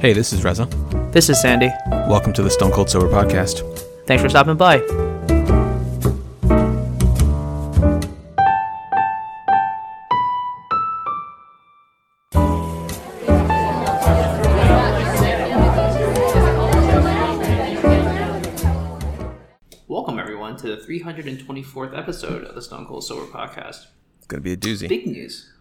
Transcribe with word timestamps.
Hey, 0.00 0.14
this 0.14 0.32
is 0.32 0.42
Reza. 0.42 0.64
This 1.12 1.28
is 1.28 1.38
Sandy. 1.42 1.68
Welcome 1.90 2.32
to 2.32 2.42
the 2.42 2.48
Stone 2.48 2.70
Cold 2.72 2.88
Sober 2.88 3.06
Podcast. 3.06 3.60
Thanks 4.06 4.22
for 4.22 4.30
stopping 4.30 4.56
by. 4.56 4.78
Welcome, 19.86 20.18
everyone, 20.18 20.56
to 20.56 20.68
the 20.68 20.82
324th 20.88 21.98
episode 21.98 22.44
of 22.44 22.54
the 22.54 22.62
Stone 22.62 22.86
Cold 22.86 23.04
Sober 23.04 23.30
Podcast. 23.30 23.88
It's 24.16 24.26
gonna 24.26 24.40
be 24.40 24.54
a 24.54 24.56
doozy. 24.56 24.88
Big 24.88 25.06
news. 25.06 25.52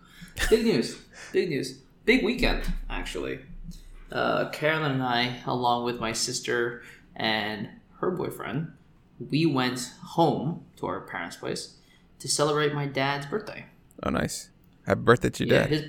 Big 0.49 0.63
news. 0.63 0.97
Big 1.33 1.49
news. 1.49 1.79
Big 2.05 2.23
weekend, 2.23 2.63
actually. 2.89 3.39
Uh, 4.11 4.49
Carolyn 4.49 4.91
and 4.93 5.03
I, 5.03 5.37
along 5.45 5.85
with 5.85 5.99
my 5.99 6.11
sister 6.13 6.81
and 7.15 7.69
her 7.99 8.11
boyfriend, 8.11 8.71
we 9.29 9.45
went 9.45 9.91
home 10.03 10.65
to 10.77 10.87
our 10.87 11.01
parents' 11.01 11.35
place 11.35 11.75
to 12.19 12.27
celebrate 12.27 12.73
my 12.73 12.85
dad's 12.85 13.25
birthday. 13.25 13.65
Oh, 14.03 14.09
nice. 14.09 14.49
Happy 14.87 15.01
birthday 15.01 15.29
to 15.29 15.45
your 15.45 15.55
Yeah, 15.55 15.61
dad. 15.63 15.69
his, 15.69 15.83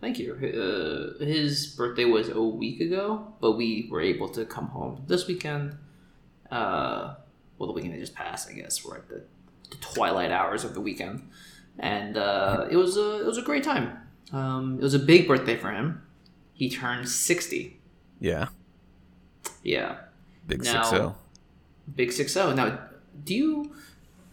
thank 0.00 0.18
you. 0.18 0.34
Uh, 0.34 1.24
his 1.24 1.74
birthday 1.74 2.04
was 2.04 2.28
a 2.28 2.40
week 2.42 2.80
ago, 2.80 3.32
but 3.40 3.52
we 3.52 3.88
were 3.90 4.00
able 4.02 4.28
to 4.30 4.44
come 4.44 4.66
home 4.68 5.02
this 5.06 5.26
weekend. 5.26 5.76
Uh, 6.50 7.14
well, 7.58 7.66
the 7.66 7.72
weekend 7.72 7.94
that 7.94 7.98
just 8.00 8.14
passed, 8.14 8.48
I 8.48 8.52
guess. 8.52 8.84
We're 8.84 8.96
at 8.98 9.08
the, 9.08 9.22
the 9.70 9.76
twilight 9.76 10.30
hours 10.30 10.64
of 10.64 10.74
the 10.74 10.80
weekend, 10.80 11.28
and 11.78 12.16
uh, 12.16 12.66
it 12.70 12.76
was 12.76 12.96
a 12.96 13.20
it 13.20 13.26
was 13.26 13.38
a 13.38 13.42
great 13.42 13.62
time. 13.64 13.96
Um, 14.32 14.78
it 14.78 14.82
was 14.82 14.94
a 14.94 14.98
big 14.98 15.26
birthday 15.28 15.56
for 15.56 15.70
him. 15.72 16.02
He 16.60 16.68
turned 16.68 17.08
sixty. 17.08 17.80
yeah, 18.20 18.48
Yeah, 19.62 19.96
big 20.46 20.62
Now- 20.62 20.72
six 20.82 20.90
zero. 20.90 21.16
big 21.96 22.12
six 22.12 22.34
zero. 22.34 22.52
Now, 22.52 22.78
do 23.24 23.34
you 23.34 23.72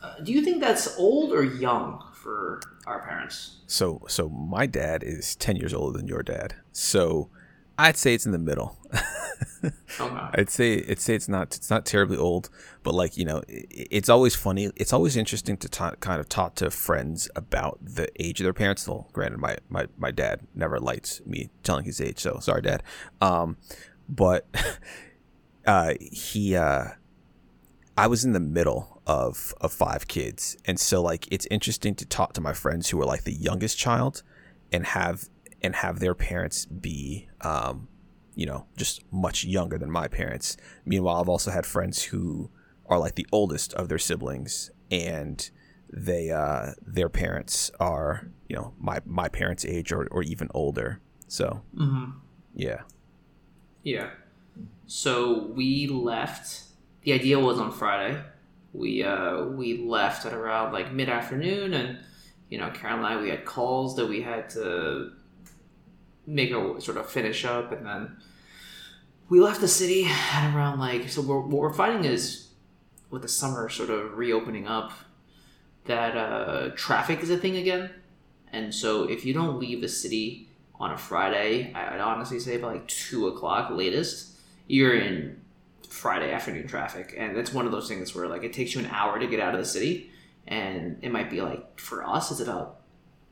uh, 0.03 0.20
do 0.20 0.33
you 0.33 0.42
think 0.42 0.59
that's 0.59 0.98
old 0.98 1.31
or 1.31 1.42
young 1.45 2.03
for 2.14 2.59
our 2.86 3.00
parents? 3.08 3.59
So, 3.66 4.02
so 4.09 4.28
my 4.28 4.66
dad 4.66 5.03
is 5.03 5.38
ten 5.38 5.55
years 5.55 5.73
older 5.73 5.98
than 5.98 6.05
your 6.09 6.22
dad. 6.22 6.55
So, 6.73 7.30
I'd 7.78 7.97
say 7.97 8.14
it's 8.14 8.25
in 8.25 8.31
the 8.31 8.39
middle. 8.39 8.78
Okay. 10.00 10.30
I'd 10.33 10.50
say 10.50 10.86
I'd 10.88 11.00
say 11.00 11.16
it's 11.16 11.28
not 11.28 11.56
it's 11.56 11.70
not 11.70 11.86
terribly 11.86 12.17
old, 12.17 12.50
but 12.83 12.94
like 12.94 13.17
you 13.17 13.25
know, 13.25 13.39
i 13.50 13.66
it's 13.70 14.09
always 14.09 14.36
funny. 14.36 14.72
It's 14.75 14.94
always 14.94 15.16
interesting 15.17 15.58
to 15.58 15.70
ta- 15.70 15.95
kind 16.00 16.20
of 16.20 16.30
talk 16.30 16.55
to 16.55 16.70
friends 16.70 17.30
about 17.36 17.80
the 17.81 18.09
age 18.22 18.39
of 18.39 18.45
their 18.45 18.53
parents. 18.53 18.88
Well, 18.88 19.09
granted, 19.14 19.39
my 19.39 19.58
my 19.70 19.88
my 19.98 20.11
dad 20.11 20.42
never 20.53 20.80
likes 20.80 21.22
me 21.25 21.50
telling 21.64 21.86
his 21.86 22.00
age, 22.00 22.20
so 22.20 22.39
sorry, 22.39 22.61
dad. 22.61 22.83
Um, 23.22 23.58
but 24.08 24.48
uh, 25.66 25.94
he 26.00 26.55
uh, 26.55 26.89
I 27.98 28.08
was 28.08 28.23
in 28.23 28.33
the 28.33 28.39
middle 28.39 29.02
of 29.08 29.53
of 29.61 29.73
five 29.73 30.08
kids, 30.08 30.58
and 30.66 30.80
so 30.80 31.02
like 31.02 31.28
it's 31.31 31.48
interesting 31.50 31.95
to 31.95 32.05
talk 32.05 32.33
to 32.33 32.42
my 32.42 32.53
friends 32.53 32.89
who 32.89 33.02
are 33.02 33.05
like 33.05 33.23
the 33.23 33.33
youngest 33.33 33.78
child, 33.78 34.22
and 34.72 34.86
have 34.86 35.30
and 35.61 35.75
have 35.75 36.00
their 36.00 36.16
parents 36.16 36.66
be 36.66 37.27
um, 37.41 37.88
you 38.38 38.45
know, 38.45 38.67
just 38.77 39.02
much 39.11 39.44
younger 39.44 39.80
than 39.80 39.89
my 39.89 40.08
parents. 40.08 40.58
Meanwhile, 40.86 41.19
I've 41.19 41.27
also 41.27 41.49
had 41.49 41.66
friends 41.66 42.03
who 42.03 42.52
are 42.86 42.99
like 42.99 43.16
the 43.16 43.25
oldest 43.31 43.73
of 43.73 43.89
their 43.89 43.97
siblings, 43.97 44.69
and 44.91 45.49
they 45.91 46.30
uh, 46.30 46.73
their 46.86 47.09
parents 47.09 47.72
are 47.80 48.30
you 48.47 48.55
know 48.55 48.75
my 48.77 48.99
my 49.05 49.27
parents' 49.27 49.66
age 49.66 49.91
or 49.91 50.08
or 50.11 50.22
even 50.22 50.49
older. 50.53 51.02
So 51.27 51.64
Mm-hmm. 51.75 52.11
yeah, 52.53 52.81
Yeah. 53.81 54.11
So 54.86 55.48
we 55.55 55.87
left. 55.87 56.61
The 57.02 57.14
idea 57.14 57.39
was 57.39 57.60
on 57.60 57.71
Friday. 57.71 58.21
We 58.71 59.02
uh, 59.02 59.45
we 59.45 59.80
left 59.80 60.27
at 60.27 60.33
around 60.33 60.73
like 60.73 60.93
mid 60.93 61.10
afternoon, 61.10 61.73
and 61.73 61.98
you 62.49 62.60
know, 62.60 62.71
I 62.83 63.20
we 63.20 63.30
had 63.30 63.45
calls 63.45 63.95
that 63.95 64.05
we 64.05 64.21
had 64.21 64.49
to 64.52 65.14
make 66.27 66.52
a 66.52 66.82
sort 66.82 66.98
of 66.98 67.10
finish 67.10 67.45
up, 67.45 67.71
and 67.71 67.86
then 67.86 68.17
we 69.30 69.39
left 69.39 69.61
the 69.61 69.67
city 69.67 70.05
at 70.05 70.54
around 70.54 70.77
like. 70.77 71.10
So 71.10 71.21
we're, 71.21 71.39
what 71.39 71.61
we're 71.61 71.73
finding 71.73 72.05
is 72.05 72.49
with 73.10 73.21
the 73.21 73.27
summer 73.27 73.70
sort 73.70 73.89
of 73.89 74.17
reopening 74.17 74.67
up, 74.67 74.92
that 75.86 76.16
uh, 76.17 76.70
traffic 76.76 77.21
is 77.21 77.30
a 77.30 77.37
thing 77.37 77.55
again, 77.55 77.89
and 78.52 78.76
so 78.76 79.04
if 79.04 79.26
you 79.26 79.33
don't 79.33 79.58
leave 79.58 79.82
the 79.82 79.87
city 79.87 80.49
on 80.80 80.92
a 80.92 80.98
Friday, 80.98 81.73
I'd 81.73 82.02
honestly 82.02 82.39
say 82.39 82.58
by 82.58 82.73
like 82.73 82.87
two 82.87 83.27
o'clock 83.27 83.71
latest, 83.71 84.37
you're 84.67 84.95
in 84.95 85.42
Friday 85.87 86.32
afternoon 86.32 86.67
traffic, 86.67 87.16
and 87.17 87.36
that's 87.36 87.54
one 87.54 87.66
of 87.66 87.71
those 87.71 87.87
things 87.87 88.14
where 88.14 88.27
like 88.27 88.43
it 88.43 88.52
takes 88.52 88.76
you 88.76 88.82
an 88.82 88.87
hour 88.87 89.17
to 89.17 89.27
get 89.27 89.39
out 89.39 89.55
of 89.55 89.60
the 89.61 89.66
city, 89.66 90.11
and 90.45 90.99
it 91.02 91.11
might 91.11 91.30
be 91.30 91.42
like 91.42 91.80
for 91.80 92.05
us 92.05 92.30
it's 92.32 92.42
about 92.42 92.77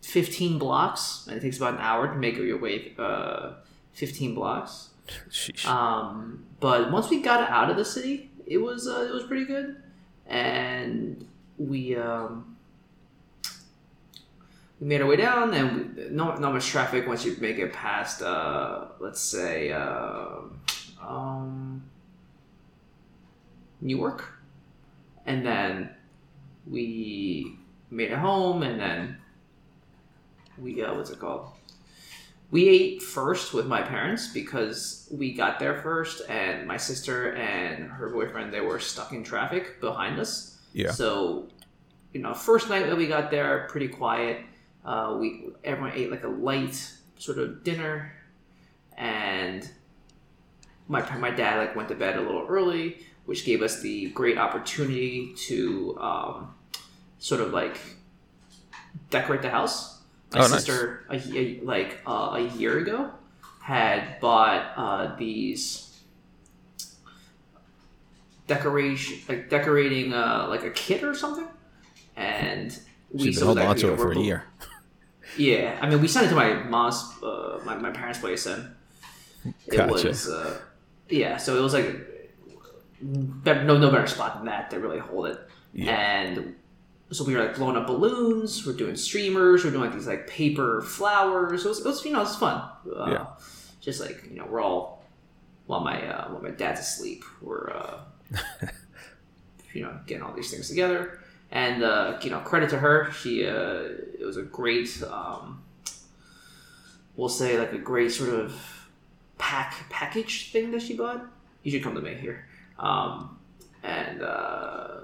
fifteen 0.06 0.60
blocks, 0.60 1.26
and 1.28 1.38
it 1.38 1.42
takes 1.42 1.58
about 1.58 1.74
an 1.74 1.80
hour 1.80 2.08
to 2.08 2.16
make 2.16 2.38
your 2.38 2.60
way 2.60 2.94
uh, 2.98 3.54
fifteen 3.92 4.36
blocks. 4.36 4.90
Sheesh. 5.30 5.66
Um, 5.68 6.46
but 6.60 6.92
once 6.92 7.10
we 7.10 7.22
got 7.22 7.50
out 7.50 7.70
of 7.70 7.78
the 7.78 7.86
city, 7.86 8.32
it 8.46 8.60
was 8.60 8.88
uh, 8.88 9.08
it 9.10 9.14
was 9.14 9.24
pretty 9.24 9.46
good, 9.46 9.78
and 10.28 11.28
we 11.58 11.96
um, 11.96 12.56
we 14.80 14.88
made 14.88 15.02
our 15.02 15.08
way 15.08 15.16
down, 15.16 15.54
and 15.54 15.96
we, 15.96 16.10
not 16.10 16.40
not 16.40 16.54
much 16.54 16.68
traffic 16.68 17.08
once 17.08 17.26
you 17.26 17.36
make 17.40 17.58
it 17.58 17.74
past, 17.74 18.22
uh, 18.22 18.86
let's 19.00 19.22
say, 19.22 19.72
uh, 19.72 20.42
um, 21.02 21.84
Newark, 23.82 24.34
and 25.26 25.46
then 25.46 25.90
we 26.68 27.58
made 27.92 28.12
it 28.12 28.18
home, 28.18 28.64
and 28.64 28.80
then 28.80 29.18
we 30.62 30.84
uh, 30.84 30.94
what's 30.94 31.10
it 31.10 31.20
called? 31.20 31.50
we 32.52 32.70
ate 32.70 33.02
first 33.02 33.54
with 33.54 33.66
my 33.66 33.82
parents 33.82 34.28
because 34.28 35.10
we 35.12 35.34
got 35.34 35.60
there 35.60 35.82
first 35.82 36.22
and 36.30 36.68
my 36.68 36.78
sister 36.78 37.34
and 37.34 37.90
her 37.90 38.10
boyfriend 38.10 38.54
they 38.54 38.62
were 38.62 38.80
stuck 38.80 39.12
in 39.12 39.24
traffic 39.24 39.82
behind 39.82 40.20
us. 40.20 40.58
Yeah, 40.74 40.92
so 40.92 41.48
you 42.14 42.22
know 42.22 42.34
first 42.34 42.70
night 42.70 42.86
that 42.86 42.96
we 42.96 43.08
got 43.08 43.32
there 43.32 43.68
pretty 43.70 43.88
quiet. 43.88 44.42
Uh, 44.84 45.18
we 45.20 45.48
everyone 45.64 45.94
ate 45.96 46.12
like 46.12 46.24
a 46.24 46.30
light 46.30 46.92
sort 47.18 47.40
of 47.40 47.64
dinner 47.64 48.14
and 48.98 49.68
my 50.88 51.02
my 51.18 51.32
dad 51.32 51.58
like 51.58 51.76
went 51.76 51.90
to 51.90 51.96
bed 51.96 52.18
a 52.18 52.22
little 52.22 52.46
early 52.48 53.00
which 53.26 53.44
gave 53.44 53.64
us 53.64 53.82
the 53.82 54.12
great 54.12 54.38
opportunity 54.38 55.34
to 55.36 55.98
um, 56.00 56.54
sort 57.18 57.42
of 57.42 57.52
like 57.52 57.80
decorate 59.10 59.42
the 59.42 59.50
house 59.50 59.95
my 60.34 60.40
Oh, 60.40 60.42
nice. 60.42 60.52
sister 60.52 61.06
a, 61.10 61.18
ye- 61.18 61.62
like 61.64 62.00
uh, 62.08 62.32
a 62.36 62.42
year 62.58 62.78
ago 62.80 63.12
had 63.62 64.20
bought 64.20 64.74
uh, 64.78 65.16
these 65.18 66.00
decoration 68.48 69.18
like 69.28 69.50
decorating 69.50 70.14
uh, 70.14 70.46
like 70.50 70.64
a 70.64 70.70
kit 70.70 71.04
or 71.04 71.16
something 71.16 71.48
and 72.16 72.78
we 73.12 73.24
she's 73.26 73.38
been 73.38 73.46
holding 73.46 73.64
that, 73.64 73.70
on 73.72 73.76
to 73.76 73.94
it 73.94 73.98
for 73.98 74.12
a 74.12 74.20
year. 74.20 74.44
yeah 75.38 75.78
i 75.82 75.90
mean 75.90 76.00
we 76.00 76.08
sent 76.08 76.26
it 76.28 76.30
to 76.30 76.36
my 76.36 76.54
mom's 76.54 77.04
uh, 77.24 77.60
my, 77.66 77.76
my 77.76 77.90
parents 77.92 78.20
place 78.20 78.46
and 78.46 78.70
it 79.68 79.72
Gotcha. 79.78 80.08
was 80.10 80.30
uh, 80.30 80.60
yeah 81.10 81.38
so 81.38 81.58
it 81.58 81.62
was 81.62 81.74
like 81.74 81.96
no 83.02 83.78
no 83.78 83.90
better 83.92 84.08
spot 84.08 84.36
than 84.38 84.46
that 84.46 84.70
to 84.70 84.80
really 84.80 85.00
hold 85.00 85.28
it 85.28 85.40
Yeah. 85.74 85.92
and 85.92 86.56
so 87.12 87.24
we 87.24 87.36
were 87.36 87.42
like 87.46 87.56
blowing 87.56 87.78
up 87.78 87.86
balloons 87.88 88.66
we're 88.66 88.74
doing 88.74 88.96
streamers 88.96 89.64
we're 89.64 89.70
doing 89.72 89.84
like 89.84 89.94
these 89.94 90.08
like 90.08 90.28
paper 90.28 90.82
flowers. 90.82 91.64
It 91.66 91.70
was, 91.70 91.80
it 91.80 91.86
was 91.86 92.04
you 92.06 92.12
know 92.12 92.20
it 92.20 92.24
was 92.24 92.36
fun. 92.36 92.62
Uh, 92.96 93.10
Yeah. 93.12 93.26
just 93.80 94.00
like 94.02 94.24
you 94.30 94.38
know 94.38 94.46
we're 94.48 94.62
all 94.62 95.04
while 95.68 95.82
my 95.82 96.02
uh, 96.08 96.30
while 96.30 96.42
my 96.42 96.50
dad's 96.52 96.80
asleep 96.82 97.24
we're 97.42 97.70
uh, 97.72 98.00
you 99.74 99.82
know 99.84 100.00
getting 100.08 100.24
all 100.24 100.34
these 100.34 100.52
things 100.52 100.68
together. 100.70 101.20
And 101.52 101.84
uh, 101.84 102.18
you 102.22 102.30
know 102.32 102.40
credit 102.40 102.70
to 102.72 102.80
her 102.80 103.12
she 103.12 103.46
uh, 103.48 103.84
it 104.20 104.26
was 104.26 104.38
a 104.38 104.44
great 104.44 105.02
um, 105.04 105.62
we'll 107.16 107.30
say 107.30 107.58
like 107.60 107.72
a 107.74 107.78
great 107.78 108.12
sort 108.12 108.30
of 108.32 108.60
pack 109.38 109.76
package 109.90 110.52
thing 110.52 110.72
that 110.72 110.82
she 110.82 110.96
bought. 110.96 111.26
You 111.64 111.72
should 111.72 111.84
come 111.84 111.96
to 111.96 112.02
me 112.02 112.16
here. 112.16 112.48
Um, 112.80 113.38
and 113.84 114.22
uh, 114.22 115.02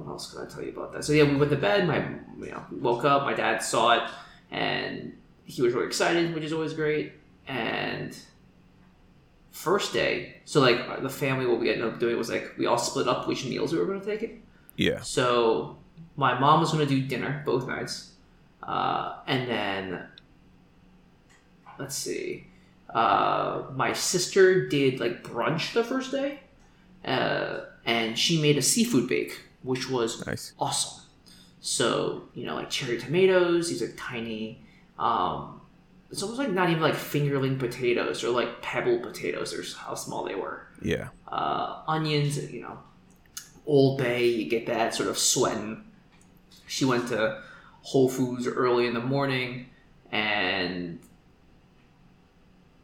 what 0.00 0.10
else 0.12 0.32
could 0.32 0.46
I 0.46 0.50
tell 0.50 0.62
you 0.62 0.70
about 0.70 0.92
that? 0.92 1.04
So 1.04 1.12
yeah, 1.12 1.24
we 1.24 1.36
went 1.36 1.50
to 1.50 1.56
bed. 1.56 1.86
My 1.86 1.98
you 2.44 2.50
know 2.52 2.64
woke 2.72 3.04
up. 3.04 3.22
My 3.22 3.34
dad 3.34 3.62
saw 3.62 3.92
it, 3.98 4.10
and 4.50 5.16
he 5.44 5.62
was 5.62 5.74
really 5.74 5.86
excited, 5.86 6.34
which 6.34 6.44
is 6.44 6.52
always 6.52 6.72
great. 6.72 7.12
And 7.46 8.16
first 9.50 9.92
day, 9.92 10.40
so 10.44 10.60
like 10.60 11.02
the 11.02 11.08
family, 11.08 11.46
what 11.46 11.60
we 11.60 11.70
ended 11.70 11.86
up 11.86 11.98
doing 11.98 12.16
was 12.16 12.30
like 12.30 12.56
we 12.58 12.66
all 12.66 12.78
split 12.78 13.08
up 13.08 13.28
which 13.28 13.44
meals 13.44 13.72
we 13.72 13.78
were 13.78 13.86
going 13.86 14.00
to 14.00 14.06
take 14.06 14.22
it. 14.22 14.40
Yeah. 14.76 15.00
So 15.00 15.78
my 16.16 16.38
mom 16.38 16.60
was 16.60 16.72
going 16.72 16.86
to 16.86 16.94
do 16.94 17.00
dinner 17.06 17.42
both 17.44 17.66
nights, 17.68 18.12
uh, 18.62 19.18
and 19.26 19.48
then 19.48 20.06
let's 21.78 21.94
see, 21.96 22.46
Uh, 22.92 23.70
my 23.76 23.92
sister 23.92 24.66
did 24.68 24.98
like 24.98 25.22
brunch 25.22 25.72
the 25.72 25.84
first 25.84 26.10
day, 26.10 26.40
uh, 27.04 27.60
and 27.84 28.18
she 28.18 28.40
made 28.42 28.58
a 28.58 28.62
seafood 28.62 29.08
bake, 29.08 29.40
which 29.62 29.88
was 29.90 30.24
Nice. 30.26 30.52
awesome. 30.58 31.04
So 31.60 32.28
you 32.34 32.46
know, 32.46 32.54
like 32.54 32.70
cherry 32.70 32.98
tomatoes, 32.98 33.68
these 33.68 33.82
are 33.82 33.92
tiny. 33.92 34.62
Um, 34.98 35.60
it's 36.10 36.22
almost 36.22 36.38
like 36.38 36.50
not 36.50 36.70
even 36.70 36.82
like 36.82 36.94
fingerling 36.94 37.58
potatoes 37.58 38.24
or 38.24 38.30
like 38.30 38.62
pebble 38.62 38.98
potatoes. 39.00 39.52
Or 39.54 39.62
how 39.78 39.94
small 39.94 40.24
they 40.24 40.34
were. 40.34 40.66
Yeah. 40.82 41.08
Uh, 41.28 41.82
onions, 41.86 42.50
you 42.52 42.62
know, 42.62 42.78
Old 43.66 43.98
Bay. 43.98 44.26
You 44.26 44.48
get 44.48 44.66
that 44.66 44.94
sort 44.94 45.08
of 45.08 45.18
sweating. 45.18 45.84
She 46.66 46.84
went 46.84 47.08
to 47.08 47.42
Whole 47.82 48.08
Foods 48.08 48.46
early 48.46 48.86
in 48.86 48.94
the 48.94 49.00
morning 49.00 49.66
and 50.12 50.98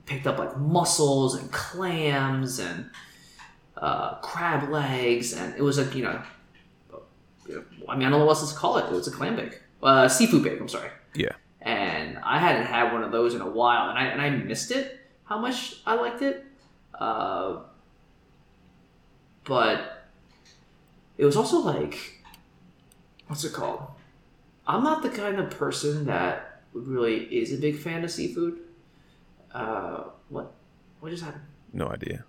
picked 0.04 0.26
up 0.26 0.38
like 0.38 0.56
mussels 0.56 1.34
and 1.34 1.50
clams 1.50 2.58
and 2.60 2.88
uh, 3.76 4.14
crab 4.16 4.68
legs, 4.70 5.32
and 5.32 5.54
it 5.56 5.62
was 5.62 5.78
like 5.78 5.94
you 5.94 6.04
know, 6.04 6.22
I 7.88 7.96
mean 7.96 8.06
I 8.06 8.10
don't 8.10 8.18
know 8.20 8.26
what 8.26 8.36
else 8.38 8.52
to 8.52 8.58
call 8.58 8.78
it. 8.78 8.86
It 8.86 8.92
was 8.92 9.06
a 9.08 9.10
clam 9.10 9.36
bake, 9.36 9.60
uh, 9.82 10.08
seafood 10.08 10.42
bake. 10.42 10.60
I'm 10.60 10.68
sorry, 10.68 10.90
Yeah. 11.14 11.32
and 11.60 12.18
I 12.18 12.38
hadn't 12.38 12.66
had 12.66 12.92
one 12.92 13.02
of 13.02 13.12
those 13.12 13.34
in 13.34 13.40
a 13.40 13.48
while, 13.48 13.90
and 13.90 13.98
I 13.98 14.04
and 14.04 14.20
I 14.20 14.30
missed 14.30 14.70
it. 14.70 15.00
How 15.24 15.38
much 15.38 15.80
I 15.86 15.94
liked 15.94 16.22
it, 16.22 16.44
uh, 16.94 17.58
but 19.44 20.08
it 21.18 21.24
was 21.24 21.36
also 21.36 21.58
like, 21.58 22.22
what's 23.26 23.44
it 23.44 23.52
called? 23.52 23.82
I'm 24.66 24.82
not 24.82 25.02
the 25.02 25.10
kind 25.10 25.38
of 25.38 25.50
person 25.50 26.06
that 26.06 26.62
really 26.72 27.24
is 27.24 27.52
a 27.52 27.56
big 27.56 27.78
fan 27.78 28.04
of 28.04 28.10
seafood. 28.10 28.58
Uh, 29.52 30.04
what 30.28 30.52
what 31.00 31.10
just 31.10 31.22
happened? 31.24 31.44
No 31.72 31.88
idea. 31.88 32.24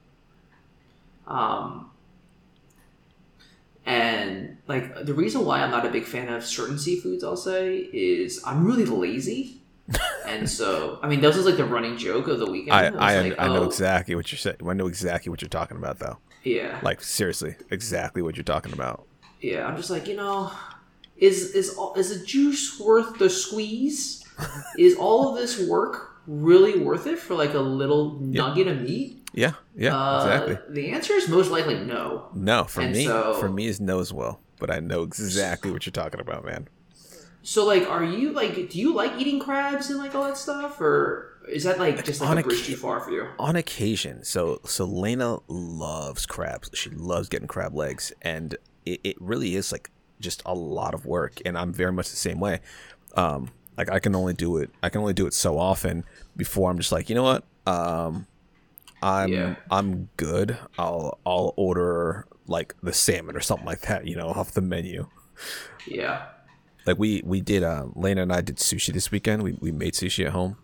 Um, 1.25 1.91
and 3.87 4.57
like 4.67 5.05
the 5.05 5.13
reason 5.13 5.45
why 5.45 5.61
I'm 5.61 5.71
not 5.71 5.85
a 5.85 5.89
big 5.89 6.05
fan 6.05 6.27
of 6.27 6.45
certain 6.45 6.75
seafoods, 6.75 7.23
I'll 7.23 7.37
say, 7.37 7.77
is 7.93 8.41
I'm 8.45 8.65
really 8.65 8.85
lazy. 8.85 9.61
and 10.27 10.49
so, 10.49 10.99
I 11.01 11.07
mean, 11.07 11.21
this 11.21 11.37
was 11.37 11.45
like 11.45 11.55
the 11.55 11.63
running 11.63 11.97
joke 11.97 12.27
of 12.27 12.39
the 12.39 12.51
weekend. 12.51 12.73
I 12.73 12.87
I, 12.87 13.21
like, 13.21 13.39
I 13.39 13.47
know 13.47 13.61
oh, 13.63 13.67
exactly 13.67 14.13
what 14.15 14.29
you're 14.29 14.39
saying. 14.39 14.57
I 14.67 14.73
know 14.73 14.87
exactly 14.87 15.29
what 15.29 15.41
you're 15.41 15.47
talking 15.47 15.77
about, 15.77 15.99
though. 15.99 16.17
Yeah, 16.43 16.79
Like 16.83 17.01
seriously, 17.01 17.55
exactly 17.71 18.21
what 18.21 18.35
you're 18.35 18.43
talking 18.43 18.73
about. 18.73 19.07
yeah. 19.41 19.65
I'm 19.65 19.77
just 19.77 19.89
like, 19.89 20.07
you 20.07 20.15
know, 20.15 20.51
is 21.17 21.51
is 21.55 21.77
is 21.95 22.19
the 22.19 22.25
juice 22.25 22.79
worth 22.79 23.17
the 23.19 23.29
squeeze? 23.29 24.23
is 24.77 24.95
all 24.97 25.29
of 25.29 25.35
this 25.35 25.59
work 25.67 26.21
really 26.27 26.77
worth 26.79 27.07
it 27.07 27.19
for 27.19 27.35
like 27.35 27.53
a 27.53 27.59
little 27.59 28.19
nugget 28.19 28.67
of 28.67 28.81
meat? 28.81 29.16
Yeah. 29.33 29.53
Yeah. 29.75 29.94
Uh, 29.95 30.15
exactly. 30.18 30.59
The 30.69 30.89
answer 30.91 31.13
is 31.13 31.27
most 31.27 31.51
likely 31.51 31.75
no. 31.75 32.27
No, 32.33 32.63
for 32.65 32.81
and 32.81 32.91
me, 32.91 33.06
so- 33.06 33.33
for 33.33 33.50
me 33.50 33.68
is 33.68 33.79
no 33.79 34.00
as 34.00 34.12
well. 34.13 34.39
But 34.59 34.71
I 34.71 34.79
know 34.79 35.03
exactly 35.03 35.69
what 35.71 35.85
you're 35.85 35.91
talking 35.91 36.19
about, 36.19 36.44
man. 36.44 36.68
So 37.44 37.63
like, 37.65 37.88
are 37.88 38.03
you 38.03 38.31
like, 38.31 38.56
do 38.69 38.79
you 38.79 38.94
like 38.94 39.13
eating 39.19 39.39
crabs 39.39 39.89
and 39.89 40.00
like 40.00 40.15
all 40.15 40.24
that 40.24 40.38
stuff, 40.38 40.81
or 40.81 41.38
is 41.47 41.63
that 41.63 41.79
like 41.79 42.03
just 42.03 42.19
like 42.19 42.29
On 42.29 42.38
a 42.38 42.44
bridge 42.44 42.65
too 42.65 42.75
far 42.75 43.00
for 43.00 43.12
you? 43.12 43.27
on 43.39 43.56
occasion 43.56 44.21
so 44.24 44.59
so 44.65 44.83
lena 44.83 45.38
loves 45.47 46.25
crabs 46.25 46.69
she 46.73 46.89
loves 46.89 47.30
getting 47.30 47.47
crab 47.47 47.73
legs 47.73 48.12
and 48.21 48.57
it, 48.85 49.00
it 49.06 49.15
really 49.21 49.56
is 49.56 49.71
like 49.71 49.89
just 50.19 50.41
a 50.45 50.53
lot 50.53 50.94
of 50.94 51.06
work 51.06 51.39
and 51.45 51.57
i'm 51.57 51.71
very 51.71 51.91
much 51.94 52.09
the 52.09 52.15
same 52.18 52.39
way 52.41 52.59
um 53.15 53.50
like 53.77 53.89
i 53.89 54.00
can 54.00 54.13
only 54.15 54.33
do 54.33 54.57
it 54.57 54.69
i 54.83 54.89
can 54.89 55.00
only 55.00 55.13
do 55.13 55.25
it 55.27 55.33
so 55.33 55.57
often 55.57 56.03
before 56.35 56.69
i'm 56.69 56.77
just 56.77 56.91
like 56.91 57.07
you 57.09 57.15
know 57.15 57.23
what 57.23 57.44
um 57.65 58.25
i'm 59.01 59.31
Yeah. 59.31 59.55
i'm 59.71 60.09
good 60.17 60.57
i'll 60.77 61.19
i'll 61.25 61.53
order 61.57 62.27
like 62.47 62.75
the 62.81 62.94
salmon 62.94 63.35
or 63.35 63.41
something 63.41 63.65
like 63.65 63.81
that 63.81 64.07
you 64.07 64.15
know 64.15 64.27
off 64.29 64.51
the 64.53 64.61
menu 64.61 65.07
Yeah, 65.85 66.25
like 66.85 66.97
we 66.97 67.21
we 67.25 67.41
did 67.41 67.63
uh 67.63 67.85
lena 67.95 68.23
and 68.23 68.33
i 68.33 68.41
did 68.41 68.57
sushi 68.57 68.94
this 68.94 69.11
weekend 69.11 69.44
we, 69.44 69.53
we 69.61 69.71
made 69.71 69.94
sushi 69.94 70.25
at 70.25 70.31
home 70.31 70.57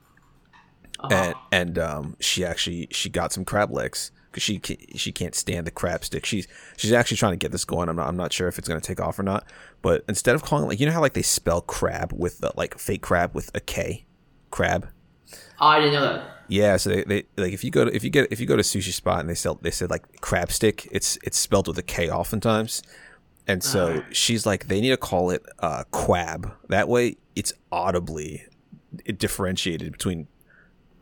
Uh-huh. 1.00 1.14
and 1.14 1.36
and 1.52 1.78
um, 1.80 2.16
she 2.20 2.44
actually 2.46 2.88
she 2.92 3.10
got 3.10 3.32
some 3.34 3.44
crab 3.46 3.72
legs 3.72 4.12
because 4.32 4.42
she 4.44 4.60
she 4.96 5.12
can't 5.12 5.36
stand 5.36 5.68
the 5.68 5.72
crab 5.72 6.04
stick. 6.04 6.26
She's 6.26 6.48
she's 6.78 6.92
actually 6.94 7.18
trying 7.18 7.34
to 7.34 7.38
get 7.38 7.52
this 7.52 7.66
going. 7.66 7.90
I'm 7.90 7.96
not 7.98 8.08
I'm 8.08 8.16
not 8.18 8.32
sure 8.34 8.48
if 8.48 8.58
it's 8.58 8.68
gonna 8.68 8.80
take 8.82 9.00
off 9.02 9.20
or 9.20 9.24
not. 9.24 9.44
But 9.82 10.04
instead 10.08 10.34
of 10.34 10.44
calling 10.44 10.68
like 10.68 10.80
you 10.80 10.86
know 10.88 10.92
how 10.94 11.02
like 11.02 11.14
they 11.14 11.22
spell 11.22 11.62
crab 11.62 12.14
with 12.14 12.40
the, 12.40 12.52
like 12.56 12.78
fake 12.80 13.02
crab 13.04 13.36
with 13.36 13.52
a 13.54 13.60
K, 13.60 14.06
crab. 14.50 14.88
Oh, 15.60 15.68
I 15.68 15.80
didn't 15.80 15.94
know 15.94 16.02
that. 16.02 16.33
Yeah, 16.48 16.78
so 16.78 16.90
they, 16.90 17.04
they 17.04 17.24
like 17.38 17.54
if 17.54 17.64
you 17.64 17.72
go 17.72 17.86
to 17.86 17.96
if 17.96 18.04
you 18.04 18.10
get 18.10 18.32
if 18.32 18.40
you 18.40 18.46
go 18.46 18.56
to 18.56 18.64
sushi 18.64 18.92
spot 18.92 19.20
and 19.20 19.30
they 19.30 19.36
sell 19.36 19.56
they 19.62 19.72
said 19.72 19.90
like 19.90 20.22
crab 20.22 20.52
stick, 20.52 20.88
it's 20.92 21.18
it's 21.24 21.38
spelled 21.38 21.68
with 21.68 21.78
a 21.78 21.84
K 21.84 22.10
oftentimes. 22.10 22.84
And 23.48 23.62
so 23.64 23.88
Alright. 23.88 24.16
she's 24.16 24.46
like, 24.46 24.68
they 24.68 24.80
need 24.80 24.92
to 24.92 24.98
call 24.98 25.30
it 25.30 25.44
uh, 25.60 25.84
quab. 25.92 26.54
That 26.70 26.88
way, 26.88 27.18
it's 27.36 27.52
audibly 27.72 28.46
it 29.06 29.20
differentiated 29.20 29.92
between 29.92 30.28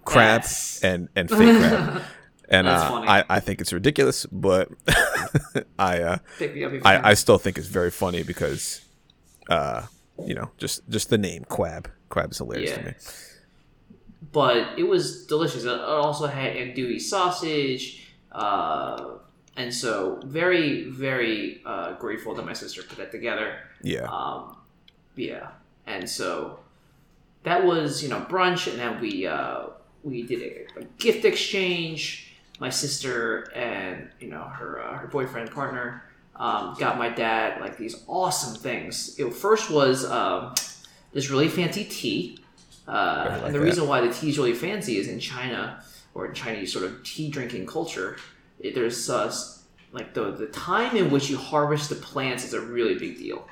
crab 0.06 0.42
That's- 0.42 0.84
and 0.84 1.10
and 1.16 1.30
fake 1.30 1.58
crab. 1.58 2.02
And 2.50 2.68
uh. 2.68 3.04
I, 3.08 3.24
I 3.30 3.40
think 3.40 3.62
it's 3.62 3.72
ridiculous, 3.72 4.26
but 4.26 4.68
I, 5.80 6.02
uh, 6.02 6.18
Pick 6.38 6.54
me 6.54 6.66
up 6.66 6.72
if 6.72 6.76
you 6.76 6.82
can. 6.82 7.06
I 7.06 7.12
I 7.12 7.14
still 7.14 7.38
think 7.38 7.58
it's 7.58 7.68
very 7.68 7.90
funny 7.90 8.24
because, 8.24 8.82
uh, 9.50 9.84
you 10.26 10.36
know, 10.36 10.52
just 10.58 10.82
just 10.90 11.10
the 11.10 11.18
name 11.18 11.46
Quab. 11.50 11.86
Quab 12.10 12.32
is 12.32 12.40
hilarious 12.40 12.74
to 12.74 12.84
me. 12.84 12.94
But 14.32 14.78
it 14.78 14.84
was 14.84 15.26
delicious. 15.26 15.64
It 15.64 15.80
also 15.80 16.28
had 16.28 16.56
andouille 16.56 17.02
sausage, 17.02 18.08
uh, 18.32 19.16
and 19.58 19.74
so 19.74 20.20
very, 20.26 20.90
very 20.90 21.62
uh, 21.66 21.94
grateful 21.94 22.36
that 22.36 22.46
my 22.46 22.54
sister 22.54 22.84
put 22.84 22.98
that 22.98 23.12
together. 23.12 23.58
Yeah, 23.82 24.04
Um, 24.04 24.58
yeah, 25.16 25.50
and 25.88 26.10
so 26.10 26.60
that 27.44 27.66
was 27.66 28.04
you 28.04 28.10
know 28.10 28.22
brunch, 28.22 28.70
and 28.70 28.80
then 28.80 29.02
we 29.02 29.26
uh, 29.28 29.68
we 30.04 30.24
did 30.24 30.42
a, 30.42 30.80
a 30.82 30.84
gift 30.98 31.26
exchange. 31.26 32.28
My 32.60 32.70
sister 32.70 33.52
and 33.56 34.10
you 34.20 34.30
know 34.30 34.44
her 34.44 34.82
uh, 34.82 34.98
her 34.98 35.08
boyfriend 35.08 35.52
partner 35.52 36.04
um, 36.36 36.76
got 36.80 36.98
my 36.98 37.10
dad 37.10 37.60
like 37.60 37.78
these 37.78 38.04
awesome 38.08 38.56
things. 38.56 39.20
It 39.20 39.34
first 39.34 39.70
was 39.72 40.06
um, 40.06 40.54
this 41.12 41.30
really 41.30 41.48
fancy 41.50 41.86
tea, 41.86 42.41
uh, 42.88 43.28
like 43.30 43.46
and 43.46 43.56
the 43.56 43.60
that. 43.60 43.66
reason 43.66 43.88
why 43.88 44.02
the 44.02 44.14
tea 44.14 44.30
is 44.30 44.38
really 44.38 44.54
fancy 44.54 44.98
is 44.98 45.08
in 45.08 45.20
China 45.20 45.84
or 46.14 46.26
in 46.28 46.34
Chinese 46.34 46.72
sort 46.74 46.86
of 46.86 47.04
tea 47.04 47.30
drinking 47.30 47.66
culture. 47.66 48.18
It, 48.60 48.76
there's 48.76 49.10
uh, 49.10 49.34
like 49.92 50.14
the 50.14 50.32
the 50.32 50.48
time 50.48 50.96
in 50.96 51.12
which 51.12 51.30
you 51.30 51.38
harvest 51.38 51.90
the 51.90 51.96
plants 51.96 52.44
is 52.46 52.54
a 52.54 52.62
really 52.62 52.96
big 52.96 53.18
deal. 53.18 53.48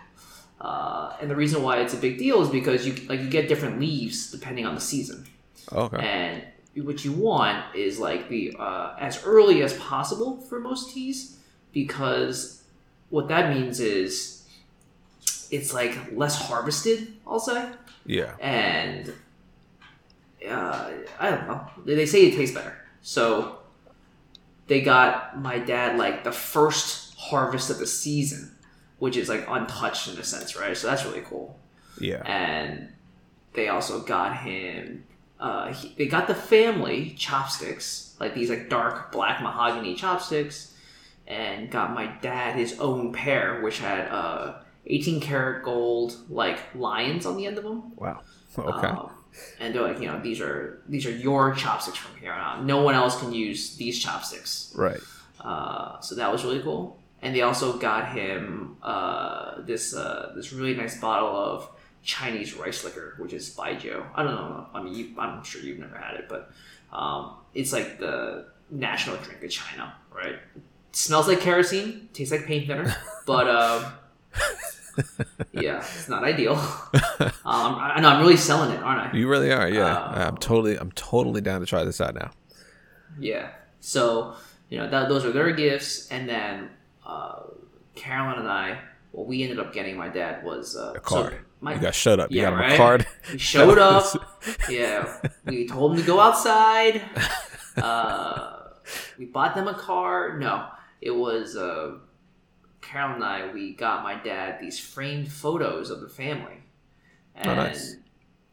Uh, 0.62 1.16
and 1.22 1.30
the 1.30 1.36
reason 1.36 1.64
why 1.64 1.80
it's 1.80 1.94
a 1.94 1.98
big 1.98 2.18
deal 2.18 2.42
is 2.42 2.50
because 2.50 2.86
you 2.86 2.94
like 3.08 3.22
you 3.22 3.30
get 3.30 3.48
different 3.48 3.80
leaves 3.80 4.30
depending 4.30 4.66
on 4.66 4.76
the 4.76 4.82
season, 4.82 5.26
okay. 5.72 5.98
and 5.98 6.44
what 6.86 7.04
you 7.06 7.14
want 7.14 7.76
is 7.76 7.98
like 8.00 8.28
the 8.30 8.54
uh, 8.60 8.96
as 9.00 9.24
early 9.24 9.64
as 9.64 9.74
possible 9.78 10.38
for 10.42 10.60
most 10.60 10.94
teas, 10.94 11.38
because 11.72 12.64
what 13.10 13.28
that 13.30 13.56
means 13.56 13.80
is 13.80 14.46
it's 15.50 15.74
like 15.74 15.98
less 16.12 16.36
harvested. 16.48 17.14
I'll 17.26 17.40
say, 17.40 17.70
Yeah, 18.06 18.36
and 18.40 19.14
uh, 20.48 20.92
I 21.20 21.30
don't 21.30 21.48
know. 21.48 21.68
They 21.86 22.06
say 22.06 22.28
it 22.28 22.36
tastes 22.36 22.56
better, 22.56 22.78
so 23.02 23.60
they 24.68 24.82
got 24.82 25.40
my 25.42 25.60
dad 25.60 25.98
like 25.98 26.24
the 26.24 26.32
first 26.32 27.16
harvest 27.18 27.70
of 27.70 27.80
the 27.80 27.88
season, 27.88 28.56
which 29.00 29.18
is 29.18 29.28
like 29.28 29.46
untouched 29.50 30.08
in 30.08 30.18
a 30.18 30.24
sense, 30.24 30.56
right? 30.56 30.78
So 30.78 30.88
that's 30.88 31.04
really 31.06 31.22
cool. 31.22 31.60
yeah, 32.00 32.22
And 32.26 32.90
they 33.54 33.68
also 33.68 34.00
got 34.02 34.38
him. 34.38 35.04
Uh, 35.40 35.74
he, 35.74 35.94
they 35.98 36.06
got 36.06 36.28
the 36.28 36.36
family 36.36 37.16
chopsticks, 37.18 38.16
like 38.20 38.36
these 38.36 38.50
like 38.50 38.70
dark 38.70 39.12
black 39.12 39.42
mahogany 39.42 39.96
chopsticks, 39.96 40.76
and 41.28 41.72
got 41.72 41.94
my 41.94 42.08
dad 42.22 42.56
his 42.56 42.80
own 42.80 43.12
pair, 43.12 43.62
which 43.62 43.80
had 43.80 44.08
uh, 44.10 44.60
18 44.90 45.20
karat 45.22 45.64
gold 45.64 46.18
like 46.30 46.60
lions 46.76 47.26
on 47.26 47.38
the 47.38 47.46
end 47.46 47.58
of 47.58 47.64
them. 47.64 47.94
wow. 47.96 48.22
Okay. 48.58 48.88
Um, 48.88 49.12
and 49.60 49.74
they're 49.74 49.84
like, 49.84 50.02
you 50.02 50.08
know, 50.08 50.20
these 50.20 50.42
are 50.42 50.82
these 50.90 51.06
are 51.06 51.12
your 51.12 51.54
chopsticks 51.54 51.98
from 51.98 52.20
here 52.20 52.34
on 52.34 52.40
out. 52.40 52.66
No 52.66 52.82
one 52.82 52.96
else 52.96 53.18
can 53.20 53.32
use 53.32 53.76
these 53.78 53.98
chopsticks. 54.00 54.74
right. 54.76 55.00
Uh, 55.40 56.00
so 56.02 56.16
that 56.16 56.30
was 56.32 56.44
really 56.44 56.62
cool. 56.62 57.00
And 57.22 57.34
they 57.34 57.42
also 57.42 57.78
got 57.78 58.12
him 58.12 58.78
uh, 58.82 59.62
this 59.62 59.96
uh, 59.96 60.34
this 60.36 60.52
really 60.52 60.74
nice 60.74 61.00
bottle 61.00 61.30
of 61.30 61.70
Chinese 62.04 62.56
rice 62.56 62.84
liquor, 62.84 63.16
which 63.20 63.32
is 63.32 63.56
Baijiu. 63.56 64.04
I 64.16 64.24
don't 64.24 64.36
know. 64.36 64.68
I 64.74 64.82
mean, 64.82 64.96
you, 64.96 65.16
I'm 65.18 65.44
sure 65.44 65.62
you've 65.62 65.80
never 65.80 65.98
had 65.98 66.16
it, 66.16 66.26
but 66.28 66.52
um, 66.92 67.36
it's 67.54 67.72
like 67.72 68.00
the 68.00 68.48
national 68.72 69.18
drink 69.18 69.44
of 69.44 69.52
China, 69.52 69.94
right? 70.14 70.36
smells 70.92 71.28
like 71.28 71.40
kerosene, 71.40 72.10
tastes 72.14 72.32
like 72.32 72.46
paint 72.46 72.68
thinner, 72.68 72.96
but 73.26 73.48
um, 73.48 73.86
yeah, 75.54 75.78
it's 75.80 76.10
not 76.10 76.24
ideal. 76.24 76.56
Um, 77.46 77.76
I 77.80 78.00
know 78.00 78.10
I'm 78.10 78.22
really 78.22 78.38
selling 78.38 78.72
it, 78.72 78.82
aren't 78.84 79.14
I? 79.14 79.18
You 79.18 79.28
really 79.28 79.52
are. 79.52 79.68
Yeah, 79.68 79.86
Uh, 79.98 80.28
I'm 80.28 80.38
totally 80.38 80.78
I'm 80.78 80.92
totally 80.92 81.42
down 81.42 81.60
to 81.62 81.66
try 81.66 81.84
this 81.84 82.00
out 82.00 82.14
now. 82.16 82.32
Yeah. 83.20 83.50
So 83.80 84.36
you 84.70 84.78
know 84.78 84.90
that 84.90 85.10
those 85.10 85.26
are 85.26 85.32
their 85.32 85.52
gifts, 85.52 86.08
and 86.10 86.30
then 86.30 86.70
uh, 87.06 87.42
Carolyn 87.96 88.40
and 88.40 88.48
I, 88.48 88.80
what 89.12 89.26
we 89.28 89.42
ended 89.44 89.60
up 89.60 89.74
getting 89.74 89.98
my 89.98 90.10
dad 90.10 90.44
was 90.44 90.76
uh, 90.78 90.94
A 90.96 91.00
card. 91.00 91.34
So 91.34 91.40
my, 91.62 91.74
you 91.74 91.82
got 91.82 91.96
shut 91.96 92.20
up. 92.20 92.32
You 92.32 92.42
Yeah, 92.42 92.52
got 92.52 92.54
him 92.54 92.60
right? 92.60 92.74
a 92.74 92.78
card. 92.78 93.08
we 93.32 93.38
showed 93.40 93.78
up. 93.94 94.06
yeah, 94.70 95.22
we 95.46 95.68
told 95.68 95.94
him 95.94 95.98
to 96.02 96.06
go 96.06 96.20
outside. 96.20 97.02
Uh, 97.78 98.54
we 99.18 99.26
bought 99.26 99.56
them 99.56 99.68
a 99.68 99.74
car. 99.74 100.38
No, 100.38 100.68
it 101.02 101.12
was 101.12 101.56
uh, 101.56 101.96
Carol 102.82 103.16
and 103.16 103.24
I. 103.24 103.52
We 103.52 103.74
got 103.74 104.04
my 104.04 104.16
dad 104.16 104.60
these 104.60 104.80
framed 104.80 105.32
photos 105.32 105.90
of 105.90 106.02
the 106.02 106.10
family, 106.10 106.58
and 107.36 107.50
Oh, 107.52 107.56
nice. 107.56 107.96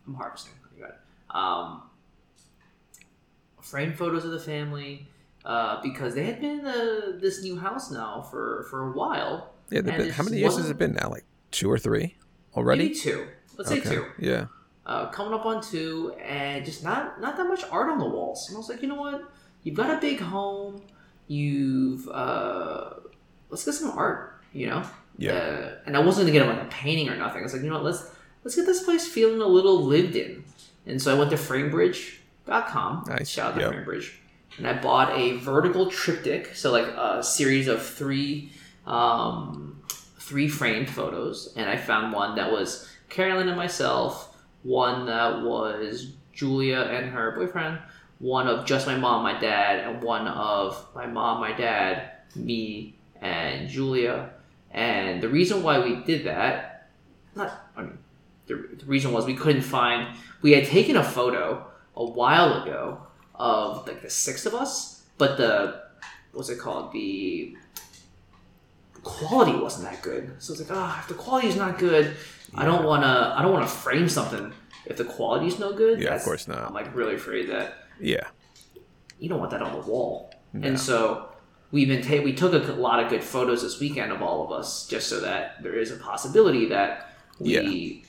I'm 0.07 0.15
harvesting. 0.15 0.53
You 0.77 0.83
got 0.83 0.91
it. 0.91 0.97
Um, 1.31 1.83
framed 3.61 3.97
photos 3.97 4.25
of 4.25 4.31
the 4.31 4.39
family 4.41 5.09
uh, 5.45 5.81
because 5.83 6.15
they 6.15 6.25
had 6.25 6.41
been 6.41 6.61
in 6.61 6.67
uh, 6.67 7.19
this 7.21 7.43
new 7.43 7.59
house 7.59 7.91
now 7.91 8.23
for 8.23 8.67
for 8.71 8.89
a 8.89 8.93
while. 8.93 9.53
Yeah, 9.71 9.81
they've 9.81 9.97
been, 9.97 10.11
how 10.11 10.23
many 10.23 10.39
years 10.39 10.57
has 10.57 10.71
it 10.71 10.79
been 10.79 10.93
now? 10.93 11.09
Like 11.11 11.25
two 11.51 11.71
or 11.71 11.79
three 11.79 12.17
already? 12.57 12.85
Maybe 12.85 12.95
two. 12.95 13.27
Let's 13.57 13.71
say 13.71 13.81
two. 13.81 14.07
Yeah. 14.19 14.47
uh, 14.85 15.07
coming 15.09 15.35
up 15.35 15.45
on 15.47 15.63
two, 15.63 16.15
and 16.23 16.65
just 16.65 16.85
not 16.85 17.21
not 17.21 17.37
that 17.37 17.45
much 17.49 17.65
art 17.71 17.91
on 17.91 17.99
the 17.99 18.05
walls. 18.09 18.47
And 18.49 18.57
I 18.57 18.59
was 18.59 18.69
like, 18.69 18.83
you 18.83 18.89
know 18.89 18.95
what? 19.01 19.29
You've 19.63 19.75
got 19.75 19.91
a 19.91 20.01
big 20.01 20.21
home. 20.21 20.83
You've 21.27 22.09
uh, 22.09 22.91
let's 23.51 23.65
get 23.65 23.73
some 23.75 23.91
art. 23.97 24.41
You 24.53 24.69
know. 24.69 24.83
Yeah. 25.19 25.33
Uh, 25.33 25.75
and 25.87 25.97
I 25.97 26.01
wasn't 26.01 26.27
gonna 26.27 26.39
get 26.39 26.47
like 26.47 26.67
a 26.67 26.71
painting 26.71 27.09
or 27.09 27.17
nothing. 27.17 27.41
I 27.41 27.43
was 27.45 27.53
like, 27.53 27.63
you 27.63 27.69
know 27.69 27.77
what? 27.77 27.85
Let's 27.85 28.11
let's 28.45 28.57
get 28.57 28.67
this 28.67 28.83
place 28.83 29.07
feeling 29.09 29.41
a 29.41 29.47
little 29.47 29.83
lived 29.83 30.15
in. 30.17 30.45
And 30.87 31.01
so 31.01 31.15
I 31.15 31.19
went 31.19 31.31
to 31.31 31.37
FrameBridge.com. 31.37 33.05
Nice. 33.09 33.29
Shout 33.29 33.53
out 33.53 33.59
to 33.59 33.61
Yep. 33.63 33.73
FrameBridge. 33.87 34.13
And 34.59 34.67
I 34.67 34.81
bought 34.81 35.17
a 35.17 35.37
vertical 35.39 35.91
triptych, 35.91 36.55
so 36.55 36.71
like 36.73 36.87
a 36.87 37.23
series 37.23 37.69
of 37.69 37.85
three 37.85 38.53
um, 38.87 39.83
three 40.19 40.49
framed 40.49 40.89
photos, 40.89 41.53
and 41.57 41.69
I 41.69 41.77
found 41.77 42.13
one 42.13 42.37
that 42.37 42.51
was 42.51 42.89
Carolyn 43.09 43.49
and 43.49 43.57
myself, 43.57 44.37
one 44.63 45.07
that 45.07 45.43
was 45.43 46.15
Julia 46.33 46.81
and 46.81 47.11
her 47.11 47.33
boyfriend, 47.33 47.79
one 48.19 48.47
of 48.49 48.65
just 48.65 48.87
my 48.87 48.97
mom, 48.97 49.23
my 49.23 49.39
dad, 49.39 49.81
and 49.81 50.03
one 50.03 50.27
of 50.29 50.87
my 50.95 51.07
mom, 51.07 51.41
my 51.41 51.53
dad, 51.53 52.13
me, 52.35 52.96
and 53.21 53.69
Julia. 53.69 54.31
And 54.71 55.23
the 55.23 55.29
reason 55.29 55.63
why 55.63 55.79
we 55.79 55.97
did 56.05 56.25
that, 56.27 56.89
not, 57.35 57.69
I 57.77 57.83
mean, 57.83 57.99
the, 58.47 58.69
the 58.79 58.85
reason 58.87 59.13
was 59.13 59.25
we 59.25 59.35
couldn't 59.35 59.63
find, 59.63 60.17
we 60.43 60.53
had 60.53 60.65
taken 60.67 60.97
a 60.97 61.05
photo 61.05 61.67
a 61.95 62.05
while 62.05 62.63
ago 62.63 63.01
of 63.35 63.87
like 63.87 64.03
the 64.03 64.11
six 64.11 64.45
of 64.47 64.55
us, 64.55 65.03
but 65.19 65.37
the, 65.37 65.83
what's 66.33 66.49
it 66.51 66.59
called? 66.59 66.93
The 66.93 67.57
quality 69.03 69.53
wasn't 69.59 69.91
that 69.91 70.03
good. 70.03 70.35
So 70.39 70.53
it's 70.53 70.63
like, 70.69 70.71
ah, 70.79 71.01
if 71.03 71.09
the 71.09 71.15
quality 71.15 71.49
is 71.49 71.57
not 71.57 71.79
good, 71.79 72.17
I 72.55 72.65
don't 72.65 72.85
want 72.85 73.03
to. 73.03 73.35
I 73.37 73.43
don't 73.43 73.53
want 73.53 73.69
to 73.69 73.75
frame 73.75 74.09
something 74.09 74.53
if 74.87 74.97
the 74.97 75.05
quality 75.05 75.47
is 75.47 75.59
no 75.59 75.73
good. 75.73 76.01
Yeah, 76.01 76.15
of 76.15 76.23
course 76.23 76.47
not. 76.49 76.59
I'm 76.63 76.75
like 76.75 76.95
really 76.95 77.15
afraid 77.15 77.49
that 77.51 77.75
Yeah. 78.01 78.27
you 79.19 79.29
don't 79.29 79.39
want 79.39 79.51
that 79.51 79.63
on 79.63 79.73
the 79.73 79.87
wall. 79.91 80.33
No. 80.53 80.69
And 80.69 80.79
so 80.81 81.29
we've 81.71 81.89
been 81.89 82.03
ta- 82.03 82.23
we 82.23 82.33
took 82.33 82.53
a 82.53 82.73
lot 82.73 83.03
of 83.03 83.11
good 83.11 83.23
photos 83.23 83.63
this 83.63 83.81
weekend 83.81 84.13
of 84.13 84.23
all 84.23 84.45
of 84.45 84.53
us, 84.53 84.87
just 84.87 85.09
so 85.09 85.21
that 85.21 85.63
there 85.63 85.75
is 85.75 85.91
a 85.91 85.97
possibility 85.97 86.67
that 86.67 87.11
we 87.39 88.05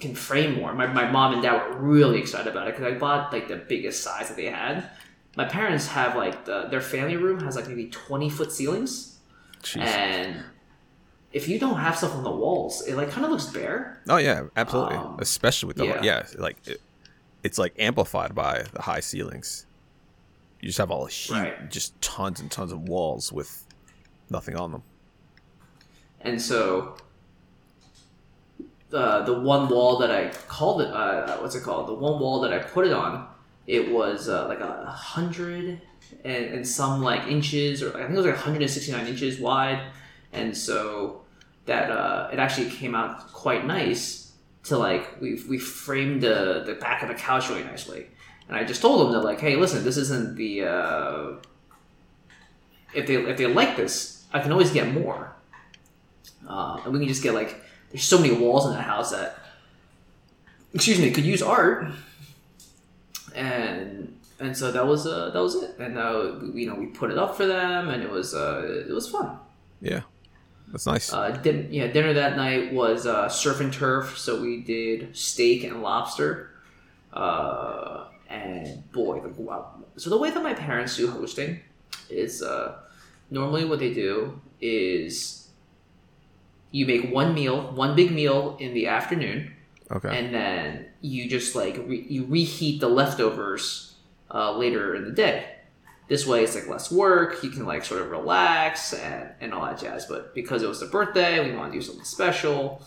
can 0.00 0.14
frame 0.14 0.54
more. 0.54 0.74
My, 0.74 0.86
my 0.86 1.10
mom 1.10 1.34
and 1.34 1.42
dad 1.42 1.70
were 1.70 1.76
really 1.78 2.18
excited 2.18 2.46
about 2.48 2.68
it 2.68 2.76
because 2.76 2.92
I 2.92 2.98
bought 2.98 3.32
like 3.32 3.48
the 3.48 3.56
biggest 3.56 4.02
size 4.02 4.28
that 4.28 4.36
they 4.36 4.46
had. 4.46 4.90
My 5.36 5.44
parents 5.44 5.88
have 5.88 6.16
like 6.16 6.44
the 6.44 6.66
their 6.68 6.80
family 6.80 7.16
room 7.16 7.40
has 7.40 7.56
like 7.56 7.68
maybe 7.68 7.86
twenty 7.86 8.30
foot 8.30 8.52
ceilings, 8.52 9.18
Jeez. 9.62 9.82
and 9.82 10.42
if 11.32 11.48
you 11.48 11.58
don't 11.58 11.78
have 11.78 11.96
stuff 11.96 12.14
on 12.14 12.24
the 12.24 12.30
walls, 12.30 12.86
it 12.86 12.96
like 12.96 13.10
kind 13.10 13.24
of 13.24 13.30
looks 13.30 13.46
bare. 13.46 14.00
Oh 14.08 14.16
yeah, 14.16 14.44
absolutely. 14.56 14.96
Um, 14.96 15.16
Especially 15.20 15.68
with 15.68 15.76
the 15.76 15.86
yeah. 15.86 16.02
yeah, 16.02 16.26
like 16.38 16.56
it, 16.66 16.80
it's 17.42 17.58
like 17.58 17.74
amplified 17.78 18.34
by 18.34 18.64
the 18.72 18.82
high 18.82 19.00
ceilings. 19.00 19.66
You 20.60 20.68
just 20.68 20.78
have 20.78 20.90
all 20.90 21.06
huge, 21.06 21.30
Right. 21.38 21.70
just 21.70 22.00
tons 22.00 22.40
and 22.40 22.50
tons 22.50 22.72
of 22.72 22.88
walls 22.88 23.32
with 23.32 23.64
nothing 24.30 24.56
on 24.56 24.72
them. 24.72 24.82
And 26.20 26.40
so 26.42 26.96
the 28.90 29.22
the 29.22 29.38
one 29.38 29.68
wall 29.68 29.98
that 29.98 30.10
I 30.10 30.30
called 30.48 30.82
it, 30.82 30.88
uh, 30.88 31.36
what's 31.38 31.54
it 31.54 31.62
called? 31.62 31.88
The 31.88 31.94
one 31.94 32.18
wall 32.18 32.40
that 32.40 32.52
I 32.52 32.58
put 32.58 32.86
it 32.86 32.92
on, 32.92 33.28
it 33.66 33.90
was 33.92 34.28
uh, 34.28 34.48
like 34.48 34.60
a 34.60 34.86
hundred 34.86 35.80
and, 36.24 36.44
and 36.46 36.66
some 36.66 37.02
like 37.02 37.26
inches, 37.28 37.82
or 37.82 37.90
I 37.96 38.00
think 38.00 38.12
it 38.14 38.16
was 38.16 38.26
like 38.26 38.34
169 38.34 39.06
inches 39.06 39.38
wide, 39.38 39.80
and 40.32 40.56
so 40.56 41.22
that 41.66 41.90
uh, 41.90 42.30
it 42.32 42.38
actually 42.38 42.70
came 42.70 42.94
out 42.94 43.32
quite 43.32 43.66
nice. 43.66 44.24
To 44.64 44.76
like 44.76 45.18
we 45.20 45.40
we 45.48 45.58
framed 45.58 46.20
the 46.22 46.62
the 46.66 46.74
back 46.74 47.02
of 47.02 47.08
the 47.08 47.14
couch 47.14 47.48
really 47.48 47.64
nicely, 47.64 48.08
and 48.48 48.56
I 48.56 48.64
just 48.64 48.80
told 48.80 49.06
them 49.06 49.12
that 49.12 49.20
like, 49.20 49.40
hey, 49.40 49.56
listen, 49.56 49.84
this 49.84 49.96
isn't 49.96 50.36
the 50.36 50.64
uh, 50.64 51.32
if 52.94 53.06
they 53.06 53.16
if 53.16 53.36
they 53.36 53.46
like 53.46 53.76
this, 53.76 54.24
I 54.32 54.40
can 54.40 54.52
always 54.52 54.70
get 54.70 54.92
more. 54.92 55.34
Uh, 56.48 56.80
and 56.84 56.92
we 56.92 56.98
can 57.00 57.08
just 57.08 57.22
get 57.22 57.34
like 57.34 57.60
there's 57.90 58.04
so 58.04 58.18
many 58.18 58.34
walls 58.34 58.66
in 58.66 58.72
that 58.72 58.82
house 58.84 59.10
that 59.10 59.38
excuse 60.72 60.98
me 60.98 61.10
could 61.10 61.24
use 61.24 61.42
art. 61.42 61.88
And 63.34 64.16
and 64.40 64.56
so 64.56 64.72
that 64.72 64.86
was 64.86 65.06
uh, 65.06 65.30
that 65.30 65.42
was 65.42 65.56
it. 65.56 65.78
And 65.78 65.98
uh, 65.98 66.32
we, 66.54 66.62
you 66.62 66.68
know 66.68 66.74
we 66.74 66.86
put 66.86 67.10
it 67.10 67.18
up 67.18 67.36
for 67.36 67.46
them 67.46 67.88
and 67.90 68.02
it 68.02 68.10
was 68.10 68.34
uh, 68.34 68.84
it 68.88 68.92
was 68.92 69.08
fun. 69.10 69.38
Yeah, 69.80 70.02
that's 70.72 70.86
nice. 70.86 71.12
uh, 71.12 71.30
din- 71.30 71.68
yeah 71.70 71.88
dinner 71.88 72.14
that 72.14 72.36
night 72.36 72.72
was 72.72 73.06
uh, 73.06 73.28
surf 73.28 73.60
and 73.60 73.72
turf. 73.72 74.16
So 74.18 74.40
we 74.40 74.62
did 74.62 75.14
steak 75.16 75.64
and 75.64 75.82
lobster. 75.82 76.50
Uh, 77.12 77.97
and 78.28 78.90
boy 78.92 79.20
the, 79.20 79.28
wow. 79.40 79.74
so 79.96 80.10
the 80.10 80.18
way 80.18 80.30
that 80.30 80.42
my 80.42 80.54
parents 80.54 80.96
do 80.96 81.10
hosting 81.10 81.60
is 82.10 82.42
uh, 82.42 82.76
normally 83.30 83.64
what 83.64 83.78
they 83.78 83.92
do 83.92 84.40
is 84.60 85.48
you 86.70 86.86
make 86.86 87.10
one 87.12 87.34
meal 87.34 87.72
one 87.72 87.96
big 87.96 88.10
meal 88.10 88.56
in 88.60 88.74
the 88.74 88.86
afternoon 88.86 89.52
okay. 89.90 90.18
and 90.18 90.34
then 90.34 90.86
you 91.00 91.28
just 91.28 91.54
like 91.54 91.76
re- 91.86 92.06
you 92.08 92.26
reheat 92.26 92.80
the 92.80 92.88
leftovers 92.88 93.88
uh, 94.32 94.56
later 94.56 94.94
in 94.94 95.04
the 95.04 95.12
day. 95.12 95.54
This 96.08 96.26
way, 96.26 96.42
it's 96.42 96.54
like 96.54 96.68
less 96.68 96.90
work. 96.90 97.42
You 97.42 97.50
can 97.50 97.66
like 97.66 97.84
sort 97.84 98.00
of 98.00 98.10
relax 98.10 98.94
and, 98.94 99.30
and 99.40 99.52
all 99.52 99.66
that 99.66 99.78
jazz. 99.78 100.06
But 100.06 100.34
because 100.34 100.62
it 100.62 100.68
was 100.68 100.80
the 100.80 100.86
birthday, 100.86 101.46
we 101.46 101.54
wanted 101.54 101.72
to 101.72 101.78
do 101.78 101.82
something 101.82 102.04
special. 102.04 102.82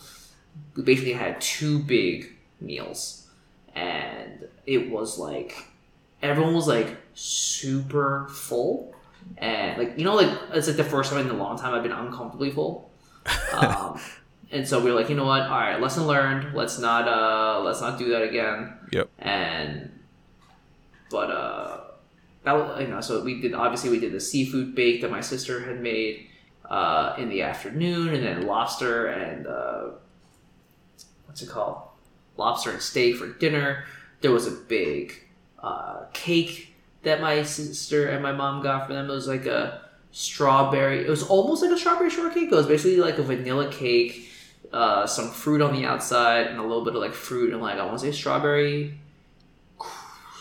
We 0.74 0.82
basically 0.82 1.12
had 1.12 1.40
two 1.40 1.78
big 1.78 2.32
meals, 2.60 3.21
and 3.74 4.48
it 4.66 4.90
was 4.90 5.18
like 5.18 5.56
everyone 6.22 6.54
was 6.54 6.68
like 6.68 6.96
super 7.14 8.28
full, 8.30 8.94
and 9.38 9.78
like 9.78 9.98
you 9.98 10.04
know 10.04 10.14
like 10.14 10.38
it's 10.52 10.66
like 10.66 10.76
the 10.76 10.84
first 10.84 11.12
time 11.12 11.26
in 11.26 11.30
a 11.30 11.36
long 11.36 11.58
time 11.58 11.74
I've 11.74 11.82
been 11.82 11.92
uncomfortably 11.92 12.50
full. 12.50 12.90
Um, 13.52 14.00
and 14.50 14.66
so 14.66 14.80
we 14.80 14.90
were 14.90 14.98
like, 14.98 15.08
you 15.08 15.14
know 15.14 15.26
what? 15.26 15.42
All 15.42 15.50
right, 15.50 15.80
lesson 15.80 16.06
learned. 16.06 16.54
Let's 16.54 16.78
not 16.78 17.06
uh 17.06 17.60
let's 17.62 17.80
not 17.80 17.98
do 17.98 18.10
that 18.10 18.22
again. 18.22 18.72
Yep. 18.92 19.10
And 19.18 19.90
but 21.10 21.30
uh 21.30 21.80
that 22.44 22.52
was 22.52 22.80
you 22.80 22.88
know 22.88 23.00
so 23.00 23.22
we 23.22 23.40
did 23.40 23.54
obviously 23.54 23.90
we 23.90 24.00
did 24.00 24.12
the 24.12 24.20
seafood 24.20 24.74
bake 24.74 25.00
that 25.02 25.10
my 25.10 25.20
sister 25.20 25.60
had 25.60 25.80
made 25.80 26.26
uh 26.68 27.14
in 27.18 27.28
the 27.28 27.42
afternoon 27.42 28.14
and 28.14 28.24
then 28.24 28.46
lobster 28.46 29.06
and 29.06 29.46
uh 29.46 29.90
what's 31.26 31.42
it 31.42 31.48
called 31.48 31.82
lobster 32.42 32.70
and 32.70 32.82
steak 32.82 33.16
for 33.16 33.28
dinner. 33.28 33.84
There 34.20 34.32
was 34.32 34.46
a 34.46 34.50
big 34.52 35.14
uh, 35.58 36.06
cake 36.12 36.74
that 37.02 37.20
my 37.20 37.42
sister 37.42 38.08
and 38.08 38.22
my 38.22 38.32
mom 38.32 38.62
got 38.62 38.86
for 38.86 38.92
them. 38.94 39.10
It 39.10 39.12
was 39.12 39.28
like 39.28 39.46
a 39.46 39.82
strawberry. 40.12 41.04
It 41.04 41.08
was 41.08 41.22
almost 41.22 41.62
like 41.62 41.70
a 41.72 41.78
strawberry 41.78 42.10
shortcake. 42.10 42.50
It 42.50 42.54
was 42.54 42.66
basically 42.66 42.96
like 42.98 43.18
a 43.18 43.22
vanilla 43.22 43.70
cake, 43.70 44.28
uh, 44.72 45.06
some 45.06 45.30
fruit 45.30 45.60
on 45.60 45.72
the 45.72 45.84
outside, 45.84 46.46
and 46.48 46.58
a 46.58 46.62
little 46.62 46.84
bit 46.84 46.94
of 46.94 47.00
like 47.00 47.14
fruit 47.14 47.52
and 47.52 47.62
like 47.62 47.78
I 47.78 47.84
want 47.84 47.98
to 48.00 48.04
say 48.06 48.12
strawberry, 48.12 48.98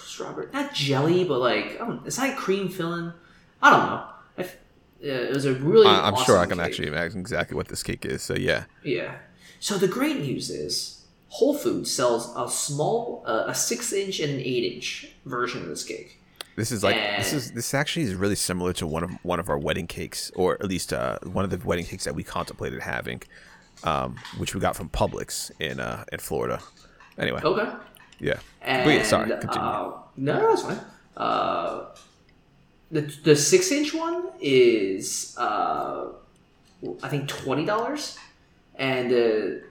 strawberry, 0.06 0.48
not 0.54 0.74
jelly, 0.74 1.24
but 1.24 1.40
like 1.40 1.76
I 1.82 1.86
don't, 1.88 2.06
it's 2.06 2.18
not 2.18 2.36
cream 2.38 2.70
filling. 2.70 3.14
I 3.62 3.70
don't 3.70 3.86
know. 3.86 4.04
I 4.38 4.50
yeah, 5.02 5.14
it 5.14 5.34
was 5.34 5.46
a 5.46 5.54
really. 5.54 5.88
I'm 5.88 6.16
sure 6.26 6.38
I 6.38 6.46
can 6.46 6.58
cake. 6.58 6.68
actually 6.68 6.88
imagine 6.88 7.20
exactly 7.20 7.56
what 7.56 7.68
this 7.68 7.82
cake 7.82 8.06
is. 8.06 8.22
So 8.22 8.36
yeah, 8.36 8.66
Yeah. 8.84 9.16
So 9.60 9.78
the 9.78 9.88
great 9.88 10.18
news 10.20 10.50
is 10.50 11.01
Whole 11.36 11.54
Foods 11.54 11.90
sells 11.92 12.34
a 12.36 12.50
small, 12.52 13.24
uh, 13.26 13.46
a 13.48 13.56
six 13.56 13.94
inch 13.94 14.20
and 14.20 14.34
an 14.34 14.40
eight 14.42 14.74
inch 14.74 15.08
version 15.26 15.62
of 15.64 15.70
this 15.70 15.84
cake. 15.86 16.20
this 16.58 16.72
is 16.74 16.84
like 16.84 16.98
this 17.18 17.32
is 17.32 17.52
this 17.54 17.74
actually 17.74 18.04
is 18.06 18.16
really 18.16 18.36
similar 18.36 18.74
to 18.74 18.86
one 18.86 19.04
of 19.06 19.12
one 19.24 19.40
of 19.40 19.48
our 19.50 19.58
wedding 19.58 19.88
cakes, 19.88 20.30
or 20.36 20.56
at 20.56 20.66
least 20.66 20.92
uh, 20.92 21.18
one 21.24 21.46
of 21.46 21.50
the 21.52 21.58
wedding 21.66 21.86
cakes 21.86 22.04
that 22.04 22.14
we 22.14 22.24
contemplated 22.24 22.82
having, 22.82 23.22
um, 23.86 24.18
which 24.40 24.54
we 24.54 24.60
got 24.60 24.76
from 24.76 24.90
Publix 24.90 25.52
in 25.60 25.80
uh, 25.80 26.04
in 26.12 26.20
Florida. 26.20 26.60
Anyway, 27.18 27.40
Okay. 27.44 27.70
yeah. 28.20 28.40
And, 28.62 28.84
But 28.86 28.94
yeah, 28.96 29.04
sorry, 29.04 29.30
continue. 29.30 29.70
Uh, 29.70 30.00
no, 30.18 30.40
that's 30.50 30.64
fine. 30.64 30.80
Uh, 31.16 31.86
the 32.92 33.02
the 33.24 33.36
six 33.38 33.72
inch 33.72 33.94
one 33.94 34.30
is 34.42 35.34
uh, 35.38 36.08
I 37.02 37.08
think 37.08 37.30
twenty 37.30 37.64
dollars, 37.64 38.18
and 38.76 39.10
the 39.10 39.64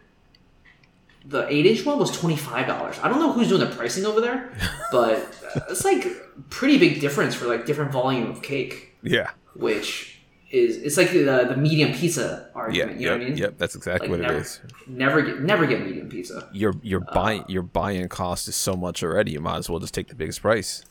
the 1.24 1.46
eight 1.52 1.66
inch 1.66 1.84
one 1.84 1.98
was 1.98 2.10
twenty 2.10 2.36
five 2.36 2.66
dollars. 2.66 2.98
I 3.02 3.08
don't 3.08 3.18
know 3.20 3.32
who's 3.32 3.48
doing 3.48 3.60
the 3.60 3.66
pricing 3.74 4.06
over 4.06 4.20
there, 4.20 4.52
but 4.92 5.18
uh, 5.54 5.60
it's 5.70 5.84
like 5.84 6.06
pretty 6.50 6.78
big 6.78 7.00
difference 7.00 7.34
for 7.34 7.46
like 7.46 7.66
different 7.66 7.92
volume 7.92 8.30
of 8.30 8.42
cake, 8.42 8.96
Yeah. 9.02 9.30
which 9.54 10.16
is 10.50 10.78
it's 10.78 10.96
like 10.96 11.10
the 11.12 11.46
the 11.48 11.56
medium 11.56 11.92
pizza 11.92 12.48
Yeah. 12.54 12.58
argument. 12.60 13.00
you 13.00 13.06
Yep. 13.06 13.10
know 13.10 13.18
what 13.18 13.26
I 13.26 13.28
mean? 13.30 13.38
Yep. 13.38 13.54
That's 13.58 13.74
exactly 13.76 14.08
Like 14.08 14.18
what 14.18 14.20
never, 14.22 14.38
it 14.38 14.40
is. 14.42 14.60
Never 14.86 15.22
get 15.22 15.40
never 15.42 15.66
get 15.66 15.84
medium 15.84 16.08
pizza. 16.08 16.48
Your 16.52 16.74
your 16.82 17.00
buy 17.00 17.44
your 17.48 17.62
buy-in 17.62 18.08
cost 18.08 18.48
is 18.48 18.56
so 18.56 18.74
much 18.74 19.02
already. 19.02 19.32
You 19.32 19.40
might 19.40 19.58
as 19.58 19.70
well 19.70 19.78
just 19.78 19.94
take 19.94 20.08
the 20.08 20.14
biggest 20.16 20.42
price. 20.42 20.84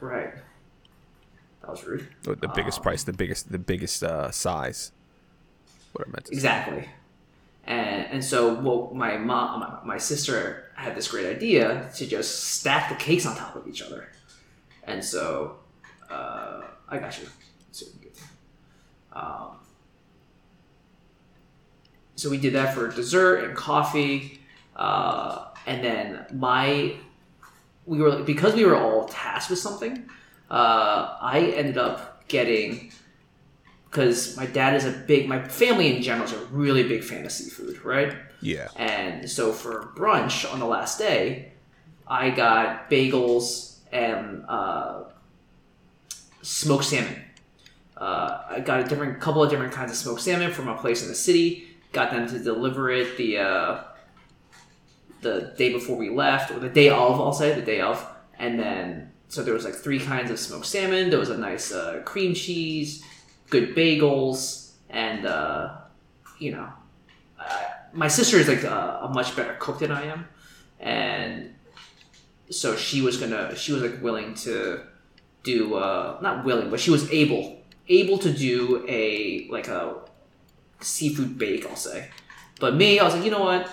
Right. 0.00 0.32
That 1.62 1.70
was 1.70 1.84
rude. 1.84 2.06
The 2.22 2.48
biggest 2.54 2.82
price, 2.82 3.02
the 3.02 3.12
biggest 3.12 3.50
the 3.50 3.58
biggest 3.58 4.02
uh, 4.04 4.30
size. 4.30 4.92
What 5.92 6.06
I 6.06 6.10
meant 6.10 6.24
to 6.26 6.40
say. 6.40 6.88
And 7.66 8.06
and 8.12 8.24
so 8.24 8.54
well 8.54 8.92
my 8.94 9.16
mom 9.18 9.80
my, 9.84 9.98
sister 9.98 10.70
had 10.74 10.94
this 10.94 11.08
great 11.08 11.26
idea 11.26 11.90
to 11.96 12.06
just 12.06 12.44
stack 12.54 12.88
the 12.88 12.94
cakes 12.94 13.26
on 13.26 13.36
top 13.36 13.56
of 13.56 13.66
each 13.66 13.82
other. 13.82 14.08
And 14.84 15.04
so 15.04 15.58
uh, 16.10 16.62
I 16.88 16.98
got 16.98 17.18
you. 17.18 17.26
Um, 19.12 19.56
so 22.14 22.28
we 22.30 22.36
did 22.36 22.52
that 22.52 22.74
for 22.74 22.88
dessert 22.88 23.44
and 23.44 23.56
coffee. 23.56 24.40
Uh, 24.76 25.46
and 25.66 25.82
then 25.82 26.26
my 26.34 26.96
we 27.86 27.98
were 27.98 28.22
because 28.22 28.54
we 28.54 28.64
were 28.64 28.76
all 28.76 29.06
tasked 29.06 29.50
with 29.50 29.58
something, 29.58 30.08
uh, 30.50 31.16
I 31.20 31.52
ended 31.56 31.78
up 31.78 32.28
getting 32.28 32.92
because 33.96 34.36
my 34.36 34.44
dad 34.44 34.74
is 34.74 34.84
a 34.84 34.90
big 34.90 35.26
my 35.26 35.42
family 35.48 35.96
in 35.96 36.02
general 36.02 36.26
is 36.26 36.32
a 36.34 36.44
really 36.46 36.86
big 36.86 37.02
fan 37.02 37.24
of 37.24 37.32
seafood 37.32 37.82
right? 37.82 38.14
Yeah. 38.42 38.68
and 38.76 39.28
so 39.28 39.52
for 39.52 39.92
brunch 39.96 40.50
on 40.52 40.58
the 40.58 40.66
last 40.66 40.98
day 40.98 41.52
i 42.06 42.28
got 42.28 42.90
bagels 42.90 43.78
and 43.92 44.44
uh, 44.48 45.04
smoked 46.42 46.84
salmon. 46.84 47.22
Uh, 47.96 48.42
i 48.50 48.60
got 48.60 48.80
a 48.80 48.84
different 48.84 49.18
couple 49.18 49.42
of 49.42 49.48
different 49.48 49.72
kinds 49.72 49.90
of 49.90 49.96
smoked 49.96 50.20
salmon 50.20 50.52
from 50.52 50.68
a 50.68 50.76
place 50.76 51.02
in 51.02 51.08
the 51.08 51.14
city 51.14 51.66
got 51.92 52.10
them 52.10 52.28
to 52.28 52.38
deliver 52.38 52.90
it 52.90 53.16
the 53.16 53.38
uh, 53.38 53.82
the 55.22 55.54
day 55.56 55.72
before 55.72 55.96
we 55.96 56.10
left 56.10 56.50
or 56.50 56.58
the 56.58 56.68
day 56.68 56.90
of 56.90 57.18
i'll 57.18 57.32
say 57.32 57.54
the 57.54 57.62
day 57.62 57.80
of. 57.80 58.06
And 58.38 58.60
then 58.60 59.12
so 59.28 59.42
there 59.42 59.54
was 59.54 59.64
like 59.64 59.72
three 59.74 59.98
kinds 59.98 60.30
of 60.30 60.38
smoked 60.38 60.66
salmon. 60.66 61.08
There 61.08 61.18
was 61.18 61.30
a 61.30 61.38
nice 61.38 61.72
uh, 61.72 62.02
cream 62.04 62.34
cheese 62.34 63.02
good 63.50 63.74
bagels 63.74 64.72
and 64.90 65.26
uh, 65.26 65.76
you 66.38 66.52
know 66.52 66.68
my 67.92 68.08
sister 68.08 68.36
is 68.36 68.48
like 68.48 68.62
a, 68.62 69.00
a 69.02 69.08
much 69.12 69.34
better 69.34 69.56
cook 69.58 69.78
than 69.78 69.90
i 69.90 70.04
am. 70.04 70.28
And 70.78 71.54
so 72.50 72.76
she 72.76 73.00
was 73.00 73.16
gonna 73.16 73.56
she 73.56 73.72
was 73.72 73.82
like 73.82 74.02
willing 74.02 74.34
to 74.34 74.82
do 75.42 75.74
uh, 75.74 76.18
not 76.20 76.44
willing 76.44 76.70
but 76.70 76.78
she 76.78 76.90
was 76.90 77.10
able 77.10 77.60
able 77.88 78.18
to 78.18 78.32
do 78.32 78.84
a 78.88 79.48
like 79.48 79.68
a 79.68 79.96
seafood 80.80 81.38
bake 81.38 81.66
i'll 81.66 81.76
say. 81.76 82.10
But 82.60 82.74
me 82.74 82.98
i 82.98 83.04
was 83.04 83.14
like 83.14 83.24
you 83.24 83.30
know 83.30 83.42
what? 83.42 83.68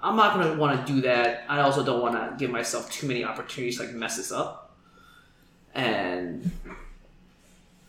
I'm 0.00 0.14
not 0.16 0.34
gonna 0.34 0.54
want 0.54 0.86
to 0.86 0.92
do 0.92 1.00
that. 1.02 1.44
I 1.48 1.60
also 1.60 1.84
don't 1.84 2.00
want 2.00 2.14
to 2.14 2.36
give 2.38 2.50
myself 2.50 2.90
too 2.90 3.08
many 3.08 3.24
opportunities 3.24 3.78
to 3.78 3.84
like 3.84 3.94
mess 3.94 4.16
this 4.16 4.30
up. 4.30 4.76
And 5.74 6.50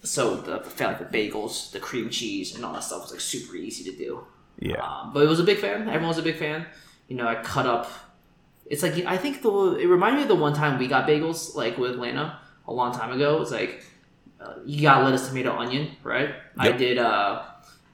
so 0.04 0.36
the 0.36 0.58
like 0.58 1.00
the 1.00 1.06
bagels, 1.18 1.72
the 1.72 1.80
cream 1.80 2.10
cheese, 2.10 2.56
and 2.56 2.64
all 2.64 2.74
that 2.74 2.84
stuff 2.84 3.04
was 3.04 3.12
like 3.12 3.20
super 3.20 3.56
easy 3.56 3.84
to 3.92 3.98
do. 3.98 4.24
Yeah. 4.60 4.82
Um, 4.82 5.12
but 5.14 5.24
it 5.24 5.30
was 5.30 5.40
a 5.40 5.44
big 5.44 5.58
fan. 5.60 5.82
Everyone 5.88 6.08
was 6.10 6.18
a 6.18 6.24
big 6.24 6.38
fan. 6.38 6.66
You 7.08 7.16
know, 7.16 7.28
I 7.28 7.36
cut 7.36 7.66
up. 7.66 7.92
It's 8.66 8.84
like 8.84 8.94
I 9.06 9.18
think 9.18 9.42
the 9.42 9.78
it 9.80 9.88
reminded 9.88 10.18
me 10.18 10.22
of 10.24 10.30
the 10.30 10.36
one 10.36 10.54
time 10.54 10.78
we 10.80 10.88
got 10.88 11.08
bagels 11.08 11.56
like 11.56 11.78
with 11.78 11.96
Lana 11.96 12.40
a 12.68 12.74
long 12.74 12.94
time 12.94 13.12
ago. 13.12 13.38
It 13.38 13.40
was 13.40 13.52
like 13.52 13.84
uh, 14.40 14.56
you 14.66 14.82
got 14.82 15.04
lettuce, 15.04 15.28
tomato, 15.28 15.56
onion, 15.58 15.96
right? 16.04 16.36
I 16.58 16.72
did. 16.72 16.98
uh 16.98 17.44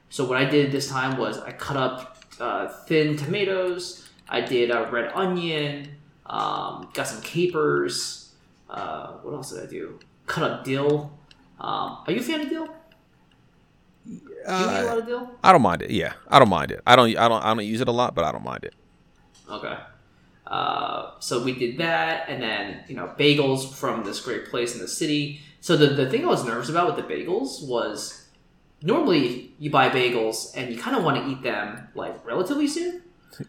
So 0.09 0.25
what 0.25 0.37
I 0.37 0.45
did 0.45 0.71
this 0.71 0.89
time 0.89 1.17
was 1.17 1.39
I 1.39 1.51
cut 1.51 1.77
up 1.77 2.17
uh, 2.39 2.67
thin 2.87 3.17
tomatoes. 3.17 4.07
I 4.27 4.41
did 4.41 4.69
a 4.71 4.89
red 4.91 5.11
onion. 5.13 5.95
Um, 6.25 6.89
got 6.93 7.07
some 7.07 7.21
capers. 7.21 8.33
Uh, 8.69 9.13
what 9.23 9.33
else 9.33 9.51
did 9.51 9.63
I 9.63 9.69
do? 9.69 9.99
Cut 10.25 10.43
up 10.49 10.63
dill. 10.63 11.14
Um, 11.59 11.99
are 12.05 12.11
you 12.11 12.19
a 12.19 12.23
fan 12.23 12.41
of 12.41 12.49
dill? 12.49 12.65
Do 14.05 14.11
you 14.11 14.15
eat 14.17 14.47
a 14.47 14.83
lot 14.85 14.97
Uh, 14.97 14.99
of 14.99 15.05
dill? 15.05 15.31
I 15.43 15.51
don't 15.51 15.61
mind 15.61 15.81
it. 15.81 15.91
Yeah, 15.91 16.13
I 16.27 16.39
don't 16.39 16.49
mind 16.49 16.71
it. 16.71 16.81
I 16.85 16.95
don't. 16.95 17.15
I 17.17 17.27
don't. 17.27 17.43
I 17.43 17.53
don't 17.53 17.65
use 17.65 17.81
it 17.81 17.87
a 17.87 17.91
lot, 17.91 18.13
but 18.15 18.23
I 18.25 18.31
don't 18.31 18.43
mind 18.43 18.63
it. 18.63 18.73
Okay. 19.49 19.75
Uh, 20.45 21.11
so 21.19 21.43
we 21.43 21.53
did 21.53 21.77
that, 21.79 22.29
and 22.29 22.41
then 22.41 22.83
you 22.87 22.95
know 22.95 23.07
bagels 23.17 23.73
from 23.73 24.03
this 24.03 24.19
great 24.19 24.45
place 24.49 24.75
in 24.75 24.81
the 24.81 24.87
city. 24.87 25.41
So 25.61 25.75
the 25.75 25.87
the 25.87 26.09
thing 26.09 26.23
I 26.23 26.27
was 26.27 26.45
nervous 26.45 26.69
about 26.69 26.95
with 26.95 26.97
the 27.07 27.13
bagels 27.13 27.65
was 27.67 28.27
normally 28.83 29.53
you 29.57 29.71
buy 29.71 29.89
bagels 29.89 30.51
and 30.55 30.71
you 30.71 30.77
kind 30.77 30.95
of 30.95 31.03
want 31.03 31.17
to 31.17 31.27
eat 31.31 31.41
them 31.41 31.87
like 31.95 32.23
relatively 32.25 32.67
soon. 32.67 33.01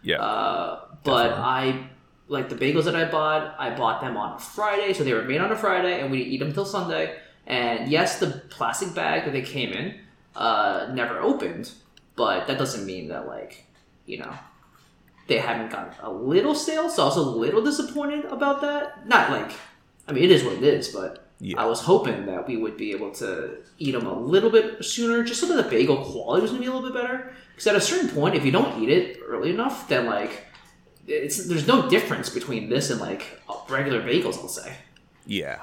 Yeah. 0.02 0.22
Uh, 0.22 0.80
but 1.04 1.28
Definitely. 1.28 1.44
I 1.44 1.88
like 2.28 2.48
the 2.48 2.56
bagels 2.56 2.84
that 2.84 2.96
I 2.96 3.04
bought. 3.04 3.54
I 3.58 3.76
bought 3.76 4.00
them 4.00 4.16
on 4.16 4.36
a 4.36 4.38
Friday, 4.38 4.94
so 4.94 5.04
they 5.04 5.12
were 5.12 5.22
made 5.24 5.40
on 5.42 5.52
a 5.52 5.56
Friday, 5.56 6.00
and 6.00 6.10
we 6.10 6.18
didn't 6.18 6.32
eat 6.32 6.38
them 6.40 6.52
till 6.54 6.64
Sunday. 6.64 7.18
And 7.46 7.88
yes, 7.90 8.18
the 8.18 8.42
plastic 8.50 8.94
bag 8.94 9.24
that 9.24 9.32
they 9.32 9.42
came 9.42 9.72
in 9.72 10.00
uh, 10.34 10.88
never 10.92 11.20
opened, 11.20 11.70
but 12.16 12.46
that 12.46 12.58
doesn't 12.58 12.84
mean 12.86 13.08
that 13.08 13.26
like 13.26 13.64
you 14.06 14.18
know 14.18 14.32
they 15.28 15.38
haven't 15.38 15.70
gotten 15.70 15.92
a 16.02 16.10
little 16.12 16.54
stale. 16.54 16.88
So 16.90 17.02
I 17.02 17.06
was 17.06 17.16
a 17.16 17.20
little 17.22 17.62
disappointed 17.62 18.24
about 18.26 18.60
that. 18.62 19.06
Not 19.06 19.30
like 19.30 19.52
I 20.08 20.12
mean 20.12 20.24
it 20.24 20.30
is 20.30 20.44
what 20.44 20.54
it 20.54 20.62
is, 20.64 20.88
but 20.88 21.22
Yeah. 21.38 21.60
I 21.60 21.66
was 21.66 21.80
hoping 21.82 22.26
that 22.26 22.48
we 22.48 22.56
would 22.56 22.76
be 22.76 22.92
able 22.92 23.10
to 23.22 23.58
eat 23.78 23.92
them 23.92 24.06
a 24.06 24.18
little 24.18 24.50
bit 24.50 24.84
sooner, 24.84 25.22
just 25.22 25.40
so 25.40 25.46
that 25.48 25.62
the 25.62 25.68
bagel 25.70 25.98
quality 26.04 26.42
was 26.42 26.50
gonna 26.50 26.62
be 26.62 26.66
a 26.66 26.72
little 26.72 26.90
bit 26.90 27.00
better. 27.00 27.32
Because 27.50 27.66
at 27.68 27.76
a 27.76 27.80
certain 27.80 28.08
point, 28.08 28.34
if 28.34 28.44
you 28.44 28.50
don't 28.52 28.82
eat 28.82 28.88
it 28.88 29.18
early 29.26 29.50
enough, 29.50 29.88
then 29.88 30.06
like 30.06 30.44
it's 31.06 31.46
there's 31.46 31.66
no 31.66 31.88
difference 31.88 32.28
between 32.28 32.68
this 32.68 32.90
and 32.90 33.00
like 33.00 33.40
regular 33.68 34.00
bagels. 34.02 34.36
I'll 34.38 34.48
say. 34.48 34.72
Yeah. 35.26 35.62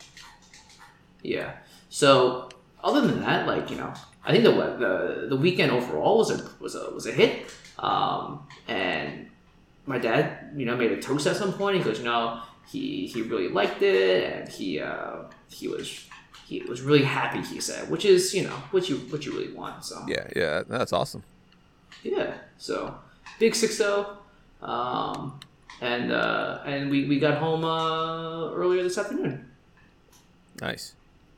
Yeah. 1.22 1.54
So 1.94 2.50
other 2.84 3.02
than 3.02 3.22
that, 3.22 3.46
like 3.46 3.70
you 3.70 3.78
know, 3.78 3.94
I 4.26 4.32
think 4.32 4.44
the 4.44 4.52
the 4.52 5.28
the 5.30 5.36
weekend 5.36 5.72
overall 5.72 6.18
was 6.18 6.32
a 6.32 6.44
was 6.60 6.74
a 6.74 6.90
was 6.90 7.06
a 7.06 7.12
hit. 7.12 7.46
Um, 7.78 8.48
and 8.68 9.30
my 9.86 10.00
dad, 10.00 10.54
you 10.56 10.66
know, 10.66 10.76
made 10.76 10.92
a 10.92 11.00
toast 11.00 11.28
at 11.28 11.36
some 11.36 11.54
point. 11.54 11.78
He 11.78 11.84
goes, 11.84 12.00
you 12.00 12.06
know, 12.06 12.42
he 12.68 13.06
he 13.06 13.22
really 13.22 13.48
liked 13.48 13.84
it, 13.84 14.24
and 14.34 14.50
he 14.50 14.80
uh, 14.80 15.26
he 15.50 15.68
was 15.68 16.10
he 16.48 16.64
was 16.64 16.82
really 16.82 17.04
happy. 17.04 17.42
He 17.42 17.62
said, 17.62 17.92
which 17.92 18.06
is 18.06 18.34
you 18.34 18.44
know 18.44 18.58
what 18.72 18.90
you 18.90 18.98
what 19.12 19.24
you 19.24 19.32
really 19.34 19.54
want. 19.54 19.86
So 19.86 20.04
Yeah. 20.08 20.28
Yeah. 20.36 20.64
That's 20.68 20.94
awesome. 20.94 21.22
yeah. 22.02 22.34
So 22.58 22.98
big 23.38 23.54
six 23.54 23.78
zero. 23.78 24.18
Um, 24.64 25.40
and 25.80 26.12
uh, 26.12 26.64
and 26.66 26.90
we, 26.90 27.06
we 27.08 27.20
got 27.20 27.38
home 27.38 27.64
uh, 27.64 28.52
earlier 28.52 28.82
this 28.82 28.98
afternoon. 28.98 29.46
Nice. 30.60 30.96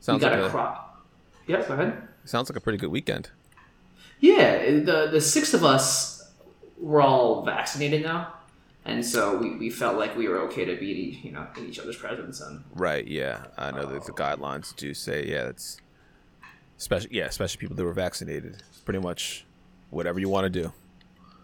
We 0.08 0.20
Sounds 0.20 0.22
got 0.22 0.32
like 0.40 0.48
a 0.48 0.50
crop. 0.50 1.06
Yep, 1.48 1.68
go 1.68 1.74
ahead. 1.74 2.08
sounds 2.26 2.50
like 2.50 2.58
a 2.58 2.62
pretty 2.62 2.78
good 2.78 2.92
weekend. 2.92 3.30
Yeah, 4.20 4.58
the 4.82 5.10
the 5.12 5.20
six 5.22 5.54
of 5.54 5.64
us 5.64 6.32
were 6.80 7.02
all 7.02 7.44
vaccinated 7.44 8.04
now, 8.04 8.34
and 8.86 9.04
so 9.06 9.38
we, 9.38 9.56
we 9.56 9.70
felt 9.70 9.98
like 9.98 10.16
we 10.16 10.28
were 10.28 10.40
okay 10.42 10.64
to 10.66 10.76
be 10.76 11.20
you 11.24 11.32
know 11.32 11.48
in 11.58 11.66
each 11.68 11.80
other's 11.80 11.98
presence 11.98 12.40
and 12.42 12.64
Right. 12.74 13.08
Yeah. 13.08 13.46
I 13.58 13.72
know 13.72 13.86
that 13.88 14.06
the 14.06 14.12
guidelines 14.14 14.76
do 14.76 14.94
say 14.94 15.26
yeah. 15.26 15.48
It's 15.50 15.78
especially 16.78 17.10
yeah, 17.18 17.26
especially 17.26 17.60
people 17.60 17.76
that 17.76 17.84
were 17.84 17.94
vaccinated. 17.94 18.62
It's 18.70 18.80
pretty 18.82 19.00
much 19.00 19.46
whatever 19.90 20.20
you 20.20 20.30
want 20.30 20.46
to 20.52 20.62
do. 20.62 20.72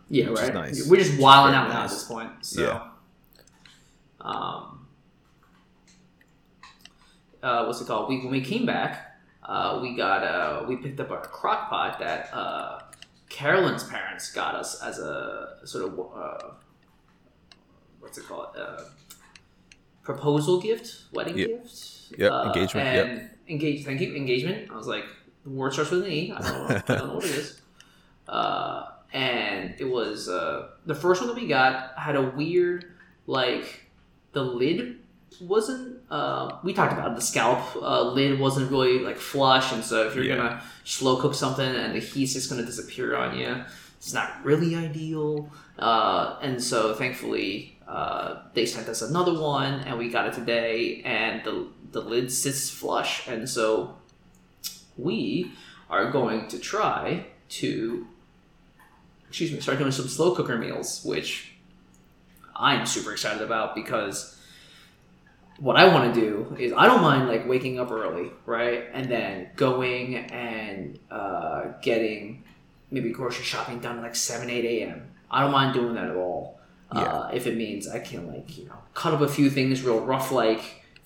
yeah, 0.10 0.28
right. 0.28 0.54
nice. 0.54 0.88
We're 0.88 0.98
just 1.04 1.20
wilding 1.20 1.56
out 1.56 1.70
now 1.70 1.84
at 1.86 1.90
this 1.90 2.04
point. 2.04 2.32
So, 2.42 2.62
Yeah. 2.62 2.88
um, 4.20 4.81
uh, 7.44 7.66
what's 7.66 7.82
it 7.82 7.88
called? 7.88 8.10
We 8.10 8.20
when 8.20 8.32
we 8.32 8.42
came 8.42 8.66
back, 8.66 9.18
uh, 9.44 9.80
we 9.82 9.96
got 9.96 10.24
uh, 10.24 10.66
we 10.68 10.76
picked 10.78 11.00
up 11.00 11.12
a 11.12 11.18
crock 11.18 11.70
pot 11.70 12.00
that 12.00 12.30
uh, 12.34 12.80
Carolyn's 13.30 13.84
parents 13.84 14.32
got 14.32 14.56
us 14.56 14.82
as 14.82 15.00
a 15.00 15.58
sort 15.66 15.86
of 15.86 16.00
uh, 16.00 16.50
what's 18.00 18.18
it 18.18 18.26
called? 18.26 18.56
Uh, 18.58 18.82
proposal 20.04 20.60
gift, 20.62 21.04
wedding 21.14 21.38
Yep. 21.38 21.48
gift. 21.48 21.88
Yep, 22.18 22.32
Uh, 22.32 22.44
engagement, 22.48 22.96
yep. 22.96 23.06
And 23.08 23.30
engage. 23.48 23.86
Thank 23.86 24.02
you, 24.02 24.16
engagement. 24.16 24.70
I 24.72 24.76
was 24.76 24.88
like, 24.88 25.06
the 25.44 25.50
word 25.50 25.74
starts 25.74 25.92
with 25.92 26.04
an 26.06 26.12
E. 26.12 26.34
I 26.36 26.42
don't 26.42 26.52
know, 26.70 26.76
I 26.76 26.98
don't 26.98 27.08
know 27.08 27.16
what 27.16 27.26
it 27.26 27.32
is. 27.32 27.58
Uh, 28.28 28.86
and 29.12 29.76
it 29.78 29.84
was 29.84 30.30
uh, 30.30 30.70
the 30.86 30.96
first 30.96 31.20
one 31.22 31.28
that 31.28 31.36
we 31.36 31.48
got 31.50 31.98
had 31.98 32.16
a 32.16 32.22
weird 32.22 32.94
like 33.28 33.90
the 34.32 34.42
lid 34.42 35.00
wasn't. 35.40 35.98
Uh, 36.10 36.58
we 36.64 36.74
talked 36.74 36.94
about 36.94 37.16
the 37.16 37.22
scalp 37.22 37.60
uh, 37.78 38.02
lid 38.12 38.40
wasn't 38.40 38.70
really 38.72 39.00
like 39.00 39.18
flush, 39.18 39.72
and 39.72 39.84
so 39.84 40.08
if 40.08 40.16
you're 40.16 40.26
Yeah. 40.26 40.36
gonna 40.36 40.62
slow 40.84 41.18
cook 41.22 41.34
something 41.34 41.66
and 41.66 41.96
the 41.96 42.00
heat's 42.00 42.34
just 42.34 42.50
gonna 42.50 42.66
disappear 42.66 43.16
on 43.16 43.38
you, 43.38 43.64
it's 43.98 44.14
not 44.14 44.44
really 44.44 44.76
ideal. 44.76 45.50
Uh, 45.80 46.38
and 46.42 46.62
so 46.62 46.94
thankfully, 46.94 47.78
uh, 47.88 48.36
they 48.54 48.66
sent 48.66 48.88
us 48.90 49.02
another 49.02 49.34
one, 49.40 49.76
and 49.82 49.98
we 49.98 50.10
got 50.10 50.28
it 50.28 50.34
today, 50.34 51.02
and 51.06 51.44
the 51.44 51.68
the 51.92 52.02
lid 52.02 52.32
sits 52.32 52.70
flush, 52.70 53.28
and 53.28 53.50
so 53.50 53.96
we 54.98 55.52
are 55.90 56.12
going 56.12 56.48
to 56.48 56.60
try 56.60 57.26
to 57.50 58.08
excuse 59.28 59.52
me 59.52 59.60
start 59.60 59.78
doing 59.78 59.92
some 59.92 60.08
slow 60.08 60.36
cooker 60.36 60.58
meals 60.58 61.02
which 61.06 61.54
i'm 62.56 62.86
super 62.86 63.12
excited 63.14 63.42
about 63.42 63.74
because 63.76 64.31
what 65.66 65.76
i 65.78 65.86
want 65.94 66.04
to 66.14 66.20
do 66.20 66.56
is 66.60 66.74
i 66.76 66.86
don't 66.90 67.02
mind 67.10 67.24
like 67.34 67.44
waking 67.48 67.76
up 67.80 67.90
early 67.92 68.28
right? 68.46 68.82
And 68.98 69.06
then 69.16 69.34
going 69.56 70.16
and 70.16 71.00
uh, 71.20 71.62
getting 71.82 72.44
maybe 72.90 73.10
grocery 73.12 73.46
shopping 73.46 73.80
done 73.80 73.98
at 74.00 74.04
like 74.04 74.16
7 74.16 74.50
8 74.50 74.66
a.m 74.74 75.00
i 75.30 75.42
don't 75.42 75.52
mind 75.60 75.74
doing 75.74 75.94
that 75.96 76.08
at 76.14 76.16
all. 76.16 76.60
Uh, 76.92 77.30
if 77.34 77.44
it 77.48 77.56
means 77.56 77.88
i 77.88 78.00
can 78.00 78.22
like 78.34 78.58
you 78.58 78.66
know 78.66 78.80
cut 79.02 79.14
up 79.14 79.22
a 79.22 79.28
few 79.38 79.50
things 79.58 79.82
real 79.84 80.02
rough 80.14 80.30
like 80.44 80.62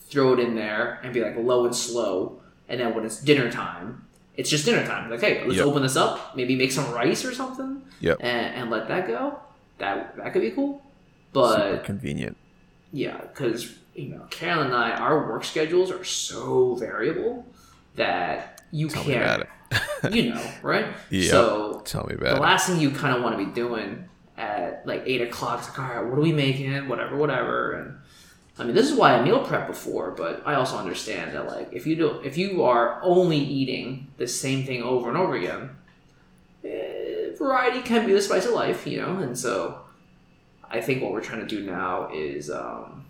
throw 0.09 0.33
it 0.33 0.39
in 0.39 0.55
there 0.55 0.99
and 1.03 1.13
be 1.13 1.21
like 1.21 1.35
low 1.37 1.65
and 1.65 1.75
slow. 1.75 2.39
And 2.69 2.79
then 2.79 2.89
when 2.95 3.03
it's 3.05 3.19
dinner 3.21 3.51
time 3.51 3.87
it's 4.37 4.49
just 4.49 4.65
dinner 4.65 4.85
time. 4.85 5.09
Like 5.11 5.21
hey 5.21 5.43
let's 5.45 5.57
Yep. 5.57 5.65
open 5.67 5.81
this 5.83 5.95
up 6.05 6.35
maybe 6.35 6.55
make 6.55 6.71
some 6.71 6.87
rice 6.91 7.23
or 7.25 7.33
something 7.41 7.81
Yep. 7.99 8.17
and, 8.21 8.55
and 8.57 8.65
let 8.71 8.87
that 8.87 9.05
go. 9.07 9.39
That 9.77 10.15
that 10.17 10.31
could 10.33 10.41
be 10.41 10.51
cool. 10.51 10.81
Super 11.33 11.77
but 11.77 11.83
convenient. 11.83 12.35
yeah 12.91 13.17
because 13.21 13.75
you 13.95 14.09
know 14.09 14.21
carolyn 14.29 14.67
and 14.67 14.75
i 14.75 14.91
our 14.91 15.27
work 15.31 15.43
schedules 15.43 15.89
are 15.91 16.03
so 16.03 16.75
variable 16.75 17.45
that 17.95 18.61
you 18.71 18.89
Tell 18.89 19.03
me 19.05 19.15
about 19.15 19.47
can't 19.71 19.81
it. 20.03 20.13
you 20.13 20.33
know 20.33 20.51
right 20.61 20.87
Yep. 21.09 21.31
so 21.31 21.81
Tell 21.85 22.03
me 22.05 22.15
the 22.15 22.21
about 22.21 22.31
it. 22.33 22.35
The 22.35 22.41
last 22.41 22.67
thing 22.67 22.79
you 22.79 22.91
kind 22.91 23.15
of 23.15 23.23
want 23.23 23.37
to 23.39 23.45
be 23.45 23.51
doing 23.51 24.07
at 24.37 24.85
like 24.85 25.03
eight 25.05 25.21
o'clock 25.21 25.61
is 25.61 25.69
like, 25.69 25.79
all 25.79 25.85
right, 25.87 26.05
what 26.05 26.17
are 26.19 26.21
we 26.21 26.33
making? 26.33 26.89
Whatever, 26.89 27.15
whatever. 27.15 27.71
And 27.73 27.97
I 28.59 28.63
mean, 28.65 28.75
this 28.75 28.89
is 28.91 28.97
why 28.97 29.13
I 29.15 29.21
meal 29.23 29.39
prep 29.45 29.65
before, 29.67 30.11
but 30.11 30.41
I 30.45 30.55
also 30.55 30.77
understand 30.77 31.33
that 31.35 31.47
like 31.47 31.69
if 31.71 31.87
you 31.87 31.95
do, 31.95 32.19
if 32.23 32.37
you 32.37 32.63
are 32.63 32.99
only 33.01 33.37
eating 33.37 34.07
the 34.17 34.27
same 34.27 34.65
thing 34.65 34.83
over 34.83 35.07
and 35.07 35.17
over 35.17 35.35
again, 35.35 35.69
eh, 36.63 37.31
variety 37.37 37.81
can 37.81 38.05
be 38.05 38.13
the 38.13 38.21
spice 38.21 38.45
of 38.45 38.51
life, 38.53 38.85
you 38.85 38.99
know. 39.01 39.17
And 39.19 39.37
so, 39.37 39.79
I 40.69 40.81
think 40.81 41.01
what 41.01 41.11
we're 41.11 41.21
trying 41.23 41.47
to 41.47 41.47
do 41.47 41.63
now 41.65 42.09
is 42.13 42.49
um, 42.49 43.05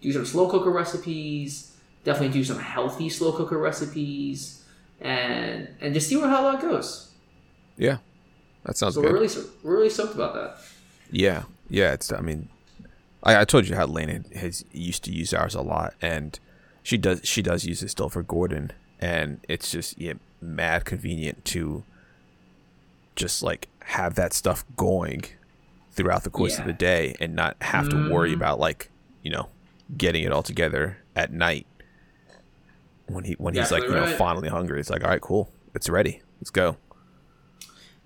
do 0.00 0.12
some 0.12 0.24
slow 0.26 0.48
cooker 0.48 0.70
recipes. 0.70 1.76
Definitely 2.04 2.32
do 2.38 2.44
some 2.44 2.58
healthy 2.58 3.08
slow 3.08 3.32
cooker 3.32 3.58
recipes, 3.58 4.64
and 5.00 5.68
and 5.80 5.92
just 5.94 6.08
see 6.08 6.16
where 6.16 6.28
how 6.28 6.50
that 6.52 6.60
goes. 6.62 7.10
Yeah. 7.76 7.98
That 8.64 8.76
sounds 8.76 8.94
So 8.94 9.02
good. 9.02 9.12
we're 9.12 9.20
really 9.20 9.34
we're 9.62 9.76
really 9.76 9.90
stoked 9.90 10.14
about 10.14 10.34
that. 10.34 10.58
Yeah, 11.10 11.44
yeah. 11.70 11.92
It's. 11.92 12.12
I 12.12 12.20
mean, 12.20 12.48
I, 13.22 13.40
I 13.40 13.44
told 13.44 13.66
you 13.68 13.74
how 13.76 13.86
Lena 13.86 14.22
has 14.36 14.64
used 14.72 15.04
to 15.04 15.12
use 15.12 15.32
ours 15.34 15.54
a 15.54 15.62
lot, 15.62 15.94
and 16.02 16.38
she 16.82 16.96
does. 16.98 17.20
She 17.24 17.42
does 17.42 17.64
use 17.64 17.82
it 17.82 17.88
still 17.88 18.08
for 18.08 18.22
Gordon, 18.22 18.72
and 19.00 19.40
it's 19.48 19.70
just 19.70 19.98
yeah, 19.98 20.14
mad 20.40 20.84
convenient 20.84 21.44
to 21.46 21.82
just 23.16 23.42
like 23.42 23.68
have 23.84 24.14
that 24.14 24.32
stuff 24.32 24.64
going 24.76 25.24
throughout 25.92 26.22
the 26.24 26.30
course 26.30 26.58
of 26.58 26.64
the 26.66 26.72
day, 26.72 27.14
and 27.20 27.34
not 27.34 27.56
have 27.62 27.88
to 27.88 28.10
worry 28.10 28.30
Mhm. 28.32 28.36
about 28.36 28.60
like 28.60 28.90
you 29.22 29.30
know 29.30 29.48
getting 29.96 30.24
it 30.24 30.32
all 30.32 30.42
together 30.42 30.98
at 31.16 31.32
night 31.32 31.66
when 33.06 33.24
he 33.24 33.32
when 33.34 33.54
he's 33.54 33.70
like 33.72 33.82
you 33.84 33.90
know 33.90 34.02
right. 34.02 34.16
finally 34.16 34.48
hungry. 34.48 34.80
It's 34.80 34.90
like 34.90 35.02
all 35.02 35.10
right, 35.10 35.20
cool, 35.20 35.50
it's 35.74 35.88
ready, 35.88 36.22
let's 36.40 36.50
go. 36.50 36.76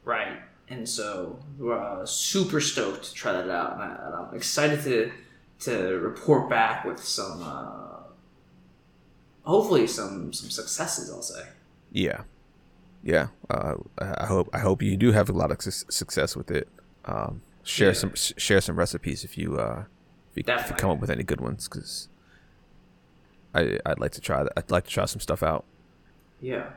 Right. 0.05 0.39
And 0.69 0.89
so 0.89 1.39
we're 1.59 1.79
uh, 1.79 2.07
super 2.07 2.61
stoked 2.61 3.05
to 3.05 3.13
try 3.15 3.33
that 3.33 3.51
out, 3.51 3.75
and, 3.75 3.83
I, 3.83 4.01
and 4.07 4.15
I'm 4.15 4.35
excited 4.35 4.83
to 4.85 5.13
to 5.61 5.99
report 5.99 6.49
back 6.51 6.85
with 6.85 6.99
some, 7.05 7.41
uh, 7.43 7.99
hopefully 9.43 9.87
some 9.87 10.33
some 10.33 10.51
successes. 10.51 11.11
I'll 11.11 11.21
say. 11.23 11.45
Yeah, 11.93 12.23
yeah. 13.03 13.29
Uh, 13.51 13.75
I 13.99 14.15
I 14.23 14.27
hope 14.27 14.49
I 14.55 14.61
hope 14.61 14.83
you 14.83 14.97
do 14.97 15.13
have 15.13 15.29
a 15.29 15.33
lot 15.33 15.51
of 15.51 15.61
su- 15.61 15.87
success 15.91 16.35
with 16.37 16.51
it. 16.51 16.69
Um, 17.05 17.43
share 17.65 17.89
Yeah. 17.89 17.93
some 17.95 18.15
share 18.15 18.61
some 18.63 18.77
recipes 18.79 19.25
if 19.25 19.37
you 19.37 19.59
uh, 19.59 19.85
if 20.35 20.47
you, 20.47 20.55
if 20.55 20.71
you 20.71 20.77
come 20.77 20.91
up 20.91 21.01
with 21.01 21.11
any 21.11 21.23
good 21.23 21.41
ones 21.41 21.69
because 21.69 22.09
I 23.55 23.79
I'd 23.87 23.99
like 23.99 24.13
to 24.13 24.21
try 24.21 24.43
that. 24.43 24.53
I'd 24.57 24.71
like 24.71 24.85
to 24.85 24.91
try 24.91 25.05
some 25.05 25.21
stuff 25.21 25.43
out. 25.43 25.65
Yeah. 26.41 26.71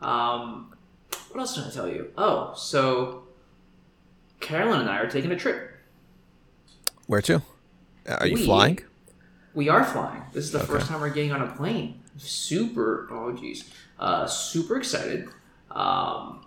Um, 0.00 0.74
what 1.30 1.40
else 1.40 1.54
did 1.54 1.64
I 1.64 1.70
tell 1.70 1.88
you? 1.88 2.12
Oh, 2.16 2.54
so 2.56 3.24
Carolyn 4.40 4.80
and 4.80 4.88
I 4.90 4.98
are 4.98 5.10
taking 5.10 5.32
a 5.32 5.36
trip. 5.36 5.70
Where 7.06 7.22
to? 7.22 7.42
Are 8.06 8.26
you 8.26 8.34
We- 8.34 8.44
flying? 8.44 8.78
We 9.54 9.68
are 9.68 9.82
flying. 9.84 10.22
This 10.32 10.44
is 10.44 10.52
the 10.52 10.58
Okay. 10.58 10.66
first 10.68 10.86
time 10.86 11.00
we're 11.00 11.08
getting 11.10 11.32
on 11.32 11.42
a 11.42 11.50
plane. 11.52 12.00
Super. 12.16 13.08
Oh, 13.10 13.32
geez. 13.32 13.64
Uh, 13.98 14.26
super 14.26 14.76
excited. 14.76 15.28
Um, 15.70 16.44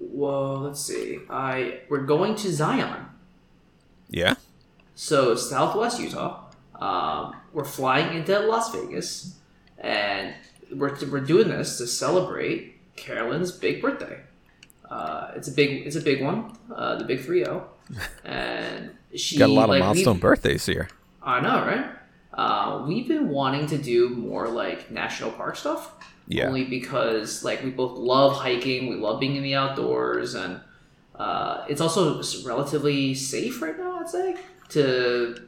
well, 0.00 0.60
let's 0.60 0.80
see. 0.80 1.18
I 1.28 1.80
we're 1.90 2.04
going 2.04 2.34
to 2.36 2.52
Zion. 2.52 3.06
Yeah. 4.08 4.34
So 4.98 5.36
Southwest 5.36 6.00
Utah. 6.00 6.42
Um, 6.74 7.36
we're 7.52 7.64
flying 7.64 8.16
into 8.16 8.36
Las 8.40 8.74
Vegas, 8.74 9.36
and 9.78 10.34
we're 10.74 10.98
we're 11.06 11.20
doing 11.20 11.46
this 11.46 11.78
to 11.78 11.86
celebrate 11.86 12.96
Carolyn's 12.96 13.52
big 13.52 13.80
birthday. 13.80 14.18
Uh, 14.90 15.30
it's 15.36 15.46
a 15.46 15.52
big 15.52 15.86
it's 15.86 15.94
a 15.94 16.00
big 16.00 16.20
one, 16.20 16.52
uh, 16.74 16.96
the 16.96 17.04
big 17.04 17.20
three 17.20 17.44
zero, 17.44 17.68
and 18.24 18.90
she 19.14 19.38
Got 19.38 19.50
a 19.50 19.52
lot 19.52 19.64
of 19.64 19.68
like, 19.70 19.80
milestone 19.82 20.18
birthdays 20.18 20.66
here. 20.66 20.88
I 21.22 21.40
know, 21.42 21.64
right? 21.64 21.90
Uh, 22.34 22.84
we've 22.88 23.06
been 23.06 23.28
wanting 23.28 23.68
to 23.68 23.78
do 23.78 24.08
more 24.08 24.48
like 24.48 24.90
national 24.90 25.30
park 25.30 25.54
stuff. 25.54 25.92
Yeah. 26.26 26.48
Only 26.48 26.64
because 26.64 27.44
like 27.44 27.62
we 27.62 27.70
both 27.70 27.96
love 27.96 28.32
hiking, 28.32 28.88
we 28.88 28.96
love 28.96 29.20
being 29.20 29.36
in 29.36 29.44
the 29.44 29.54
outdoors, 29.54 30.34
and 30.34 30.60
uh, 31.14 31.64
it's 31.68 31.80
also 31.80 32.20
relatively 32.44 33.14
safe 33.14 33.62
right 33.62 33.78
now. 33.78 34.00
I'd 34.00 34.08
say 34.08 34.36
to 34.70 35.46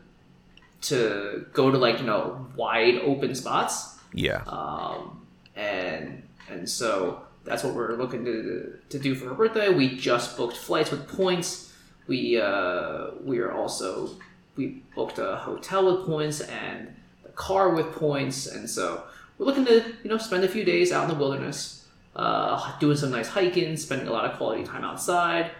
to 0.83 1.47
go 1.53 1.71
to 1.71 1.79
like 1.79 2.01
you 2.01 2.07
know 2.07 2.47
wide 2.57 2.97
open 3.05 3.35
spots, 3.35 3.99
Yeah. 4.15 4.43
um, 4.47 5.27
and 5.57 6.23
and 6.51 6.69
so 6.69 7.23
that's 7.45 7.63
what 7.65 7.75
we're 7.75 7.97
looking 7.97 8.25
to 8.25 8.79
to 8.89 8.99
do 8.99 9.15
for 9.15 9.27
her 9.29 9.35
birthday. 9.35 9.69
We 9.73 9.97
just 9.97 10.37
booked 10.37 10.57
flights 10.57 10.91
with 10.91 11.07
points. 11.09 11.73
We 12.07 12.41
uh, 12.41 13.11
we 13.23 13.39
are 13.41 13.53
also 13.53 14.11
we 14.57 14.83
booked 14.95 15.19
a 15.19 15.37
hotel 15.37 15.95
with 15.97 16.07
points 16.07 16.41
and 16.41 16.95
the 17.23 17.29
car 17.31 17.71
with 17.71 17.93
points, 17.93 18.47
and 18.47 18.69
so 18.69 19.05
we're 19.39 19.47
looking 19.47 19.65
to 19.67 19.85
you 20.03 20.11
know 20.11 20.19
spend 20.19 20.45
a 20.45 20.49
few 20.49 20.65
days 20.65 20.93
out 20.93 21.05
in 21.05 21.11
the 21.11 21.15
wilderness, 21.23 21.87
uh, 22.17 22.79
doing 22.79 22.97
some 22.97 23.11
nice 23.11 23.29
hiking, 23.29 23.77
spending 23.77 24.09
a 24.09 24.13
lot 24.13 24.25
of 24.25 24.37
quality 24.39 24.65
time 24.65 24.83
outside. 24.85 25.51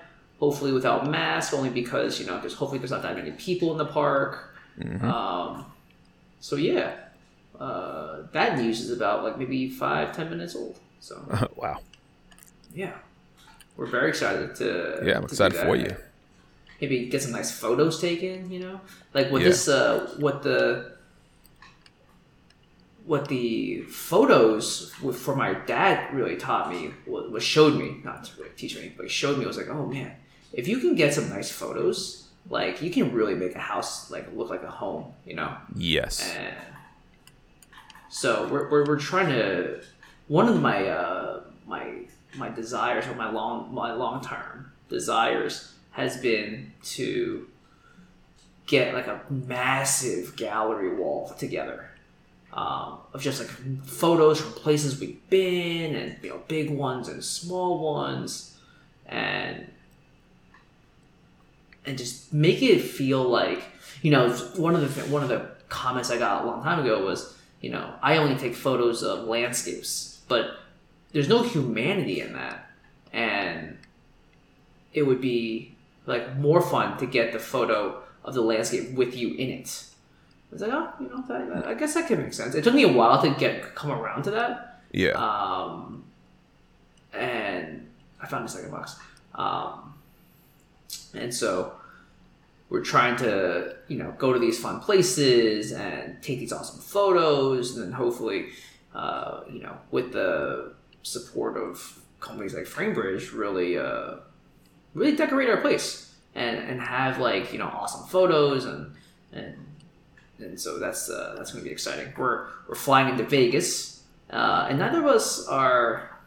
Hopefully 0.41 0.73
without 0.73 1.09
masks, 1.09 1.55
only 1.55 1.69
because 1.71 2.19
you 2.19 2.27
know 2.27 2.41
there's 2.41 2.55
hopefully 2.55 2.79
there's 2.79 2.91
not 2.91 3.03
that 3.03 3.15
many 3.17 3.31
people 3.33 3.71
in 3.73 3.79
the 3.79 3.85
park. 3.87 4.57
Mhm. 4.79 5.03
Um, 5.05 5.67
so 6.41 6.57
yeah, 6.57 6.95
uh, 7.59 8.23
that 8.33 8.57
news 8.59 8.81
is 8.81 8.91
about 8.91 9.23
like 9.23 9.39
maybe 9.39 9.69
five 9.69 10.17
ten 10.17 10.31
minutes 10.31 10.57
old. 10.57 10.79
So 11.01 11.15
wow. 11.57 11.79
yeah, 12.75 12.95
we're 13.77 13.87
very 13.87 14.09
excited 14.09 14.55
to. 14.57 15.03
Yeah, 15.05 15.19
I'm 15.19 15.25
excited 15.25 15.59
for 15.61 15.77
you. 15.77 15.95
Maybe 16.81 17.07
get 17.11 17.21
some 17.23 17.33
nice 17.33 17.51
photos 17.53 18.01
taken. 18.01 18.51
You 18.51 18.61
know, 18.61 18.81
like 19.13 19.31
what 19.31 19.43
Yeah. 19.43 19.49
this, 19.49 19.69
uh, 19.69 20.15
what 20.19 20.43
the, 20.43 20.93
what 23.05 23.29
the 23.29 23.83
photos 23.83 24.91
for 25.15 25.37
my 25.37 25.53
dad 25.67 26.15
really 26.15 26.37
taught 26.37 26.71
me 26.71 26.93
was, 27.07 27.31
was 27.31 27.43
showed 27.43 27.75
me 27.75 28.01
not 28.05 28.25
to 28.25 28.31
really 28.39 28.55
teach 28.57 28.75
me, 28.77 28.93
but 28.97 29.11
showed 29.11 29.37
me 29.39 29.45
was 29.47 29.59
like, 29.59 29.69
oh 29.69 29.87
man, 29.87 30.13
if 30.53 30.69
you 30.69 30.79
can 30.79 30.95
get 30.95 31.15
some 31.15 31.29
nice 31.29 31.51
photos, 31.51 32.29
like 32.49 32.83
you 32.83 32.91
can 32.91 33.13
really 33.13 33.35
make 33.35 33.55
a 33.55 33.61
house 33.61 34.11
like 34.11 34.27
look 34.35 34.51
like 34.51 34.63
a 34.63 34.71
home. 34.71 35.13
You 35.25 35.35
know. 35.35 35.57
Yes. 35.75 36.35
And 36.37 36.55
so 38.09 38.49
we're, 38.49 38.69
we're, 38.71 38.87
we're 38.87 38.99
trying 38.99 39.29
to 39.29 39.81
one 40.29 40.49
of 40.49 40.61
my 40.61 40.87
uh, 40.87 41.43
my 41.67 42.03
my 42.37 42.49
desires 42.49 43.07
or 43.07 43.15
my 43.15 43.31
long 43.31 43.73
my 43.75 43.93
long 43.93 44.23
term 44.23 44.73
desires 44.89 45.75
has 45.93 46.17
been 46.17 46.73
to 46.83 47.49
get 48.67 48.95
like 48.95 49.07
a 49.07 49.21
massive 49.29 50.37
gallery 50.37 50.95
wall 50.95 51.35
together 51.39 51.91
um, 52.53 52.99
of 53.13 53.21
just 53.21 53.41
like 53.41 53.51
photos 53.85 54.41
from 54.41 54.53
places 54.53 55.01
we've 55.01 55.29
been 55.29 55.95
and 55.95 56.17
you 56.23 56.31
know 56.31 56.41
big 56.49 56.71
ones 56.71 57.09
and 57.09 57.25
small 57.25 57.79
ones 57.79 58.57
and 59.07 59.70
and 61.87 61.97
just 61.97 62.33
make 62.33 62.63
it 62.63 62.81
feel 62.81 63.23
like 63.23 63.63
you 64.03 64.11
know 64.11 64.31
one 64.57 64.75
of 64.75 64.95
the 64.95 65.03
one 65.13 65.23
of 65.23 65.29
the 65.29 65.51
comments 65.71 66.11
I 66.11 66.19
got 66.19 66.45
a 66.45 66.47
long 66.47 66.63
time 66.63 66.81
ago 66.81 67.05
was, 67.05 67.37
you 67.61 67.71
know, 67.71 67.95
I 68.03 68.19
only 68.19 68.37
take 68.37 68.55
photos 68.55 69.03
of 69.03 69.27
landscapes, 69.27 70.21
but 70.29 70.59
there's 71.13 71.29
no 71.29 71.43
humanity 71.43 72.21
in 72.21 72.35
that, 72.35 72.71
and 73.13 73.79
it 74.93 75.03
would 75.03 75.21
be 75.21 75.75
like 76.07 76.37
more 76.37 76.61
fun 76.61 76.99
to 76.99 77.07
get 77.07 77.33
the 77.33 77.39
photo 77.39 78.03
of 78.25 78.35
the 78.35 78.43
landscape 78.43 78.93
with 78.93 79.17
you 79.17 79.35
in 79.35 79.51
it. 79.51 79.87
I 80.51 80.55
was 80.55 80.63
like, 80.63 80.73
oh, 80.73 80.93
you 81.01 81.09
know, 81.09 81.25
that, 81.29 81.67
I 81.67 81.75
guess 81.75 81.95
that 81.95 82.09
can 82.09 82.21
make 82.21 82.33
sense. 82.33 82.55
It 82.57 82.65
took 82.65 82.75
me 82.75 82.83
a 82.83 82.93
while 82.93 83.23
to 83.23 83.31
get 83.39 83.75
come 83.75 83.93
around 83.93 84.25
to 84.25 84.33
that. 84.33 84.83
Yeah. 84.91 85.11
Um, 85.13 86.05
and 87.13 87.89
I 88.21 88.27
found 88.27 88.45
a 88.45 88.49
second 88.49 88.73
box. 88.73 88.97
Um, 89.35 89.95
and 91.15 91.35
so 91.35 91.73
we're 92.69 92.85
trying 92.85 93.17
to, 93.17 93.77
you 93.89 93.99
know, 93.99 94.15
go 94.17 94.33
to 94.33 94.39
these 94.39 94.59
fun 94.59 94.81
places 94.81 95.73
and 95.73 96.23
take 96.23 96.39
these 96.39 96.53
awesome 96.53 96.81
photos, 96.81 97.77
and 97.77 97.87
then 97.87 97.93
hopefully, 97.93 98.47
uh, 98.95 99.41
you 99.51 99.61
know, 99.61 99.77
with 99.91 100.13
the 100.13 100.75
support 101.03 101.57
of 101.57 102.01
companies 102.21 102.55
like 102.55 102.65
FrameBridge, 102.65 103.33
really, 103.33 103.77
uh, 103.77 104.17
really 104.95 105.17
decorate 105.17 105.49
our 105.49 105.61
place 105.61 106.11
and 106.35 106.59
and 106.59 106.81
have 106.81 107.19
like 107.19 107.53
you 107.53 107.59
know 107.59 107.67
awesome 107.67 108.07
photos 108.09 108.65
and 108.65 108.93
and 109.33 109.57
and 110.39 110.59
so 110.61 110.79
that's 110.79 111.11
uh, 111.11 111.35
that's 111.37 111.53
gonna 111.53 111.65
be 111.65 111.71
exciting. 111.71 112.13
We're 112.17 112.47
we're 112.69 112.75
flying 112.75 113.09
into 113.09 113.25
Vegas, 113.25 114.03
uh, 114.31 114.67
and 114.71 114.79
neither 114.79 114.99
of 115.01 115.07
us 115.07 115.47
are 115.47 116.19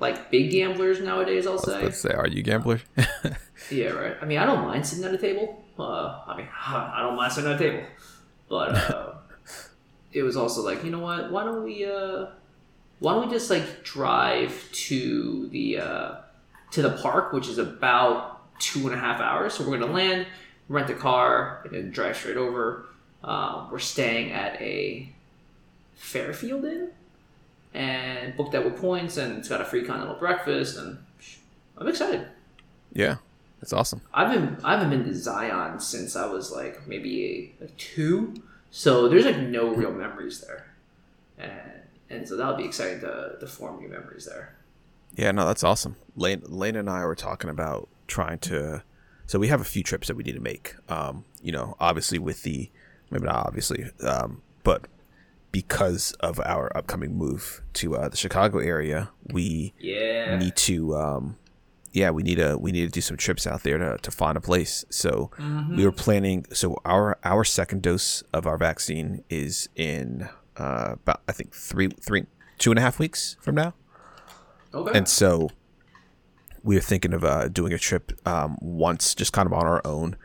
like 0.00 0.30
big 0.30 0.50
gamblers 0.50 1.00
nowadays. 1.00 1.46
I'll 1.46 1.58
say. 1.58 1.82
Let's 1.84 2.00
say, 2.00 2.12
are 2.12 2.28
you 2.28 2.42
gamblers? 2.42 2.80
Yeah, 3.70 3.90
right. 3.90 4.16
I 4.20 4.24
mean, 4.24 4.38
I 4.38 4.46
don't 4.46 4.62
mind 4.62 4.86
sitting 4.86 5.04
at 5.04 5.14
a 5.14 5.18
table. 5.18 5.64
Uh, 5.78 6.20
I 6.26 6.36
mean, 6.36 6.48
I 6.66 7.00
don't 7.00 7.16
mind 7.16 7.32
sitting 7.32 7.50
at 7.50 7.60
a 7.60 7.70
table, 7.70 7.86
but 8.48 8.68
uh, 8.90 9.12
it 10.12 10.22
was 10.22 10.36
also 10.36 10.62
like, 10.62 10.84
you 10.84 10.90
know 10.90 11.00
what? 11.00 11.30
Why 11.30 11.44
don't 11.44 11.64
we? 11.64 11.84
Uh, 11.84 12.26
why 13.00 13.14
don't 13.14 13.26
we 13.26 13.32
just 13.32 13.50
like 13.50 13.82
drive 13.82 14.68
to 14.72 15.48
the 15.48 15.78
uh, 15.78 16.14
to 16.72 16.82
the 16.82 16.90
park, 16.90 17.32
which 17.32 17.48
is 17.48 17.58
about 17.58 18.58
two 18.60 18.86
and 18.86 18.94
a 18.94 18.98
half 18.98 19.20
hours. 19.20 19.54
So 19.54 19.68
we're 19.68 19.78
gonna 19.78 19.92
land, 19.92 20.26
rent 20.68 20.90
a 20.90 20.94
car, 20.94 21.62
and 21.64 21.74
then 21.74 21.90
drive 21.90 22.16
straight 22.16 22.36
over. 22.36 22.86
Um, 23.22 23.70
we're 23.70 23.78
staying 23.78 24.32
at 24.32 24.60
a 24.60 25.08
Fairfield 25.94 26.64
Inn, 26.64 26.90
and 27.72 28.36
booked 28.36 28.52
that 28.52 28.64
with 28.64 28.80
points, 28.80 29.16
and 29.16 29.38
it's 29.38 29.48
got 29.48 29.60
a 29.60 29.64
free 29.64 29.84
continental 29.84 30.18
breakfast, 30.18 30.78
and 30.78 30.98
I'm 31.78 31.88
excited. 31.88 32.28
yeah, 32.92 33.16
that's 33.64 33.72
awesome. 33.72 34.02
I've 34.12 34.30
been 34.30 34.58
I 34.62 34.74
haven't 34.74 34.90
been 34.90 35.04
to 35.04 35.14
Zion 35.14 35.80
since 35.80 36.16
I 36.16 36.26
was 36.26 36.52
like 36.52 36.86
maybe 36.86 37.54
like 37.60 37.74
two, 37.78 38.34
so 38.70 39.08
there's 39.08 39.24
like 39.24 39.38
no 39.38 39.74
real 39.74 39.90
memories 39.90 40.42
there, 40.42 40.66
and 41.38 41.50
and 42.10 42.28
so 42.28 42.36
that'll 42.36 42.56
be 42.58 42.66
exciting 42.66 43.00
to 43.00 43.36
to 43.40 43.46
form 43.46 43.80
new 43.80 43.88
memories 43.88 44.26
there. 44.26 44.54
Yeah, 45.16 45.30
no, 45.30 45.46
that's 45.46 45.64
awesome. 45.64 45.96
Lane, 46.14 46.42
Lane 46.46 46.76
and 46.76 46.90
I 46.90 47.06
were 47.06 47.14
talking 47.14 47.48
about 47.48 47.88
trying 48.06 48.38
to. 48.40 48.82
So 49.26 49.38
we 49.38 49.48
have 49.48 49.62
a 49.62 49.64
few 49.64 49.82
trips 49.82 50.08
that 50.08 50.16
we 50.16 50.22
need 50.24 50.34
to 50.34 50.40
make. 50.40 50.74
Um, 50.90 51.24
you 51.42 51.52
know, 51.52 51.74
obviously 51.80 52.18
with 52.18 52.42
the 52.42 52.70
maybe 53.10 53.24
not 53.24 53.46
obviously, 53.46 53.86
um, 54.02 54.42
but 54.62 54.88
because 55.52 56.12
of 56.20 56.38
our 56.40 56.76
upcoming 56.76 57.16
move 57.16 57.62
to 57.74 57.96
uh, 57.96 58.08
the 58.08 58.16
Chicago 58.18 58.58
area, 58.58 59.08
we 59.32 59.72
Yeah, 59.78 60.36
need 60.36 60.54
to. 60.56 60.94
Um, 60.96 61.36
yeah, 61.94 62.10
we 62.10 62.24
need 62.24 62.36
to 62.36 62.58
we 62.58 62.72
need 62.72 62.86
to 62.86 62.90
do 62.90 63.00
some 63.00 63.16
trips 63.16 63.46
out 63.46 63.62
there 63.62 63.78
to, 63.78 63.96
to 64.02 64.10
find 64.10 64.36
a 64.36 64.40
place. 64.40 64.84
So 64.90 65.30
we 65.70 65.84
were 65.84 65.92
planning. 65.92 66.44
So 66.52 66.76
our 66.84 67.18
our 67.22 67.44
second 67.44 67.82
dose 67.82 68.22
of 68.32 68.46
our 68.46 68.58
vaccine 68.58 69.22
is 69.30 69.68
in 69.76 70.28
uh, 70.56 70.94
about 70.94 71.22
I 71.28 71.32
think 71.32 71.54
three 71.54 71.88
three 71.88 72.26
two 72.58 72.72
and 72.72 72.78
a 72.78 72.82
half 72.82 72.98
weeks 72.98 73.36
from 73.40 73.54
now. 73.54 73.74
okay. 74.74 74.98
And 74.98 75.08
so 75.08 75.50
we 76.64 76.76
are 76.76 76.80
thinking 76.80 77.14
of 77.14 77.24
uh, 77.24 77.46
doing 77.46 77.72
a 77.72 77.78
trip 77.78 78.12
um, 78.26 78.58
once, 78.60 79.14
just 79.14 79.32
kind 79.32 79.46
of 79.46 79.52
on 79.52 79.64
our 79.64 79.80
own. 79.84 80.16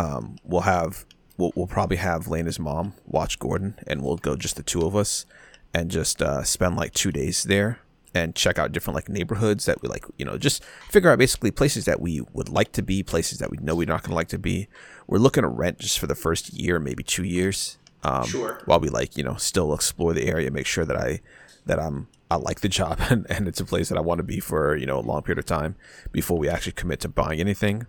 Um, 0.00 0.36
we'll 0.42 0.62
have 0.62 1.06
we'll, 1.36 1.52
we'll 1.54 1.68
probably 1.68 1.98
have 1.98 2.26
Lena's 2.26 2.58
mom 2.58 2.94
watch 3.06 3.38
Gordon, 3.38 3.78
and 3.86 4.02
we'll 4.02 4.16
go 4.16 4.34
just 4.34 4.56
the 4.56 4.64
two 4.64 4.82
of 4.82 4.96
us, 4.96 5.26
and 5.72 5.92
just 5.92 6.20
uh, 6.20 6.42
spend 6.42 6.74
like 6.74 6.92
two 6.92 7.12
days 7.12 7.44
there 7.44 7.78
and 8.14 8.34
check 8.34 8.58
out 8.58 8.72
different 8.72 8.94
like 8.94 9.08
neighborhoods 9.08 9.64
that 9.64 9.82
we 9.82 9.88
like. 9.88 10.04
You 10.18 10.24
know, 10.24 10.38
just 10.38 10.64
figure 10.90 11.10
out 11.10 11.18
basically 11.18 11.50
places 11.50 11.84
that 11.86 12.00
we 12.00 12.22
would 12.32 12.48
like 12.48 12.72
to 12.72 12.82
be, 12.82 13.02
places 13.02 13.38
that 13.38 13.50
we 13.50 13.58
know 13.60 13.74
we're 13.74 13.86
not 13.86 14.02
going 14.02 14.10
to 14.10 14.16
like 14.16 14.28
to 14.28 14.38
be. 14.38 14.68
We're 15.06 15.18
looking 15.18 15.42
to 15.42 15.48
rent 15.48 15.78
just 15.78 15.98
for 15.98 16.06
the 16.06 16.14
first 16.14 16.52
year, 16.52 16.78
maybe 16.78 17.02
two 17.02 17.24
years. 17.24 17.78
Um, 18.02 18.24
Sure. 18.26 18.60
While 18.66 18.80
we 18.80 18.88
like, 18.88 19.16
you 19.16 19.24
know, 19.24 19.34
still 19.34 19.74
explore 19.74 20.12
the 20.12 20.26
area, 20.26 20.50
make 20.50 20.66
sure 20.66 20.84
that 20.84 20.96
I 20.96 21.20
that 21.66 21.78
I'm 21.80 22.08
I 22.30 22.36
like 22.36 22.60
the 22.60 22.68
job 22.68 23.00
and, 23.10 23.26
and 23.30 23.48
it's 23.48 23.60
a 23.60 23.64
place 23.64 23.88
that 23.88 23.98
I 23.98 24.00
want 24.00 24.18
to 24.18 24.24
be 24.24 24.40
for 24.40 24.76
you 24.76 24.86
know 24.86 24.98
a 24.98 25.00
long 25.00 25.22
period 25.22 25.38
of 25.38 25.46
time 25.46 25.76
before 26.12 26.38
we 26.38 26.48
actually 26.48 26.72
commit 26.72 27.00
to 27.00 27.08
buying 27.08 27.40
anything. 27.40 27.86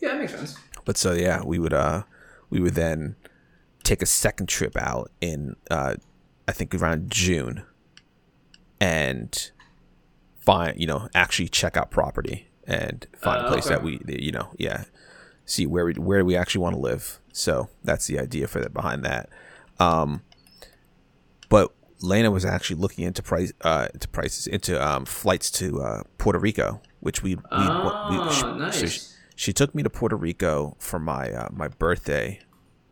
yeah, 0.00 0.10
that 0.12 0.18
makes 0.18 0.32
sense. 0.34 0.56
But 0.84 0.96
so 0.96 1.12
yeah, 1.12 1.42
we 1.44 1.58
would 1.58 1.72
uh 1.72 2.02
we 2.50 2.60
would 2.60 2.74
then 2.74 3.16
take 3.84 4.02
a 4.02 4.06
second 4.06 4.48
trip 4.48 4.76
out 4.76 5.10
in 5.20 5.56
uh 5.70 5.94
I 6.48 6.52
think 6.52 6.74
around 6.74 7.10
June 7.10 7.64
and 8.80 9.50
find 10.40 10.80
you 10.80 10.86
know 10.86 11.08
actually 11.14 11.48
check 11.48 11.76
out 11.76 11.90
property 11.90 12.48
and 12.66 13.06
find 13.16 13.42
Uh, 13.42 13.46
a 13.46 13.48
place 13.48 13.66
okay. 13.66 13.74
that 13.74 13.82
we 13.82 14.00
you 14.08 14.32
know 14.32 14.48
yeah 14.58 14.84
see 15.44 15.66
where 15.66 15.84
we 15.84 15.92
where 15.94 16.24
we 16.24 16.34
actually 16.36 16.62
want 16.62 16.74
to 16.74 16.80
live. 16.80 17.20
So 17.32 17.68
that's 17.84 18.06
the 18.06 18.18
idea 18.18 18.46
for 18.48 18.60
that 18.60 18.72
behind 18.72 19.04
that. 19.04 19.28
Um, 19.78 20.22
but 21.48 21.72
Lena 22.00 22.30
was 22.30 22.44
actually 22.44 22.76
looking 22.80 23.04
into 23.04 23.22
price 23.22 23.52
uh 23.62 23.88
into 23.92 24.08
prices 24.08 24.46
into 24.46 24.80
um 24.84 25.04
flights 25.04 25.50
to 25.52 25.82
uh 25.82 26.02
Puerto 26.18 26.38
Rico, 26.38 26.80
which 27.00 27.22
we 27.22 27.34
we, 27.36 27.42
Oh, 27.52 28.24
we 28.26 28.32
so 28.32 28.54
nice. 28.56 28.78
she, 28.78 29.00
she 29.36 29.52
took 29.52 29.74
me 29.74 29.82
to 29.82 29.90
Puerto 29.90 30.16
Rico 30.16 30.76
for 30.78 30.98
my 30.98 31.30
uh, 31.32 31.48
my 31.52 31.68
birthday. 31.68 32.40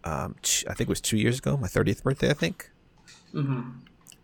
Um, 0.05 0.37
I 0.69 0.75
think 0.75 0.83
it 0.83 0.89
was 0.89 1.01
two 1.01 1.19
years 1.19 1.39
ago, 1.39 1.57
my 1.57 1.69
thirtieth 1.69 2.03
birthday, 2.05 2.31
I 2.31 2.35
think. 2.35 2.71
Mm-hmm. 3.35 3.71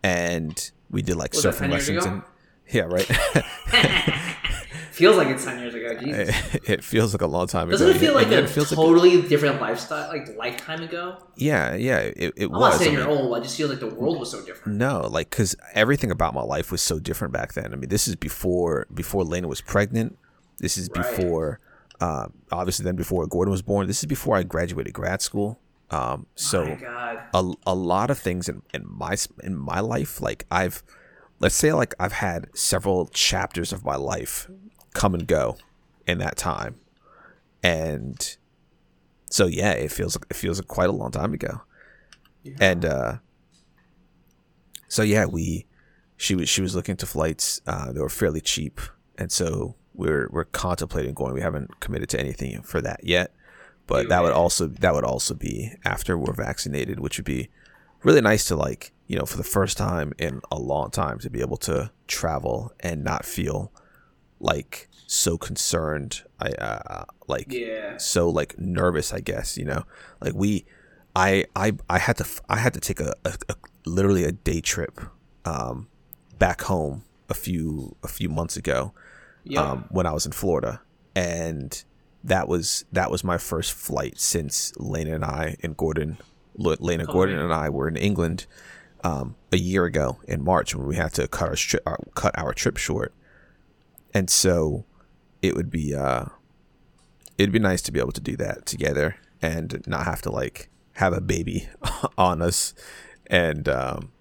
And 0.03 0.71
we 0.91 1.03
did 1.03 1.17
like 1.17 1.33
Was 1.35 1.45
surfing 1.45 1.71
lessons 1.71 2.05
and 2.07 2.23
yeah, 2.71 2.83
right. 2.83 3.07
Feels 4.93 5.17
like 5.17 5.27
it's 5.27 5.45
ten 5.45 5.59
years 5.59 5.75
ago. 5.75 5.99
Jesus. 5.99 6.55
it 6.69 6.85
feels 6.85 7.13
like 7.13 7.21
a 7.23 7.27
long 7.27 7.49
time 7.49 7.69
Doesn't 7.69 7.85
ago. 7.89 7.97
it 7.97 7.99
feel 7.99 8.15
like 8.15 8.29
a 8.29 8.45
it 8.45 8.49
feels 8.49 8.71
like 8.71 8.77
totally 8.77 9.23
different 9.23 9.61
lifestyle, 9.61 10.07
like 10.09 10.37
lifetime 10.37 10.83
ago? 10.85 11.19
yeah, 11.37 11.75
yeah. 11.75 11.99
It, 11.99 12.33
it 12.37 12.45
I'm 12.45 12.51
was. 12.53 12.61
not 12.61 12.75
I 12.75 12.77
saying 12.79 12.91
mean- 12.95 13.01
you're 13.01 13.09
old. 13.11 13.37
I 13.37 13.41
just 13.41 13.57
feel 13.57 13.69
like 13.69 13.81
the 13.81 13.89
world 13.93 14.21
was 14.21 14.31
so 14.31 14.45
different. 14.45 14.79
No, 14.79 15.01
like 15.11 15.31
because 15.31 15.57
everything 15.75 16.13
about 16.13 16.33
my 16.33 16.43
life 16.43 16.71
was 16.71 16.81
so 16.81 17.01
different 17.01 17.33
back 17.35 17.55
then. 17.55 17.73
I 17.73 17.77
mean, 17.77 17.89
this 17.89 18.07
is 18.07 18.15
before 18.15 18.87
before 18.95 19.25
Lena 19.25 19.49
was 19.49 19.61
pregnant. 19.61 20.17
This 20.59 20.79
is 20.79 20.89
Right. 20.95 21.05
before, 21.05 21.59
uh, 22.01 22.27
obviously, 22.53 22.85
then 22.85 22.95
before 22.95 23.27
Gordon 23.27 23.51
was 23.51 23.63
born. 23.63 23.89
This 23.89 23.99
is 23.99 24.07
before 24.07 24.37
I 24.37 24.45
graduated 24.45 24.93
grad 24.93 25.21
school. 25.23 25.59
Um, 25.91 26.27
so 26.35 26.77
a, 27.35 27.53
a 27.67 27.75
lot 27.75 28.11
of 28.11 28.19
things 28.19 28.49
in, 28.49 28.63
in 28.73 28.85
my 28.87 29.17
in 29.43 29.55
my 29.57 29.81
life, 29.81 30.21
like 30.21 30.47
I've, 30.51 30.83
let's 31.41 31.55
say, 31.55 31.73
like 31.73 31.95
I've 32.01 32.13
had 32.15 32.49
several 32.57 33.07
chapters 33.09 33.73
of 33.73 33.85
my 33.85 33.97
life 33.97 34.49
come 34.95 35.15
and 35.15 35.27
go 35.27 35.57
in 36.07 36.19
that 36.19 36.37
time, 36.37 36.81
and 37.63 38.37
so 39.31 39.47
yeah, 39.47 39.73
it 39.73 39.91
feels 39.93 40.17
like 40.17 40.27
it 40.31 40.37
feels 40.37 40.59
like 40.59 40.69
quite 40.69 40.89
a 40.89 40.93
long 40.93 41.11
time 41.11 41.35
ago. 41.35 41.63
And 42.61 42.85
uh 42.85 43.17
so 44.87 45.03
yeah 45.03 45.25
we 45.27 45.67
she 46.17 46.35
was 46.35 46.49
she 46.49 46.61
was 46.61 46.75
looking 46.75 46.97
to 46.97 47.07
flights 47.07 47.61
uh 47.67 47.91
they 47.91 48.01
were 48.01 48.09
fairly 48.09 48.41
cheap. 48.41 48.81
And 49.19 49.33
so 49.33 49.77
we're 49.95 50.29
we're 50.31 50.45
contemplating 50.45 51.15
going. 51.15 51.35
We 51.35 51.41
haven't 51.41 51.81
committed 51.81 52.09
to 52.11 52.21
anything 52.21 52.63
for 52.63 52.81
that 52.83 53.01
yet 53.03 53.33
but 53.87 54.09
that 54.09 54.23
would 54.23 54.33
also 54.33 54.67
that 54.67 54.95
would 54.95 55.05
also 55.05 55.35
be 55.35 55.73
after 55.85 56.17
we're 56.19 56.33
vaccinated 56.33 57.01
which 57.01 57.19
would 57.19 57.25
be 57.25 57.49
really 58.03 58.21
nice 58.21 58.45
to 58.47 58.57
like 58.57 58.93
you 59.07 59.19
know 59.19 59.25
for 59.27 59.37
the 59.37 59.45
first 59.45 59.77
time 59.77 60.13
in 60.19 60.41
a 60.51 60.59
long 60.59 60.91
time 60.91 61.19
to 61.19 61.29
be 61.31 61.41
able 61.41 61.57
to 61.57 61.91
travel 62.07 62.73
and 62.81 63.03
not 63.05 63.25
feel 63.25 63.73
like 64.41 64.89
so 65.07 65.37
concerned 65.39 66.23
i 66.41 66.49
uh 66.53 67.05
like 67.29 67.47
Yeah. 67.53 67.97
so 67.99 68.29
like 68.29 68.59
nervous 68.59 69.13
i 69.13 69.21
guess 69.21 69.57
you 69.57 69.65
know 69.65 69.85
like 70.21 70.35
we 70.35 70.65
i 71.15 71.45
i 71.55 71.73
i 71.89 71.99
had 71.99 72.17
to 72.19 72.27
i 72.49 72.57
had 72.57 72.75
to 72.75 72.81
take 72.81 73.01
a, 73.01 73.15
a, 73.25 73.35
a 73.49 73.55
literally 73.87 74.25
a 74.25 74.33
day 74.33 74.61
trip 74.61 75.01
um 75.45 75.89
back 76.39 76.63
home 76.63 77.05
a 77.29 77.35
few 77.35 77.97
a 78.03 78.09
few 78.09 78.29
months 78.29 78.57
ago 78.57 78.93
Yep. 79.45 79.63
um 79.63 79.85
when 79.91 80.07
i 80.07 80.13
was 80.13 80.25
in 80.27 80.33
florida 80.33 80.81
and 81.15 81.85
that 82.25 82.49
was 82.49 82.85
that 82.91 83.11
was 83.11 83.23
my 83.23 83.37
first 83.39 83.73
flight 83.73 84.19
since 84.19 84.73
lena 84.79 85.15
and 85.15 85.25
i 85.25 85.57
and 85.63 85.77
gordon 85.77 86.17
lena 86.57 87.05
Oh, 87.09 87.13
gordon 87.13 87.37
yeah. 87.37 87.45
and 87.45 87.53
i 87.53 87.69
were 87.69 87.87
in 87.87 87.97
england 87.97 88.47
um 89.03 89.37
a 89.53 89.57
year 89.59 89.85
ago 89.85 90.19
in 90.27 90.43
march 90.43 90.75
when 90.75 90.87
we 90.87 90.97
had 90.97 91.13
to 91.15 91.29
cut 91.29 91.49
our, 91.51 91.55
stri- 91.55 91.81
our 91.87 91.99
cut 92.15 92.37
our 92.39 92.53
trip 92.55 92.77
short 92.79 93.13
and 94.15 94.31
so 94.31 94.85
it 95.43 95.55
would 95.55 95.71
be 95.71 95.95
uh 95.95 96.25
it'd 97.37 97.53
be 97.53 97.59
nice 97.59 97.83
to 97.83 97.93
be 97.93 98.01
able 98.01 98.13
to 98.13 98.21
do 98.21 98.37
that 98.37 98.65
together 98.65 99.17
and 99.43 99.83
not 99.87 100.05
have 100.07 100.23
to 100.23 100.31
like 100.31 100.71
have 100.95 101.13
a 101.13 101.21
baby 101.21 101.69
on 102.17 102.41
us, 102.41 102.73
and 103.27 103.69
um, 103.69 104.13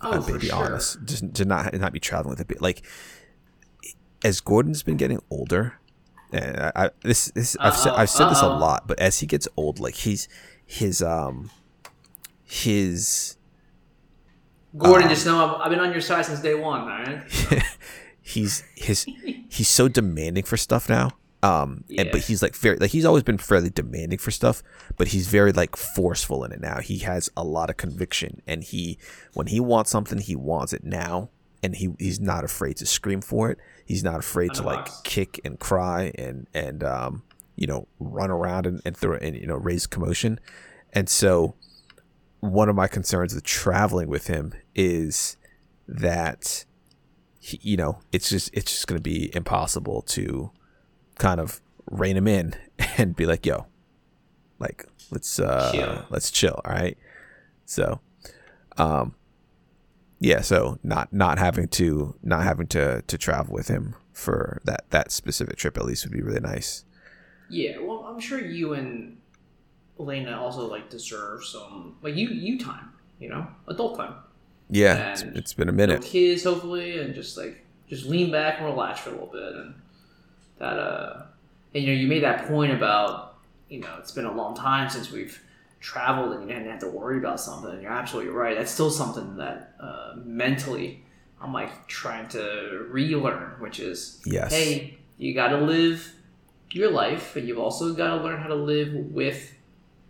Oh, 0.00 0.18
a 0.20 0.26
baby 0.26 0.48
sure. 0.48 0.56
on 0.56 0.72
us, 0.72 0.98
just 1.04 1.32
to 1.36 1.44
not 1.44 1.72
not 1.74 1.92
be 1.92 2.00
traveling 2.00 2.30
with 2.30 2.40
a 2.40 2.44
baby. 2.44 2.58
Like 2.60 2.84
as 4.24 4.40
Gordon's 4.40 4.82
been 4.82 4.96
getting 4.96 5.20
older, 5.30 5.78
I, 6.32 6.72
I 6.74 6.90
this 7.02 7.26
this 7.32 7.56
I've 7.60 7.76
said 7.76 7.92
I've 7.94 8.10
said 8.10 8.28
this 8.30 8.42
a 8.42 8.48
lot, 8.48 8.86
but 8.86 8.98
as 8.98 9.20
he 9.20 9.26
gets 9.26 9.48
old, 9.56 9.78
like 9.80 9.94
he's 9.94 10.28
his 10.64 11.02
um 11.02 11.50
his 12.44 13.36
Gordon, 14.76 15.04
Um, 15.04 15.08
just 15.10 15.26
know 15.26 15.54
I've, 15.56 15.60
I've 15.62 15.70
been 15.70 15.80
on 15.80 15.92
your 15.92 16.00
side 16.00 16.24
since 16.24 16.40
day 16.40 16.54
one, 16.54 16.80
all 16.82 16.86
right? 16.88 17.22
he's 18.22 18.64
his 18.74 19.06
he's 19.48 19.68
so 19.68 19.88
demanding 19.88 20.44
for 20.44 20.56
stuff 20.56 20.88
now. 20.88 21.10
Um, 21.44 21.82
and 21.98 22.10
but 22.12 22.20
he's 22.22 22.40
like 22.40 22.54
very 22.54 22.76
like 22.76 22.92
he's 22.92 23.04
always 23.04 23.24
been 23.24 23.36
fairly 23.36 23.68
demanding 23.68 24.18
for 24.18 24.30
stuff, 24.30 24.62
but 24.96 25.08
he's 25.08 25.26
very 25.26 25.50
like 25.52 25.74
forceful 25.76 26.44
in 26.44 26.52
it 26.52 26.60
now. 26.60 26.78
He 26.80 26.98
has 26.98 27.28
a 27.36 27.42
lot 27.42 27.68
of 27.68 27.76
conviction, 27.76 28.42
and 28.46 28.62
he 28.62 28.96
when 29.34 29.48
he 29.48 29.58
wants 29.58 29.90
something, 29.90 30.18
he 30.18 30.36
wants 30.36 30.72
it 30.72 30.84
now, 30.84 31.30
and 31.62 31.74
he 31.74 31.94
he's 31.98 32.20
not 32.20 32.44
afraid 32.44 32.76
to 32.76 32.86
scream 32.86 33.20
for 33.20 33.50
it. 33.50 33.58
He's 33.92 34.02
not 34.02 34.20
afraid 34.20 34.54
to 34.54 34.62
like 34.62 34.88
kick 35.04 35.38
and 35.44 35.60
cry 35.60 36.12
and 36.14 36.46
and 36.54 36.82
um 36.82 37.24
you 37.56 37.66
know 37.66 37.86
run 38.00 38.30
around 38.30 38.64
and 38.64 38.80
and 38.86 38.96
throw 38.96 39.18
and 39.18 39.36
you 39.36 39.46
know 39.46 39.56
raise 39.56 39.86
commotion, 39.86 40.40
and 40.94 41.10
so 41.10 41.56
one 42.40 42.70
of 42.70 42.74
my 42.74 42.88
concerns 42.88 43.34
with 43.34 43.44
traveling 43.44 44.08
with 44.08 44.28
him 44.28 44.54
is 44.74 45.36
that 45.86 46.64
he, 47.38 47.58
you 47.60 47.76
know 47.76 47.98
it's 48.12 48.30
just 48.30 48.48
it's 48.54 48.72
just 48.72 48.86
going 48.86 48.96
to 48.96 49.02
be 49.02 49.30
impossible 49.36 50.00
to 50.00 50.50
kind 51.18 51.38
of 51.38 51.60
rein 51.90 52.16
him 52.16 52.26
in 52.26 52.54
and 52.96 53.14
be 53.14 53.26
like 53.26 53.44
yo 53.44 53.66
like 54.58 54.86
let's 55.10 55.38
uh 55.38 55.70
Chill. 55.70 56.06
let's 56.08 56.30
chill 56.30 56.58
all 56.64 56.72
right? 56.72 56.96
So 57.66 58.00
um 58.78 59.16
yeah 60.22 60.40
so 60.40 60.78
not 60.82 61.12
not 61.12 61.38
having 61.38 61.68
to 61.68 62.14
not 62.22 62.44
having 62.44 62.66
to 62.68 63.02
to 63.02 63.18
travel 63.18 63.52
with 63.54 63.68
him 63.68 63.94
for 64.12 64.60
that 64.64 64.84
that 64.90 65.10
specific 65.10 65.56
trip 65.56 65.76
at 65.76 65.84
least 65.84 66.04
would 66.04 66.12
be 66.12 66.22
really 66.22 66.40
nice. 66.40 66.84
Yeah, 67.48 67.78
well, 67.80 68.06
I'm 68.06 68.20
sure 68.20 68.40
you 68.40 68.72
and 68.74 69.18
Elena 69.98 70.40
also 70.40 70.68
like 70.68 70.88
deserve 70.90 71.44
some 71.44 71.96
like 72.02 72.14
you 72.14 72.28
you 72.28 72.58
time, 72.58 72.90
you 73.18 73.28
know, 73.28 73.46
adult 73.68 73.96
time. 73.96 74.14
yeah 74.70 75.12
it's, 75.12 75.22
it's 75.22 75.54
been 75.54 75.68
a 75.68 75.72
minute. 75.72 76.02
kids, 76.02 76.44
hopefully, 76.44 76.98
and 76.98 77.14
just 77.14 77.36
like 77.36 77.64
just 77.88 78.06
lean 78.06 78.30
back 78.30 78.58
and 78.58 78.66
relax 78.66 79.00
for 79.00 79.10
a 79.10 79.12
little 79.12 79.28
bit, 79.28 79.54
and 79.54 79.74
that 80.58 80.78
uh, 80.78 81.22
and 81.74 81.84
you 81.84 81.90
know, 81.90 82.00
you 82.00 82.06
made 82.06 82.22
that 82.22 82.46
point 82.46 82.72
about 82.72 83.34
you 83.68 83.80
know 83.80 83.94
it's 83.98 84.12
been 84.12 84.26
a 84.26 84.32
long 84.32 84.54
time 84.54 84.88
since 84.88 85.10
we've 85.10 85.40
traveled 85.82 86.32
and 86.32 86.42
you 86.42 86.48
didn't 86.48 86.70
have 86.70 86.80
to 86.80 86.88
worry 86.88 87.18
about 87.18 87.40
something. 87.40 87.82
You're 87.82 87.90
absolutely 87.90 88.30
right. 88.30 88.56
That's 88.56 88.70
still 88.70 88.90
something 88.90 89.36
that 89.36 89.74
uh, 89.80 90.14
mentally 90.24 91.04
I'm 91.40 91.52
like 91.52 91.88
trying 91.88 92.28
to 92.28 92.86
relearn, 92.88 93.60
which 93.60 93.80
is 93.80 94.22
yes 94.24 94.52
hey, 94.52 94.98
you 95.18 95.34
got 95.34 95.48
to 95.48 95.58
live 95.58 96.14
your 96.70 96.90
life, 96.90 97.32
but 97.34 97.42
you've 97.42 97.58
also 97.58 97.92
got 97.92 98.16
to 98.16 98.22
learn 98.22 98.40
how 98.40 98.48
to 98.48 98.54
live 98.54 98.94
with 98.94 99.54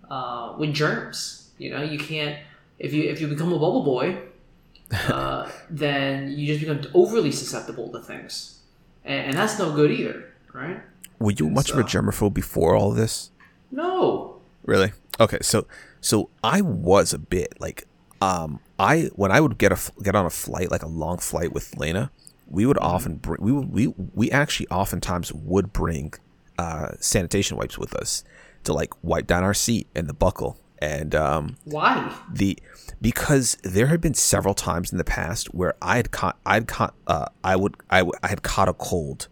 uh, 0.09 0.55
with 0.59 0.75
germs. 0.75 1.51
You 1.59 1.71
know, 1.71 1.83
you 1.83 1.99
can't 1.99 2.39
if 2.79 2.93
you 2.93 3.05
if 3.05 3.21
you 3.21 3.27
become 3.27 3.49
a 3.49 3.59
bubble 3.59 3.83
boy, 3.83 4.19
uh, 5.09 5.51
then 5.71 6.31
you 6.31 6.47
just 6.47 6.61
become 6.61 6.83
overly 6.95 7.33
susceptible 7.33 7.91
to 7.93 8.01
things, 8.01 8.61
and, 9.05 9.29
and 9.29 9.35
that's 9.35 9.59
no 9.59 9.73
good 9.75 9.91
either, 9.91 10.33
right? 10.53 10.83
were 11.23 11.31
you 11.31 11.49
much 11.49 11.71
of 11.71 11.79
a 11.79 11.85
germaphobe 11.85 12.35
before 12.35 12.75
all 12.75 12.91
this 12.91 13.31
No, 13.71 14.41
Really? 14.65 14.93
Okay, 15.23 15.39
so 15.41 15.67
so 16.01 16.31
I 16.43 16.61
was 16.61 17.15
a 17.15 17.19
bit 17.19 17.55
like 17.61 17.87
um 18.21 18.59
I 18.79 19.11
when 19.15 19.31
I 19.31 19.41
would 19.41 19.57
get 19.57 19.71
a 19.73 19.79
get 20.03 20.15
on 20.17 20.27
a 20.27 20.31
flight 20.31 20.71
like 20.71 20.83
a 20.83 20.89
long 20.89 21.19
flight 21.19 21.53
with 21.53 21.77
Lena, 21.79 22.11
we 22.49 22.67
would 22.67 22.79
often 22.79 23.17
bring 23.17 23.41
we 23.41 23.53
would, 23.53 23.73
we 23.73 23.87
we 24.15 24.31
actually 24.33 24.67
oftentimes 24.69 25.33
would 25.33 25.73
bring 25.73 26.13
uh 26.59 26.89
sanitation 26.99 27.57
wipes 27.57 27.79
with 27.79 27.95
us 27.95 28.25
to 28.65 28.73
like 28.73 28.93
wipe 29.03 29.27
down 29.29 29.45
our 29.45 29.55
seat 29.55 29.87
and 29.95 30.09
the 30.09 30.13
buckle 30.15 30.59
and 30.81 31.15
um 31.15 31.57
why? 31.65 32.13
the 32.33 32.59
because 33.01 33.57
there 33.63 33.87
had 33.87 34.01
been 34.01 34.15
several 34.15 34.55
times 34.55 34.91
in 34.91 34.99
the 34.99 35.05
past 35.05 35.55
where 35.55 35.75
I 35.81 35.97
had 35.97 36.11
caught 36.11 36.37
I'd 36.45 36.67
caught 36.67 36.95
uh 37.07 37.27
I 37.45 37.55
would 37.55 37.77
I, 37.91 37.99
w- 37.99 38.19
I 38.25 38.29
had 38.29 38.43
caught 38.43 38.69
a 38.69 38.75
cold 38.75 39.29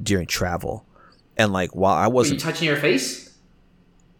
during 0.00 0.26
travel 0.26 0.86
and 1.36 1.52
like 1.52 1.74
while 1.74 1.94
I 1.94 2.06
wasn't 2.06 2.38
touching 2.40 2.68
your 2.68 2.76
face? 2.76 3.31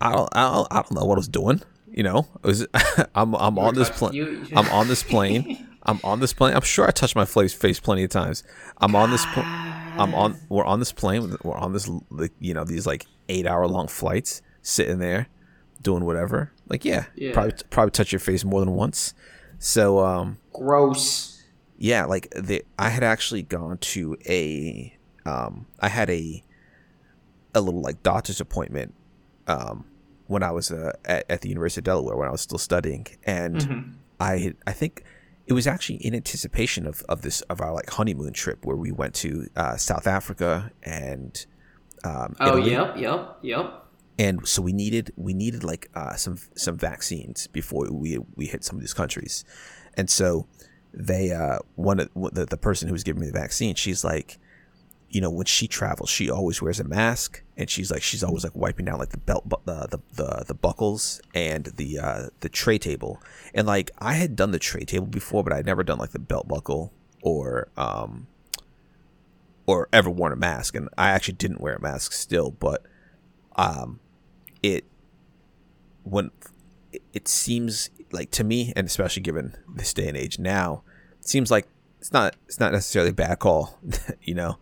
I 0.09 0.13
don't, 0.13 0.29
I 0.33 0.53
don't, 0.53 0.69
I 0.71 0.75
don't 0.77 0.93
know 0.93 1.05
what 1.05 1.15
I 1.17 1.21
was 1.21 1.29
doing. 1.29 1.63
You 1.91 2.03
know, 2.03 2.27
it 2.43 2.47
was 2.47 2.67
I'm 3.15 3.35
I'm 3.35 3.59
on 3.59 3.75
this 3.75 3.91
plane. 3.91 4.47
I'm 4.57 4.69
on 4.71 4.89
this 4.89 5.03
plane. 5.03 5.69
I'm 5.85 6.01
on 6.05 6.21
this 6.21 6.33
plane. 6.33 6.55
I'm 6.55 6.63
sure 6.63 6.87
I 6.87 6.91
touched 6.91 7.17
my 7.17 7.25
face 7.25 7.53
face 7.53 7.81
plenty 7.81 8.05
of 8.05 8.11
times. 8.11 8.43
I'm 8.79 8.95
on 8.97 9.11
this. 9.11 9.25
Pl- 9.27 9.43
I'm 9.45 10.15
on. 10.15 10.39
We're 10.49 10.65
on 10.65 10.79
this 10.79 10.93
plane. 10.93 11.37
We're 11.43 11.57
on 11.57 11.73
this. 11.73 11.89
like, 12.11 12.33
You 12.41 12.55
know, 12.55 12.65
these 12.65 12.87
like 12.87 13.07
eight 13.29 13.47
hour 13.47 13.67
long 13.69 13.89
flights, 13.89 14.41
sitting 14.63 14.99
there, 15.01 15.27
doing 15.83 16.05
whatever. 16.05 16.51
Like, 16.69 16.85
yeah, 16.85 17.05
Yeah. 17.15 17.33
probably 17.35 17.53
probably 17.71 17.91
touch 17.91 18.11
your 18.13 18.21
face 18.21 18.45
more 18.45 18.61
than 18.61 18.73
once. 18.73 19.13
So, 19.59 19.99
um, 20.01 20.39
Gross. 20.53 21.43
yeah, 21.77 22.07
like 22.07 22.31
the 22.35 22.65
I 22.79 22.89
had 22.89 23.03
actually 23.05 23.43
gone 23.43 23.77
to 23.79 24.17
a 24.27 24.97
um 25.27 25.67
I 25.79 25.89
had 25.89 26.09
a 26.11 26.43
a 27.55 27.61
little 27.61 27.83
like 27.83 28.03
doctor's 28.03 28.41
appointment 28.41 28.95
um 29.47 29.85
when 30.33 30.43
I 30.43 30.51
was 30.59 30.71
uh, 30.71 30.93
at, 31.05 31.23
at 31.35 31.41
the 31.43 31.49
University 31.49 31.81
of 31.81 31.85
Delaware 31.85 32.17
when 32.17 32.29
I 32.29 32.33
was 32.33 32.41
still 32.49 32.59
studying 32.71 33.07
and 33.25 33.57
Mhm. 33.57 33.93
I 34.21 34.55
I 34.67 34.73
think 34.81 35.05
it 35.47 35.55
was 35.59 35.67
actually 35.67 35.97
in 36.07 36.15
anticipation 36.15 36.87
of, 36.87 36.97
of 37.09 37.23
this 37.23 37.39
of 37.53 37.61
our 37.61 37.73
like 37.79 37.91
honeymoon 37.99 38.33
trip 38.33 38.59
where 38.67 38.77
we 38.85 38.91
went 39.03 39.15
to 39.25 39.31
uh, 39.63 39.77
South 39.77 40.07
Africa 40.19 40.71
and 40.83 41.33
um, 42.05 42.35
Oh, 42.41 42.57
Italy 42.57 42.71
yep, 42.73 42.97
yep, 42.97 43.21
yep. 43.43 43.67
and 44.19 44.47
so 44.53 44.63
we 44.63 44.73
needed 44.73 45.13
we 45.17 45.33
needed 45.35 45.63
like 45.73 45.85
uh, 46.01 46.15
some 46.25 46.37
some 46.57 46.77
vaccines 46.91 47.47
before 47.49 47.85
we 48.03 48.19
we 48.39 48.47
hit 48.47 48.65
some 48.65 48.77
of 48.77 48.83
these 48.85 48.95
countries, 49.03 49.45
and 49.99 50.09
so 50.11 50.47
they 50.95 51.25
uh 51.33 51.59
one 51.89 51.99
of 52.01 52.09
the 52.33 52.45
the 52.47 52.57
person 52.69 52.89
who 52.89 52.93
was 52.93 53.03
giving 53.05 53.21
me 53.21 53.27
the 53.33 53.39
vaccine, 53.45 53.75
she's 53.75 54.03
like, 54.05 54.39
you 55.13 55.21
know, 55.21 55.31
when 55.31 55.45
she 55.47 55.69
travels, 55.69 56.09
she 56.11 56.31
always 56.31 56.61
wears 56.63 56.81
a 56.81 56.85
mask, 56.85 57.43
and 57.57 57.69
she's 57.71 57.91
like 57.91 58.03
she's 58.03 58.25
always 58.25 58.43
like 58.45 58.57
wiping 58.57 58.87
down 58.87 58.99
like 58.99 59.11
the 59.11 59.19
belt 59.19 59.49
bu- 59.49 59.57
the 59.67 59.87
the 59.91 59.99
the, 60.15 60.45
the 60.49 60.55
buckles 60.55 61.21
and 61.35 61.67
the 61.77 61.99
uh 61.99 62.23
the 62.41 62.49
tray 62.49 62.79
table, 62.79 63.23
and 63.55 63.67
like 63.67 63.91
I 63.99 64.15
had 64.15 64.35
done 64.35 64.51
the 64.53 64.59
tray 64.59 64.85
table 64.85 65.07
before, 65.07 65.45
but 65.45 65.53
I'd 65.53 65.67
never 65.67 65.83
done 65.85 65.99
like 65.99 66.11
the 66.13 66.19
belt 66.19 66.49
buckle 66.49 66.93
or 67.23 67.69
um 67.77 68.27
or 69.67 69.89
ever 69.93 70.11
worn 70.11 70.33
a 70.33 70.37
mask, 70.37 70.75
and 70.75 70.89
I 70.99 71.11
actually 71.11 71.35
didn't 71.35 71.61
wear 71.61 71.75
a 71.77 71.81
mask 71.81 72.13
still, 72.13 72.51
but 72.51 72.83
um 73.57 74.01
it 74.63 74.85
when 76.05 76.31
it- 76.93 77.03
it 77.13 77.29
seems 77.29 77.91
like 78.13 78.31
to 78.31 78.45
me 78.45 78.73
and 78.75 78.87
especially 78.87 79.23
given 79.23 79.55
this 79.77 79.93
day 79.95 80.09
and 80.09 80.17
age 80.17 80.39
now 80.39 80.83
it 81.21 81.27
seems 81.29 81.51
like 81.51 81.67
it's 82.01 82.13
not 82.13 82.35
it's 82.47 82.59
not 82.61 82.73
necessarily 82.73 83.11
a 83.11 83.15
bad 83.15 83.39
call 83.39 83.79
you 84.23 84.35
know 84.35 84.59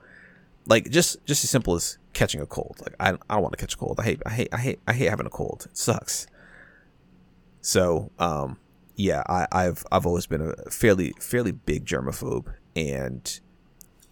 like 0.71 0.89
just 0.91 1.25
just 1.27 1.45
as 1.45 1.51
simple 1.51 1.75
as 1.75 1.99
catching 2.15 2.41
a 2.41 2.47
cold 2.47 2.77
like 2.81 2.95
i, 2.99 3.11
I 3.11 3.35
don't 3.35 3.43
want 3.43 3.53
to 3.53 3.59
catch 3.59 3.75
a 3.75 3.77
cold 3.77 4.01
i 4.01 4.05
hate 4.05 4.23
i 4.25 4.31
hate 4.31 4.49
i 4.53 4.57
hate 4.57 4.81
i 4.89 4.93
hate 4.95 5.11
having 5.11 5.27
a 5.27 5.31
cold 5.31 5.67
it 5.71 5.77
sucks 5.77 6.27
so 7.61 8.11
um 8.19 8.59
yeah 8.97 9.23
i 9.29 9.47
i've 9.53 9.85
i've 9.93 10.07
always 10.07 10.27
been 10.27 10.41
a 10.41 10.71
fairly 10.71 11.13
fairly 11.21 11.53
big 11.53 11.85
germaphobe 11.87 12.47
and 12.77 13.41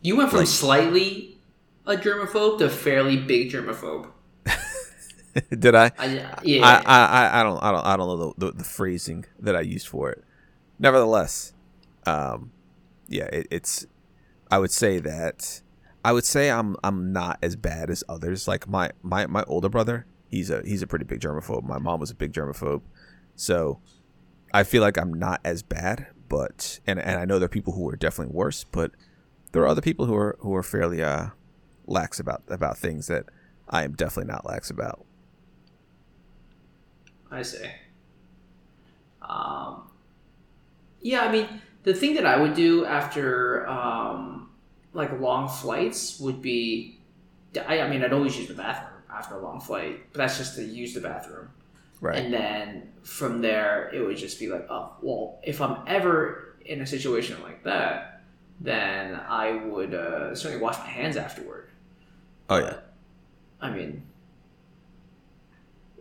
You 0.02 0.16
went 0.16 0.30
from 0.30 0.40
Like- 0.40 0.48
slightly 0.48 1.38
a 1.86 1.96
germaphobe 1.96 2.58
to 2.58 2.68
fairly 2.68 3.16
big 3.16 3.50
germaphobe. 3.50 4.10
did 5.58 5.74
i 5.74 5.90
I, 5.98 6.06
yeah. 6.42 6.66
I, 6.66 6.82
I, 6.84 7.04
I- 7.06 7.40
I 7.40 7.42
don't 7.42 7.62
I 7.62 7.72
don't 7.72 7.86
I 7.86 7.96
don't 7.96 8.08
know 8.08 8.34
the, 8.36 8.46
the, 8.46 8.52
the 8.58 8.64
phrasing 8.64 9.24
that 9.38 9.54
I 9.56 9.60
used 9.60 9.86
for 9.88 10.10
it. 10.10 10.24
Nevertheless, 10.78 11.52
um, 12.06 12.52
yeah, 13.08 13.24
it, 13.24 13.46
it's 13.50 13.86
I 14.50 14.58
would 14.58 14.70
say 14.70 14.98
that 15.00 15.62
I 16.04 16.12
would 16.12 16.24
say 16.24 16.50
I'm 16.50 16.76
I'm 16.84 17.12
not 17.12 17.38
as 17.42 17.56
bad 17.56 17.90
as 17.90 18.04
others. 18.08 18.48
Like 18.48 18.68
my 18.68 18.90
my 19.02 19.26
my 19.26 19.42
older 19.44 19.68
brother, 19.68 20.06
he's 20.28 20.50
a 20.50 20.62
he's 20.64 20.82
a 20.82 20.86
pretty 20.86 21.04
big 21.04 21.20
germaphobe. 21.20 21.64
My 21.64 21.78
mom 21.78 22.00
was 22.00 22.10
a 22.10 22.14
big 22.14 22.32
germaphobe, 22.32 22.82
so 23.34 23.80
I 24.52 24.62
feel 24.62 24.82
like 24.82 24.96
I'm 24.96 25.12
not 25.12 25.40
as 25.44 25.62
bad. 25.62 26.08
But 26.28 26.80
and 26.86 26.98
and 26.98 27.18
I 27.18 27.24
know 27.24 27.38
there 27.38 27.46
are 27.46 27.48
people 27.48 27.72
who 27.72 27.88
are 27.88 27.96
definitely 27.96 28.34
worse, 28.34 28.64
but 28.64 28.92
there 29.52 29.62
are 29.62 29.68
other 29.68 29.80
people 29.80 30.06
who 30.06 30.14
are 30.14 30.36
who 30.40 30.54
are 30.54 30.62
fairly 30.62 31.02
uh 31.02 31.28
lax 31.86 32.20
about 32.20 32.42
about 32.48 32.78
things 32.78 33.06
that 33.08 33.26
I 33.68 33.84
am 33.84 33.94
definitely 33.94 34.32
not 34.32 34.46
lax 34.46 34.70
about. 34.70 35.04
I 37.30 37.42
see. 37.42 37.66
Um, 39.20 39.90
yeah, 41.00 41.22
I 41.22 41.32
mean, 41.32 41.62
the 41.82 41.92
thing 41.92 42.14
that 42.14 42.24
I 42.24 42.38
would 42.38 42.54
do 42.54 42.86
after 42.86 43.68
um, 43.68 44.47
like 44.92 45.18
long 45.20 45.48
flights 45.48 46.18
would 46.20 46.42
be, 46.42 46.98
I, 47.66 47.80
I 47.80 47.88
mean, 47.88 48.02
I'd 48.02 48.12
always 48.12 48.36
use 48.36 48.48
the 48.48 48.54
bathroom 48.54 49.02
after 49.12 49.34
a 49.34 49.38
long 49.38 49.60
flight, 49.60 50.12
but 50.12 50.18
that's 50.18 50.38
just 50.38 50.56
to 50.56 50.64
use 50.64 50.94
the 50.94 51.00
bathroom. 51.00 51.48
Right. 52.00 52.16
And 52.16 52.32
then 52.32 52.92
from 53.02 53.40
there, 53.40 53.90
it 53.92 54.00
would 54.00 54.16
just 54.16 54.38
be 54.38 54.48
like, 54.48 54.66
oh, 54.70 54.92
well, 55.02 55.38
if 55.42 55.60
I'm 55.60 55.78
ever 55.86 56.56
in 56.64 56.80
a 56.80 56.86
situation 56.86 57.42
like 57.42 57.64
that, 57.64 58.22
then 58.60 59.14
I 59.14 59.52
would 59.64 59.94
uh, 59.94 60.34
certainly 60.34 60.62
wash 60.62 60.78
my 60.78 60.86
hands 60.86 61.16
afterward. 61.16 61.70
Oh 62.50 62.58
yeah. 62.58 62.78
I 63.60 63.70
mean, 63.70 64.02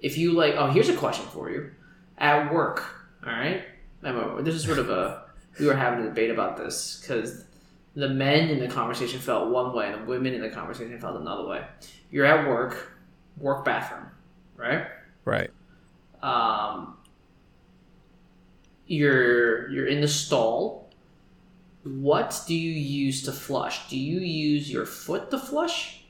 if 0.01 0.17
you 0.17 0.33
like, 0.33 0.55
oh, 0.55 0.69
here's 0.69 0.89
a 0.89 0.95
question 0.95 1.25
for 1.27 1.49
you. 1.49 1.71
At 2.17 2.51
work, 2.51 2.83
all 3.25 3.31
right? 3.31 3.63
This 4.01 4.55
is 4.55 4.63
sort 4.63 4.79
of 4.79 4.89
a, 4.89 5.23
we 5.59 5.65
were 5.65 5.75
having 5.75 6.05
a 6.05 6.09
debate 6.09 6.31
about 6.31 6.57
this 6.57 6.99
because 7.01 7.43
the 7.97 8.07
men 8.07 8.49
in 8.49 8.59
the 8.59 8.67
conversation 8.67 9.19
felt 9.19 9.49
one 9.49 9.73
way 9.73 9.91
and 9.91 10.03
the 10.03 10.05
women 10.05 10.35
in 10.35 10.41
the 10.41 10.49
conversation 10.49 10.99
felt 10.99 11.19
another 11.19 11.47
way. 11.47 11.65
You're 12.11 12.25
at 12.25 12.47
work, 12.47 12.91
work 13.37 13.65
bathroom, 13.65 14.05
right? 14.55 14.85
Right. 15.25 15.49
Um, 16.21 16.97
you're 18.85 19.67
you're 19.69 19.87
in 19.87 19.99
the 19.99 20.07
stall. 20.07 20.91
What 21.83 22.39
do 22.47 22.53
you 22.53 22.71
use 22.71 23.23
to 23.23 23.31
flush? 23.31 23.89
Do 23.89 23.97
you 23.97 24.19
use 24.19 24.71
your 24.71 24.85
foot 24.85 25.31
to 25.31 25.39
flush, 25.39 26.03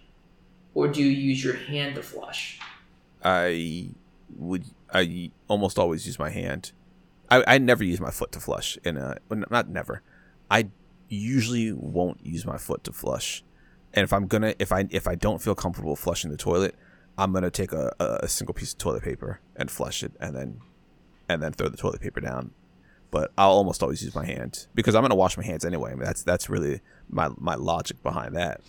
or 0.74 0.90
do 0.90 1.02
you 1.02 1.10
use 1.10 1.42
your 1.42 1.56
hand 1.56 1.96
to 1.96 2.04
flush? 2.04 2.60
I 3.24 3.92
would. 4.36 4.66
I 4.94 5.32
almost 5.48 5.80
always 5.80 6.06
use 6.06 6.20
my 6.20 6.32
hand. 6.32 6.74
I, 7.30 7.44
I 7.48 7.58
never 7.60 7.86
use 7.86 8.02
my 8.02 8.12
foot 8.12 8.34
to 8.34 8.42
flush. 8.42 8.78
In 8.84 8.98
a 8.98 9.20
not 9.30 9.70
never. 9.70 10.02
I 10.52 10.70
usually 11.10 11.72
won't 11.72 12.26
use 12.26 12.46
my 12.46 12.58
foot 12.58 12.84
to 12.86 12.94
flush. 12.94 13.44
And 13.94 14.04
if 14.04 14.14
I'm 14.14 14.28
gonna, 14.28 14.54
if 14.60 14.72
I 14.72 14.86
if 14.90 15.08
I 15.08 15.16
don't 15.16 15.42
feel 15.42 15.56
comfortable 15.56 15.96
flushing 15.96 16.32
the 16.32 16.38
toilet, 16.38 16.76
I'm 17.18 17.34
gonna 17.34 17.50
take 17.50 17.72
a, 17.72 17.94
a, 18.00 18.28
single 18.28 18.54
piece 18.54 18.74
of 18.74 18.78
toilet 18.78 19.04
paper 19.04 19.40
and 19.56 19.72
flush 19.72 20.04
it, 20.04 20.12
and 20.20 20.36
then 20.36 20.60
and 21.28 21.42
then 21.42 21.54
throw 21.54 21.70
the 21.70 21.78
toilet 21.78 22.02
paper 22.02 22.20
down. 22.20 22.52
But 23.10 23.32
I'll 23.38 23.52
almost 23.52 23.82
always 23.82 24.04
use 24.04 24.14
my 24.14 24.26
hand 24.26 24.68
because 24.76 24.94
I'm 24.94 25.02
gonna 25.02 25.16
wash 25.16 25.38
my 25.38 25.44
hands 25.44 25.66
anyway. 25.66 25.92
I 25.92 25.96
mean, 25.96 26.04
that's 26.04 26.24
that's 26.24 26.50
really 26.50 26.82
my 27.10 27.30
my 27.38 27.56
logic 27.56 28.04
behind 28.04 28.36
that. 28.36 28.62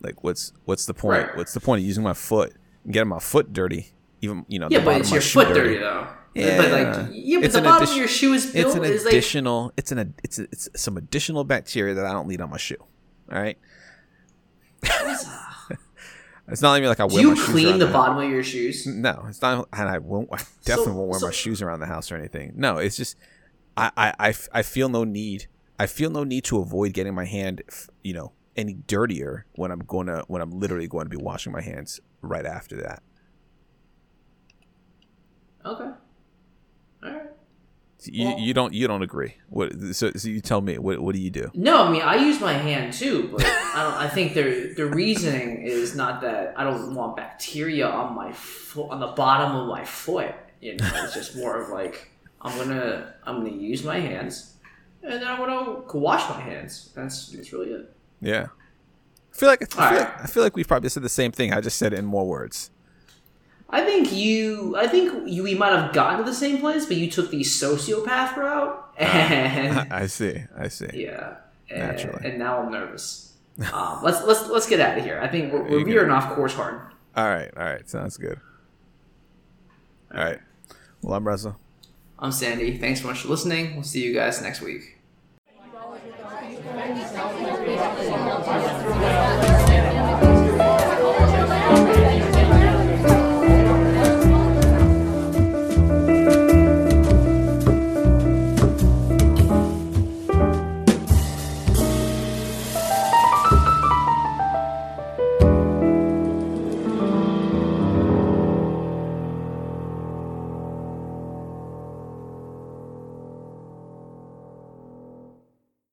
Like, 0.00 0.24
what's 0.24 0.52
what's 0.64 0.86
the 0.86 0.94
point? 0.94 1.28
Right. 1.28 1.36
What's 1.36 1.52
the 1.52 1.60
point 1.60 1.80
of 1.80 1.86
using 1.86 2.02
my 2.02 2.14
foot 2.14 2.54
and 2.84 2.92
getting 2.92 3.08
my 3.08 3.18
foot 3.18 3.52
dirty? 3.52 3.92
Even 4.22 4.44
you 4.48 4.58
know, 4.58 4.68
Yeah, 4.70 4.84
but 4.84 5.00
it's 5.00 5.12
your 5.12 5.20
foot 5.20 5.48
dirty 5.54 5.78
though. 5.78 6.08
Yeah, 6.34 6.56
but 6.58 6.70
like, 6.70 7.08
yeah, 7.12 7.38
but 7.38 7.44
It's 7.46 7.54
the 7.54 7.58
an 7.58 7.64
bottom 7.64 7.76
addition- 7.82 7.92
of 7.94 7.98
your 7.98 8.08
shoe 8.08 8.32
is 8.34 8.52
built 8.52 8.66
It's 8.68 8.74
an 8.76 8.84
is 8.84 9.04
like 9.04 9.12
additional. 9.12 9.72
it's 9.76 9.90
an 9.92 10.14
it's 10.22 10.38
a, 10.38 10.42
it's 10.44 10.68
some 10.76 10.96
additional 10.96 11.42
bacteria 11.44 11.94
that 11.94 12.06
I 12.06 12.12
don't 12.12 12.28
need 12.28 12.40
on 12.40 12.50
my 12.50 12.56
shoe. 12.56 12.76
All 13.32 13.40
right. 13.40 13.58
It's 16.48 16.62
not 16.62 16.76
even 16.78 16.88
like 16.88 16.98
I 16.98 17.06
Do 17.06 17.20
you 17.20 17.36
clean 17.36 17.78
the 17.78 17.86
house. 17.86 17.92
bottom 17.92 18.18
of 18.18 18.28
your 18.28 18.42
shoes? 18.42 18.84
No, 18.84 19.24
it's 19.28 19.40
not, 19.40 19.68
and 19.72 19.88
I 19.88 19.98
won't. 19.98 20.28
I 20.32 20.38
definitely 20.64 20.86
So- 20.94 20.98
won't 20.98 21.10
wear 21.10 21.20
my 21.20 21.30
shoes 21.30 21.62
around 21.62 21.78
the 21.78 21.86
house 21.86 22.10
or 22.10 22.16
anything. 22.16 22.54
No, 22.56 22.78
it's 22.78 22.96
just 22.96 23.16
I, 23.76 23.92
I, 23.96 24.12
I, 24.18 24.34
I 24.52 24.62
feel 24.62 24.88
no 24.88 25.04
need. 25.04 25.46
I 25.78 25.86
feel 25.86 26.10
no 26.10 26.24
need 26.24 26.42
to 26.46 26.58
avoid 26.58 26.92
getting 26.92 27.14
my 27.14 27.24
hand, 27.24 27.62
you 28.02 28.14
know, 28.14 28.32
any 28.56 28.74
dirtier 28.74 29.46
when 29.54 29.70
I'm 29.70 29.78
going 29.80 30.08
to 30.08 30.24
when 30.26 30.42
I'm 30.42 30.50
literally 30.50 30.88
going 30.88 31.04
to 31.04 31.08
be 31.08 31.16
washing 31.16 31.52
my 31.52 31.60
hands 31.62 32.00
right 32.20 32.44
after 32.44 32.76
that. 32.82 33.00
Okay. 35.64 35.90
Right. 38.06 38.14
You, 38.14 38.26
Well- 38.28 38.38
you 38.38 38.54
don't 38.54 38.72
you 38.72 38.86
don't 38.88 39.02
agree? 39.02 39.34
What? 39.48 39.72
So, 39.92 40.10
so 40.12 40.28
you 40.28 40.40
tell 40.40 40.60
me 40.60 40.78
what 40.78 41.00
what 41.00 41.14
do 41.14 41.20
you 41.20 41.30
do? 41.30 41.50
No, 41.54 41.84
I 41.84 41.90
mean 41.92 42.02
I 42.02 42.16
use 42.16 42.40
my 42.40 42.52
hand 42.54 42.92
too, 42.94 43.28
but 43.32 43.44
I 43.44 43.82
don't. 43.84 43.94
I 43.94 44.08
think 44.08 44.34
the 44.34 44.72
the 44.76 44.86
reasoning 44.86 45.62
is 45.62 45.94
not 45.94 46.20
that 46.22 46.54
I 46.56 46.64
don't 46.64 46.94
want 46.94 47.16
bacteria 47.16 47.86
on 47.88 48.14
my 48.14 48.32
foot 48.32 48.90
on 48.90 49.00
the 49.00 49.08
bottom 49.08 49.54
of 49.56 49.68
my 49.68 49.84
foot. 49.84 50.34
You 50.60 50.76
know, 50.76 50.90
it's 51.04 51.14
just 51.14 51.36
more 51.36 51.60
of 51.60 51.68
like 51.70 52.10
I'm 52.40 52.56
gonna 52.56 53.14
I'm 53.24 53.44
gonna 53.44 53.56
use 53.56 53.84
my 53.84 53.98
hands, 54.00 54.54
and 55.02 55.12
then 55.12 55.26
I'm 55.26 55.38
gonna 55.38 55.80
wash 55.94 56.28
my 56.30 56.40
hands. 56.40 56.90
That's 56.94 57.28
that's 57.28 57.52
really 57.52 57.70
it. 57.70 57.94
Yeah. 58.20 58.46
I 59.32 59.36
feel 59.36 59.48
like 59.48 59.62
I 59.62 59.66
feel, 59.66 59.84
Alright. 59.84 60.00
like 60.00 60.22
I 60.24 60.26
feel 60.26 60.42
like 60.42 60.56
we've 60.56 60.66
probably 60.68 60.88
said 60.88 61.02
the 61.02 61.08
same 61.08 61.32
thing. 61.32 61.52
I 61.52 61.60
just 61.60 61.78
said 61.78 61.92
it 61.92 61.98
in 61.98 62.04
more 62.04 62.26
words. 62.26 62.70
I 63.72 63.82
think 63.84 64.12
you. 64.12 64.76
I 64.76 64.86
think 64.86 65.28
you. 65.28 65.42
We 65.42 65.54
might 65.54 65.72
have 65.72 65.92
gotten 65.92 66.18
to 66.18 66.24
the 66.24 66.34
same 66.34 66.58
place, 66.58 66.86
but 66.86 66.96
you 66.96 67.10
took 67.10 67.30
the 67.30 67.40
sociopath 67.40 68.36
route, 68.36 68.94
and 68.98 69.78
I 69.92 70.06
see. 70.06 70.42
I 70.56 70.68
see. 70.68 70.88
yeah, 70.92 71.36
and, 71.70 71.78
Naturally. 71.78 72.28
and 72.28 72.38
now 72.38 72.58
I'm 72.62 72.70
nervous. 72.72 73.26
Um, 73.74 74.00
let's 74.02 74.22
let's 74.24 74.46
let's 74.48 74.66
get 74.66 74.80
out 74.80 74.96
of 74.96 75.04
here. 75.04 75.20
I 75.20 75.28
think 75.28 75.52
we're, 75.52 75.62
we're 75.62 75.84
veering 75.84 76.10
off 76.10 76.34
course 76.34 76.54
hard. 76.54 76.80
All 77.14 77.28
right. 77.28 77.50
All 77.54 77.62
right. 77.64 77.86
Sounds 77.86 78.16
good. 78.16 78.40
All 80.14 80.22
right. 80.24 80.38
Well, 81.02 81.12
I'm 81.14 81.28
Reza. 81.28 81.56
I'm 82.18 82.32
Sandy. 82.32 82.78
Thanks 82.78 83.02
so 83.02 83.08
much 83.08 83.20
for 83.20 83.28
listening. 83.28 83.74
We'll 83.74 83.82
see 83.82 84.02
you 84.02 84.14
guys 84.14 84.40
next 84.40 84.62
week. 84.62 84.96